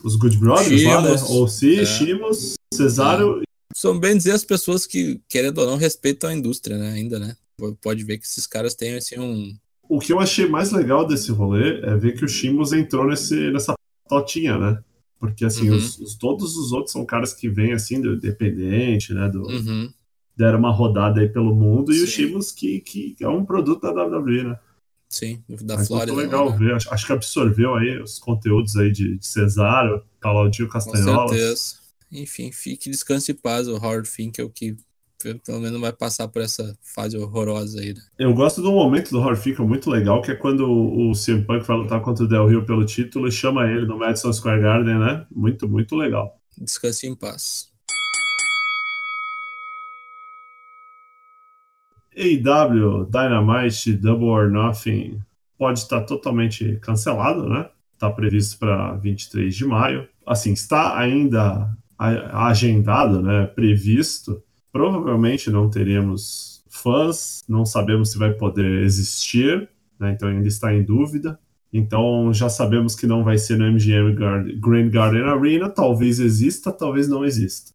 os 0.03 0.17
Good 0.17 0.39
Brothers 0.39 0.81
Chimos, 0.81 0.95
lá, 0.95 1.03
né? 1.03 1.23
Ou 1.29 1.47
se, 1.47 1.81
é. 1.81 1.85
Shimos, 1.85 2.55
Cesaro. 2.73 3.41
É. 3.41 3.45
São 3.77 3.99
bem 3.99 4.17
dizer 4.17 4.33
as 4.33 4.45
pessoas 4.45 4.87
que, 4.87 5.21
querendo 5.29 5.59
ou 5.59 5.67
não, 5.67 5.77
respeitam 5.77 6.31
a 6.31 6.35
indústria, 6.35 6.79
né? 6.79 6.93
Ainda, 6.93 7.19
né? 7.19 7.37
Pode 7.81 8.05
ver 8.05 8.19
que 8.19 8.27
esses 8.27 8.47
caras 8.47 8.75
têm 8.75 8.95
assim 8.97 9.19
um. 9.19 9.57
O 9.89 9.99
que 9.99 10.13
eu 10.13 10.19
achei 10.19 10.47
mais 10.47 10.73
legal 10.73 11.07
desse 11.07 11.31
rolê 11.31 11.81
é 11.81 11.97
ver 11.97 12.17
que 12.17 12.25
o 12.25 12.29
Shimos 12.29 12.73
entrou 12.73 13.07
nesse, 13.07 13.51
nessa 13.51 13.75
totinha, 14.09 14.59
né? 14.59 14.83
Porque 15.19 15.45
assim, 15.45 15.71
uhum. 15.71 15.77
os, 15.77 15.99
os, 15.99 16.15
todos 16.17 16.57
os 16.57 16.73
outros 16.73 16.93
são 16.93 17.05
caras 17.05 17.33
que 17.33 17.49
vêm 17.49 17.73
assim, 17.73 18.01
do 18.01 18.15
independente, 18.15 19.13
né? 19.13 19.29
Do, 19.29 19.43
uhum 19.43 19.93
deram 20.37 20.59
uma 20.59 20.73
rodada 20.73 21.21
aí 21.21 21.29
pelo 21.29 21.55
mundo 21.55 21.93
Sim. 21.93 22.01
e 22.01 22.03
o 22.03 22.07
Chivas 22.07 22.53
que, 22.53 22.81
que 22.81 23.17
é 23.21 23.29
um 23.29 23.45
produto 23.45 23.83
da 23.83 24.05
WWE, 24.05 24.45
né? 24.45 24.59
Sim, 25.09 25.43
da 25.63 25.77
Mas 25.77 25.87
Flórida. 25.87 26.13
Muito 26.13 26.27
legal 26.27 26.51
né? 26.51 26.57
ver, 26.57 26.75
acho, 26.75 26.93
acho, 26.93 27.07
que 27.07 27.13
absorveu 27.13 27.75
aí 27.75 28.03
os 28.03 28.19
conteúdos 28.19 28.77
aí 28.77 28.91
de, 28.91 29.17
de 29.17 29.27
Cesaro, 29.27 30.05
Claudio 30.19 30.69
Castanholas. 30.69 31.31
Com 31.31 31.37
certeza. 31.37 31.75
Enfim, 32.11 32.51
fique 32.51 32.91
descanse 32.91 33.31
e 33.31 33.35
paz 33.35 33.69
o 33.69 33.77
Howard 33.77 34.09
Finkel 34.09 34.51
que 34.51 34.77
pelo 35.45 35.59
menos 35.59 35.73
não 35.73 35.81
vai 35.81 35.93
passar 35.93 36.29
por 36.29 36.43
essa 36.43 36.77
fase 36.83 37.17
horrorosa 37.17 37.81
aí, 37.81 37.95
né? 37.95 38.01
Eu 38.19 38.35
gosto 38.35 38.61
do 38.61 38.71
momento 38.73 39.11
do 39.11 39.21
Horfica 39.21 39.63
muito 39.63 39.91
legal, 39.91 40.21
que 40.21 40.31
é 40.31 40.35
quando 40.35 40.71
o 40.71 41.13
CM 41.13 41.45
Punk 41.45 41.67
vai 41.67 41.77
lutar 41.77 42.01
contra 42.01 42.25
o 42.25 42.29
Del 42.29 42.47
Rio 42.47 42.67
pelo 42.67 42.85
título 42.85 43.29
e 43.29 43.33
chama 43.33 43.67
ele 43.67 43.87
no 43.87 43.99
Madison 43.99 44.33
Square 44.33 44.61
Garden, 44.61 44.99
né? 44.99 45.27
Muito, 45.35 45.69
muito 45.69 45.97
legal. 45.97 46.39
Descanse 46.59 47.07
em 47.07 47.15
paz. 47.15 47.73
AEW 52.17 53.07
Dynamite 53.07 53.93
Double 53.95 54.29
or 54.29 54.51
Nothing 54.51 55.21
pode 55.59 55.81
estar 55.81 56.03
totalmente 56.03 56.77
cancelado, 56.77 57.49
né? 57.49 57.69
Está 57.93 58.11
previsto 58.11 58.59
para 58.59 58.95
23 58.97 59.55
de 59.55 59.65
maio. 59.65 60.09
Assim, 60.27 60.53
está 60.53 60.99
ainda 60.99 61.77
agendado, 61.99 63.23
né? 63.23 63.47
Previsto. 63.47 64.43
Provavelmente 64.75 65.51
não 65.51 65.71
teremos 65.71 66.65
fãs, 66.69 67.45
não 67.49 67.65
sabemos 67.65 68.11
se 68.11 68.19
vai 68.19 68.33
poder 68.33 68.83
existir, 68.83 69.69
né? 70.01 70.11
Então 70.11 70.29
ainda 70.29 70.49
está 70.49 70.75
em 70.75 70.83
dúvida. 70.83 71.39
Então 71.73 72.35
já 72.35 72.49
sabemos 72.49 72.97
que 72.97 73.07
não 73.07 73.23
vai 73.23 73.39
ser 73.39 73.57
no 73.57 73.71
MGM 73.71 74.13
Grand 74.61 74.91
Garden 74.91 75.23
Arena. 75.23 75.71
Talvez 75.71 76.19
exista, 76.19 76.73
talvez 76.73 77.07
não 77.07 77.25
exista. 77.25 77.71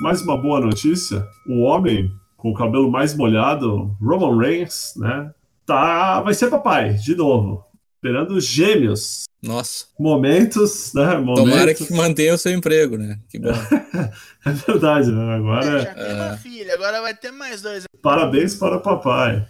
Mais 0.00 0.22
uma 0.22 0.36
boa 0.36 0.58
notícia: 0.58 1.24
o 1.46 1.60
homem 1.60 2.10
com 2.36 2.50
o 2.50 2.54
cabelo 2.54 2.90
mais 2.90 3.16
molhado, 3.16 3.96
Roman 4.02 4.36
Reigns, 4.36 4.94
né? 4.96 5.32
Tá, 5.64 6.20
vai 6.20 6.34
ser 6.34 6.50
papai, 6.50 6.94
de 6.94 7.14
novo. 7.14 7.64
Esperando 8.06 8.40
gêmeos. 8.40 9.24
Nossa. 9.42 9.86
Momentos, 9.98 10.92
né? 10.94 11.16
Momentos. 11.16 11.42
Tomara 11.42 11.74
que 11.74 11.92
mantenha 11.92 12.34
o 12.34 12.38
seu 12.38 12.52
emprego, 12.52 12.96
né? 12.96 13.18
Que 13.28 13.36
bom. 13.36 13.50
é 13.50 14.52
verdade, 14.64 15.10
né? 15.10 15.34
Agora. 15.34 15.66
É, 15.66 15.82
já 15.82 15.94
tem 15.94 16.14
uma 16.14 16.36
filha, 16.36 16.74
agora 16.74 17.02
vai 17.02 17.16
ter 17.16 17.32
mais 17.32 17.62
dois. 17.62 17.82
Parabéns 18.00 18.54
para 18.54 18.76
o 18.76 18.80
papai. 18.80 19.44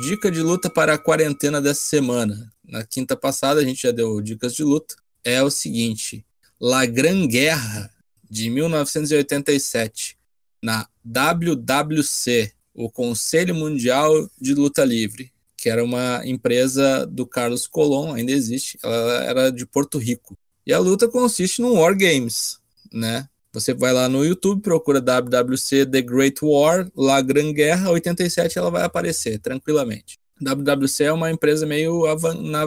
Dica 0.00 0.32
de 0.32 0.42
luta 0.42 0.68
para 0.68 0.94
a 0.94 0.98
quarentena 0.98 1.62
dessa 1.62 1.82
semana. 1.82 2.52
Na 2.68 2.84
quinta 2.84 3.16
passada 3.16 3.60
a 3.60 3.64
gente 3.64 3.82
já 3.82 3.92
deu 3.92 4.20
dicas 4.20 4.52
de 4.52 4.64
luta. 4.64 4.96
É 5.22 5.40
o 5.44 5.50
seguinte: 5.50 6.26
La 6.60 6.84
Gran 6.86 7.24
Guerra 7.28 7.88
de 8.28 8.50
1987 8.50 10.18
na 10.60 10.88
WWC, 11.04 12.52
o 12.74 12.90
Conselho 12.90 13.54
Mundial 13.54 14.28
de 14.40 14.54
Luta 14.54 14.84
Livre, 14.84 15.30
que 15.58 15.68
era 15.68 15.82
uma 15.82 16.22
empresa 16.24 17.04
do 17.04 17.26
Carlos 17.26 17.66
Colón, 17.66 18.14
ainda 18.14 18.30
existe, 18.30 18.78
ela 18.80 19.24
era 19.24 19.52
de 19.52 19.66
Porto 19.66 19.98
Rico. 19.98 20.38
E 20.64 20.72
a 20.72 20.78
luta 20.78 21.08
consiste 21.08 21.60
num 21.60 21.80
War 21.80 21.96
Games, 21.96 22.58
né? 22.92 23.28
Você 23.52 23.74
vai 23.74 23.92
lá 23.92 24.08
no 24.08 24.24
YouTube, 24.24 24.62
procura 24.62 25.00
WWC 25.00 25.86
The 25.86 26.00
Great 26.00 26.38
War, 26.42 26.88
lá 26.94 27.20
Gran 27.20 27.52
Guerra 27.52 27.90
87, 27.90 28.56
ela 28.56 28.70
vai 28.70 28.84
aparecer 28.84 29.40
tranquilamente. 29.40 30.18
WWC 30.40 31.04
é 31.04 31.12
uma 31.12 31.30
empresa 31.30 31.66
meio 31.66 32.04
na, 32.44 32.64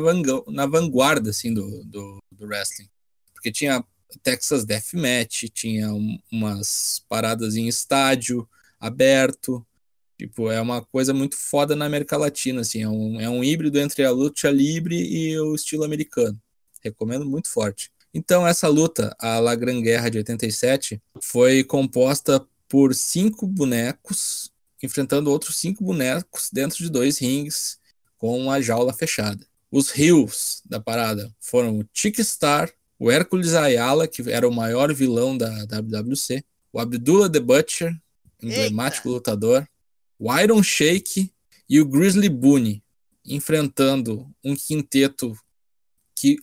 na 0.48 0.66
vanguarda 0.66 1.30
assim, 1.30 1.54
do, 1.54 1.86
do, 1.86 2.20
do 2.30 2.46
wrestling, 2.46 2.90
porque 3.34 3.52
tinha 3.52 3.82
Texas 4.22 4.66
Deathmatch, 4.66 5.46
tinha 5.54 5.94
um, 5.94 6.18
umas 6.30 7.02
paradas 7.08 7.56
em 7.56 7.68
estádio 7.68 8.46
aberto. 8.80 9.66
Tipo, 10.22 10.52
é 10.52 10.62
uma 10.62 10.86
coisa 10.86 11.16
muito 11.16 11.36
foda 11.36 11.76
na 11.76 11.86
América 11.86 12.16
Latina, 12.16 12.62
assim, 12.62 12.84
é 12.84 12.88
um, 12.88 13.20
é 13.20 13.28
um 13.28 13.44
híbrido 13.44 13.80
entre 13.80 14.06
a 14.06 14.12
luta 14.12 14.52
livre 14.52 14.96
e 14.96 15.40
o 15.40 15.56
estilo 15.56 15.84
americano. 15.84 16.40
Recomendo 16.84 17.26
muito 17.26 17.50
forte. 17.50 17.92
Então, 18.14 18.46
essa 18.46 18.68
luta, 18.68 19.16
a 19.20 19.40
La 19.40 19.56
Gran 19.56 19.82
Guerra 19.82 20.10
de 20.10 20.20
87, 20.20 21.02
foi 21.24 21.64
composta 21.64 22.46
por 22.70 22.94
cinco 22.94 23.48
bonecos 23.48 24.52
enfrentando 24.84 25.32
outros 25.32 25.58
cinco 25.58 25.84
bonecos 25.84 26.50
dentro 26.54 26.78
de 26.78 26.90
dois 26.90 27.18
rings 27.18 27.80
com 28.16 28.40
uma 28.40 28.62
jaula 28.62 28.94
fechada. 28.94 29.44
Os 29.72 29.90
rios 29.90 30.62
da 30.66 30.80
parada 30.80 31.34
foram 31.40 31.80
o 31.80 31.86
Chick 31.92 32.24
Star, 32.24 32.72
o 33.00 33.10
Hércules 33.10 33.56
Ayala, 33.56 34.08
que 34.08 34.30
era 34.30 34.48
o 34.48 34.54
maior 34.54 34.94
vilão 34.94 35.36
da 35.36 35.50
WWC, 35.66 36.46
o 36.72 36.80
Abdullah 36.80 37.28
the 37.28 37.40
Butcher, 37.40 37.92
emblemático 38.40 39.08
Eita. 39.08 39.16
lutador, 39.16 39.68
o 40.22 40.40
Iron 40.40 40.62
Shake 40.62 41.34
e 41.68 41.82
o 41.82 41.86
Grizzly 41.86 42.30
Boone, 42.30 42.84
enfrentando 43.26 44.32
um 44.44 44.56
quinteto 44.56 45.36
que 46.16 46.38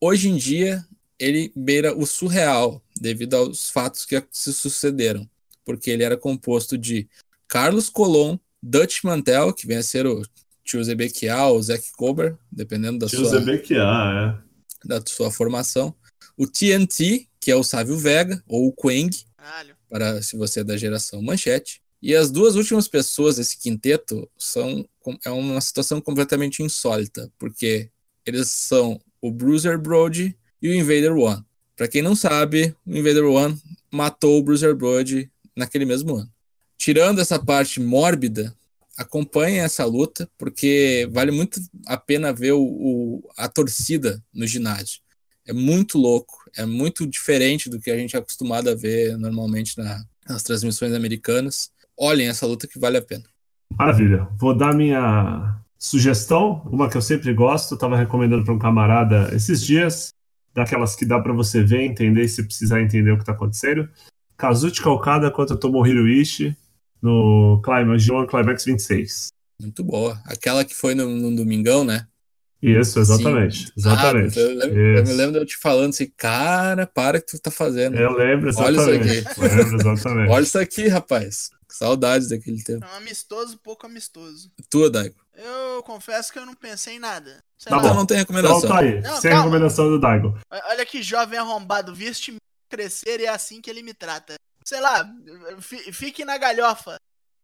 hoje 0.00 0.28
em 0.28 0.36
dia 0.36 0.84
ele 1.20 1.52
beira 1.54 1.96
o 1.96 2.04
surreal 2.04 2.82
devido 3.00 3.34
aos 3.34 3.70
fatos 3.70 4.04
que 4.04 4.20
se 4.32 4.52
sucederam, 4.52 5.28
porque 5.64 5.88
ele 5.88 6.02
era 6.02 6.16
composto 6.16 6.76
de 6.76 7.08
Carlos 7.46 7.88
Colon, 7.88 8.36
Dutch 8.60 9.04
Mantel, 9.04 9.52
que 9.52 9.68
vem 9.68 9.76
a 9.76 9.82
ser 9.84 10.04
o 10.04 10.26
Tio 10.64 10.82
Zebekiah 10.82 11.46
ou 11.46 11.62
Zack 11.62 11.92
Cober, 11.92 12.36
dependendo 12.50 12.98
da 12.98 13.06
Tio 13.06 13.20
sua... 13.20 13.38
Zebekiah, 13.38 14.42
é 14.84 14.88
da 14.88 15.00
sua 15.06 15.30
formação. 15.30 15.94
O 16.36 16.48
TNT, 16.48 17.28
que 17.38 17.52
é 17.52 17.54
o 17.54 17.62
Sávio 17.62 17.96
Vega, 17.96 18.42
ou 18.48 18.66
o 18.66 18.72
Quang, 18.72 19.16
para 19.88 20.20
se 20.22 20.36
você 20.36 20.60
é 20.60 20.64
da 20.64 20.76
geração 20.76 21.22
Manchete. 21.22 21.82
E 22.02 22.16
as 22.16 22.30
duas 22.32 22.56
últimas 22.56 22.88
pessoas 22.88 23.36
desse 23.36 23.56
quinteto 23.56 24.28
são 24.36 24.84
é 25.24 25.30
uma 25.30 25.60
situação 25.60 26.00
completamente 26.00 26.62
insólita, 26.62 27.32
porque 27.38 27.90
eles 28.26 28.50
são 28.50 29.00
o 29.20 29.30
Bruiser 29.30 29.78
Brody 29.78 30.36
e 30.60 30.68
o 30.68 30.74
Invader 30.74 31.16
One. 31.16 31.44
Para 31.76 31.88
quem 31.88 32.02
não 32.02 32.16
sabe, 32.16 32.74
o 32.84 32.96
Invader 32.96 33.24
One 33.24 33.60
matou 33.90 34.38
o 34.38 34.42
Bruiser 34.42 34.74
Brody 34.74 35.30
naquele 35.54 35.84
mesmo 35.84 36.16
ano. 36.16 36.30
Tirando 36.76 37.20
essa 37.20 37.38
parte 37.38 37.80
mórbida, 37.80 38.54
acompanhe 38.96 39.58
essa 39.58 39.84
luta, 39.84 40.28
porque 40.36 41.08
vale 41.12 41.30
muito 41.30 41.60
a 41.86 41.96
pena 41.96 42.32
ver 42.32 42.52
o, 42.52 42.62
o, 42.62 43.30
a 43.36 43.48
torcida 43.48 44.22
no 44.32 44.46
ginásio. 44.46 45.00
É 45.46 45.52
muito 45.52 45.98
louco, 45.98 46.38
é 46.56 46.64
muito 46.64 47.06
diferente 47.06 47.68
do 47.68 47.80
que 47.80 47.90
a 47.90 47.96
gente 47.96 48.16
é 48.16 48.18
acostumado 48.18 48.68
a 48.70 48.74
ver 48.74 49.16
normalmente 49.16 49.78
na, 49.78 50.04
nas 50.28 50.42
transmissões 50.42 50.92
americanas. 50.92 51.70
Olhem 51.98 52.28
essa 52.28 52.46
luta 52.46 52.66
que 52.66 52.78
vale 52.78 52.98
a 52.98 53.02
pena. 53.02 53.24
Maravilha. 53.78 54.28
Vou 54.38 54.56
dar 54.56 54.74
minha 54.74 55.58
sugestão, 55.78 56.62
uma 56.70 56.88
que 56.88 56.96
eu 56.96 57.02
sempre 57.02 57.32
gosto, 57.32 57.74
estava 57.74 57.96
recomendando 57.96 58.44
para 58.44 58.54
um 58.54 58.58
camarada 58.58 59.34
esses 59.34 59.64
dias, 59.64 60.12
daquelas 60.54 60.94
que 60.94 61.04
dá 61.04 61.18
para 61.18 61.32
você 61.32 61.62
ver, 61.62 61.82
entender 61.82 62.28
se 62.28 62.42
precisar 62.42 62.80
entender 62.80 63.10
o 63.10 63.16
que 63.16 63.22
está 63.22 63.32
acontecendo. 63.32 63.88
Kazuchi 64.36 64.86
Okada 64.86 65.30
contra 65.30 65.56
Tomohiro 65.56 66.08
Ishii 66.08 66.56
no 67.00 67.60
Climax, 67.64 68.04
G1 68.04 68.28
Climax 68.28 68.64
26. 68.64 69.28
Muito 69.60 69.82
boa. 69.84 70.20
Aquela 70.24 70.64
que 70.64 70.74
foi 70.74 70.94
no, 70.94 71.08
no 71.08 71.34
Domingão, 71.34 71.84
né? 71.84 72.06
Isso, 72.62 73.00
exatamente. 73.00 73.66
Sim. 73.66 73.72
Exatamente. 73.76 74.38
Ah, 74.38 74.42
eu, 74.42 74.54
lembro, 74.56 74.80
eu, 74.80 75.04
me 75.04 75.12
lembro 75.14 75.32
de 75.32 75.38
eu 75.38 75.46
te 75.46 75.56
falando 75.56 75.90
assim, 75.90 76.08
cara, 76.16 76.86
para 76.86 77.20
que 77.20 77.26
tu 77.26 77.40
tá 77.40 77.50
fazendo. 77.50 77.96
Eu 77.96 78.12
lembro, 78.12 78.48
exatamente. 78.48 78.80
Olha 78.80 79.18
isso 79.18 79.28
aqui. 79.28 79.40
Lembro, 79.40 79.76
exatamente. 79.76 80.30
Olha 80.30 80.42
isso 80.42 80.58
aqui, 80.58 80.86
rapaz. 80.86 81.50
Saudades 81.72 82.28
daquele 82.28 82.62
tempo. 82.62 82.84
É 82.84 82.88
um 82.88 82.96
amistoso, 82.96 83.58
pouco 83.58 83.86
amistoso. 83.86 84.50
Tua, 84.68 84.90
Daigo. 84.90 85.16
Eu 85.34 85.82
confesso 85.82 86.32
que 86.32 86.38
eu 86.38 86.46
não 86.46 86.54
pensei 86.54 86.96
em 86.96 86.98
nada. 86.98 87.42
Sei 87.58 87.70
tá 87.70 87.76
lá. 87.76 87.82
bom, 87.82 87.94
não 87.94 88.06
tem 88.06 88.18
recomendação. 88.18 88.58
Então 88.58 88.70
tá 88.70 88.78
aí, 88.78 89.00
não, 89.00 89.20
sem 89.20 89.30
calma. 89.30 89.44
recomendação 89.44 89.88
do 89.88 89.98
Daigo. 89.98 90.38
Olha 90.50 90.84
que 90.84 91.02
jovem 91.02 91.38
arrombado, 91.38 91.94
viste 91.94 92.36
crescer 92.68 93.20
e 93.20 93.24
é 93.24 93.28
assim 93.28 93.60
que 93.60 93.70
ele 93.70 93.82
me 93.82 93.94
trata. 93.94 94.34
Sei 94.64 94.80
lá, 94.80 95.08
fique 95.92 96.24
na 96.24 96.38
galhofa. 96.38 96.96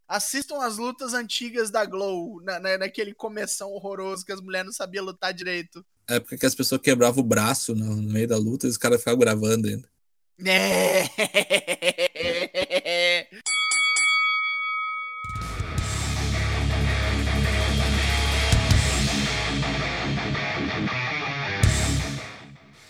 Assistam 0.06 0.62
as 0.62 0.78
lutas 0.78 1.12
antigas 1.12 1.70
da 1.70 1.84
Glow, 1.84 2.40
na, 2.42 2.58
na, 2.58 2.78
naquele 2.78 3.12
começão 3.12 3.70
horroroso 3.72 4.24
que 4.24 4.32
as 4.32 4.40
mulheres 4.40 4.66
não 4.66 4.72
sabiam 4.72 5.04
lutar 5.04 5.34
direito. 5.34 5.84
É 6.08 6.16
época 6.16 6.38
que 6.38 6.46
as 6.46 6.54
pessoas 6.54 6.80
quebravam 6.80 7.22
o 7.22 7.26
braço 7.26 7.74
no, 7.74 7.96
no 7.96 8.10
meio 8.10 8.26
da 8.26 8.38
luta 8.38 8.66
e 8.66 8.70
os 8.70 8.78
caras 8.78 9.00
ficavam 9.00 9.20
gravando 9.20 9.68
ainda. 9.68 9.86
É. 10.46 11.04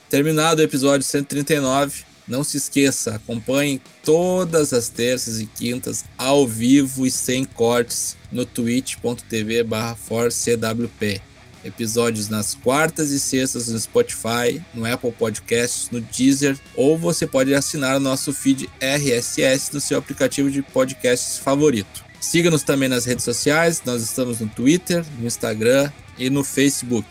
Terminado 0.09 0.63
o 0.63 0.65
episódio 0.65 1.07
139. 1.07 2.05
Não 2.27 2.43
se 2.43 2.57
esqueça, 2.57 3.17
acompanhe 3.17 3.81
todas 4.03 4.73
as 4.73 4.89
terças 4.89 5.39
e 5.39 5.47
quintas 5.47 6.05
ao 6.17 6.47
vivo 6.47 7.07
e 7.07 7.11
sem 7.11 7.45
cortes 7.45 8.17
no 8.33 8.47
twitch.tv 8.47 9.67
forcewp. 9.97 11.21
Episódios 11.63 12.29
nas 12.29 12.55
quartas 12.55 13.11
e 13.11 13.21
sextas 13.21 13.69
no 13.69 13.79
Spotify, 13.79 14.63
no 14.73 14.91
Apple 14.91 15.13
Podcasts, 15.13 15.91
no 15.91 16.01
Deezer, 16.01 16.59
ou 16.75 16.97
você 16.97 17.27
pode 17.27 17.55
assinar 17.55 17.97
o 17.97 18.01
nosso 18.01 18.33
feed 18.33 18.69
RSS 18.81 19.75
no 19.75 19.81
seu 19.81 19.99
aplicativo 19.99 20.51
de 20.51 20.63
podcasts 20.63 21.37
favorito. 21.37 22.05
Siga-nos 22.21 22.63
também 22.63 22.89
nas 22.89 23.05
redes 23.05 23.25
sociais, 23.25 23.83
nós 23.85 24.03
estamos 24.03 24.41
no 24.41 24.49
Twitter, 24.49 25.05
no 25.19 25.27
Instagram 25.27 25.91
e 26.19 26.31
no 26.31 26.43
Facebook. 26.43 27.07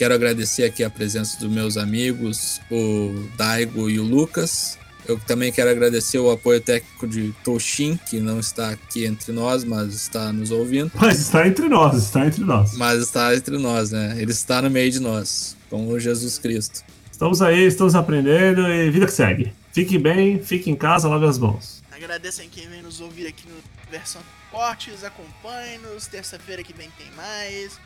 Quero 0.00 0.14
agradecer 0.14 0.64
aqui 0.64 0.82
a 0.82 0.88
presença 0.88 1.38
dos 1.38 1.50
meus 1.50 1.76
amigos, 1.76 2.58
o 2.70 3.28
Daigo 3.36 3.90
e 3.90 4.00
o 4.00 4.02
Lucas. 4.02 4.78
Eu 5.06 5.18
também 5.18 5.52
quero 5.52 5.68
agradecer 5.68 6.18
o 6.18 6.30
apoio 6.30 6.58
técnico 6.58 7.06
de 7.06 7.34
Toshin, 7.44 8.00
que 8.08 8.18
não 8.18 8.40
está 8.40 8.70
aqui 8.70 9.04
entre 9.04 9.30
nós, 9.30 9.62
mas 9.62 9.92
está 9.92 10.32
nos 10.32 10.50
ouvindo. 10.50 10.90
Mas 10.94 11.20
está 11.20 11.46
entre 11.46 11.68
nós, 11.68 12.04
está 12.04 12.26
entre 12.26 12.42
nós. 12.42 12.78
Mas 12.78 13.02
está 13.02 13.36
entre 13.36 13.58
nós, 13.58 13.90
né? 13.90 14.14
Ele 14.16 14.32
está 14.32 14.62
no 14.62 14.70
meio 14.70 14.90
de 14.90 15.00
nós, 15.00 15.54
como 15.68 16.00
Jesus 16.00 16.38
Cristo. 16.38 16.82
Estamos 17.12 17.42
aí, 17.42 17.66
estamos 17.66 17.94
aprendendo 17.94 18.66
e 18.68 18.90
vida 18.90 19.04
que 19.04 19.12
segue. 19.12 19.52
Fique 19.70 19.98
bem, 19.98 20.42
fique 20.42 20.70
em 20.70 20.76
casa, 20.76 21.10
lave 21.10 21.26
as 21.26 21.36
mãos. 21.36 21.82
Agradeço 21.92 22.40
a 22.40 22.44
quem 22.46 22.66
vem 22.70 22.80
nos 22.80 23.02
ouvir 23.02 23.26
aqui 23.26 23.46
no 23.46 23.56
Versão 23.90 24.22
Cortes, 24.50 25.04
acompanhe-nos, 25.04 26.06
terça-feira 26.06 26.62
que 26.62 26.72
vem 26.72 26.88
tem 26.96 27.10
mais. 27.14 27.78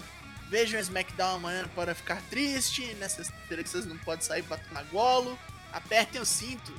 Vejam 0.55 0.79
o 0.79 0.83
SmackDown 0.83 1.35
amanhã 1.35 1.65
para 1.75 1.97
ficar 1.97 2.23
triste, 2.31 2.97
nessa 3.01 3.25
feira 3.49 3.65
que 3.65 3.69
vocês 3.69 3.87
não 3.87 3.99
podem 3.99 4.25
sair 4.25 4.45
para 4.45 4.57
tomar 4.57 4.85
golo. 4.85 5.37
Apertem 5.73 6.21
o 6.21 6.25
cinto, 6.25 6.73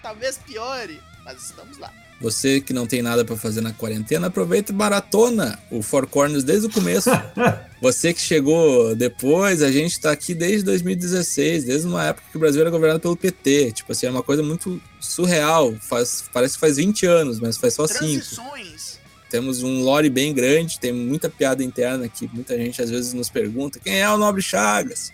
talvez 0.00 0.38
piore, 0.38 1.02
mas 1.24 1.42
estamos 1.42 1.76
lá. 1.76 1.92
Você 2.20 2.60
que 2.60 2.72
não 2.72 2.86
tem 2.86 3.02
nada 3.02 3.24
para 3.24 3.36
fazer 3.36 3.62
na 3.62 3.72
quarentena, 3.72 4.28
aproveita 4.28 4.70
e 4.70 4.74
maratona 4.76 5.58
o 5.72 5.82
Four 5.82 6.06
Corners 6.06 6.44
desde 6.44 6.68
o 6.68 6.70
começo. 6.70 7.10
Você 7.82 8.14
que 8.14 8.20
chegou 8.20 8.94
depois, 8.94 9.60
a 9.60 9.72
gente 9.72 9.98
tá 9.98 10.12
aqui 10.12 10.32
desde 10.32 10.62
2016, 10.62 11.64
desde 11.64 11.88
uma 11.88 12.04
época 12.04 12.28
que 12.30 12.36
o 12.36 12.40
Brasil 12.40 12.60
era 12.60 12.70
governado 12.70 13.00
pelo 13.00 13.16
PT. 13.16 13.72
Tipo 13.72 13.90
assim, 13.90 14.06
é 14.06 14.10
uma 14.10 14.22
coisa 14.22 14.40
muito 14.40 14.80
surreal. 15.00 15.74
Faz, 15.80 16.24
parece 16.32 16.54
que 16.54 16.60
faz 16.60 16.76
20 16.76 17.04
anos, 17.06 17.40
mas 17.40 17.56
faz 17.56 17.74
só 17.74 17.88
5. 17.88 17.98
Transições. 17.98 18.95
Temos 19.30 19.62
um 19.62 19.82
lore 19.82 20.08
bem 20.08 20.32
grande, 20.32 20.78
tem 20.78 20.92
muita 20.92 21.28
piada 21.28 21.62
interna 21.62 22.08
que 22.08 22.28
muita 22.32 22.56
gente 22.56 22.80
às 22.80 22.90
vezes 22.90 23.12
nos 23.12 23.28
pergunta: 23.28 23.78
quem 23.78 24.00
é 24.00 24.10
o 24.10 24.18
Nobre 24.18 24.42
Chagas? 24.42 25.12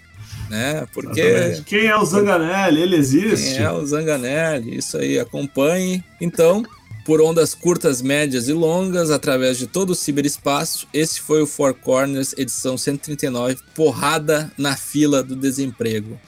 Né? 0.49 0.87
Porque. 0.93 1.21
Exatamente. 1.21 1.63
Quem 1.63 1.87
é 1.87 1.97
o 1.97 2.05
Zanganelli? 2.05 2.83
Ele 2.83 2.97
existe? 2.97 3.55
Quem 3.55 3.65
é 3.65 3.71
o 3.71 3.85
Zanganelli? 3.87 4.77
Isso 4.77 4.99
aí, 4.99 5.19
acompanhe. 5.19 6.05
Então, 6.21 6.65
por 7.05 7.21
ondas 7.21 7.55
curtas, 7.55 8.01
médias 8.01 8.49
e 8.49 8.53
longas, 8.53 9.11
através 9.11 9.59
de 9.59 9.67
todo 9.67 9.91
o 9.91 9.95
ciberespaço, 9.95 10.87
esse 10.93 11.21
foi 11.21 11.43
o 11.43 11.47
Four 11.47 11.75
Corners, 11.75 12.35
edição 12.37 12.77
139, 12.77 13.59
porrada 13.75 14.53
na 14.57 14.77
fila 14.77 15.23
do 15.23 15.35
desemprego. 15.35 16.19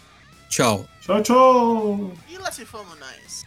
Tchau. 0.49 0.87
Tchau, 1.01 1.22
tchau! 1.22 2.12
E 2.28 2.39
lá 2.39 2.51
se 2.51 2.64
fomos 2.64 2.99
nós. 2.99 3.45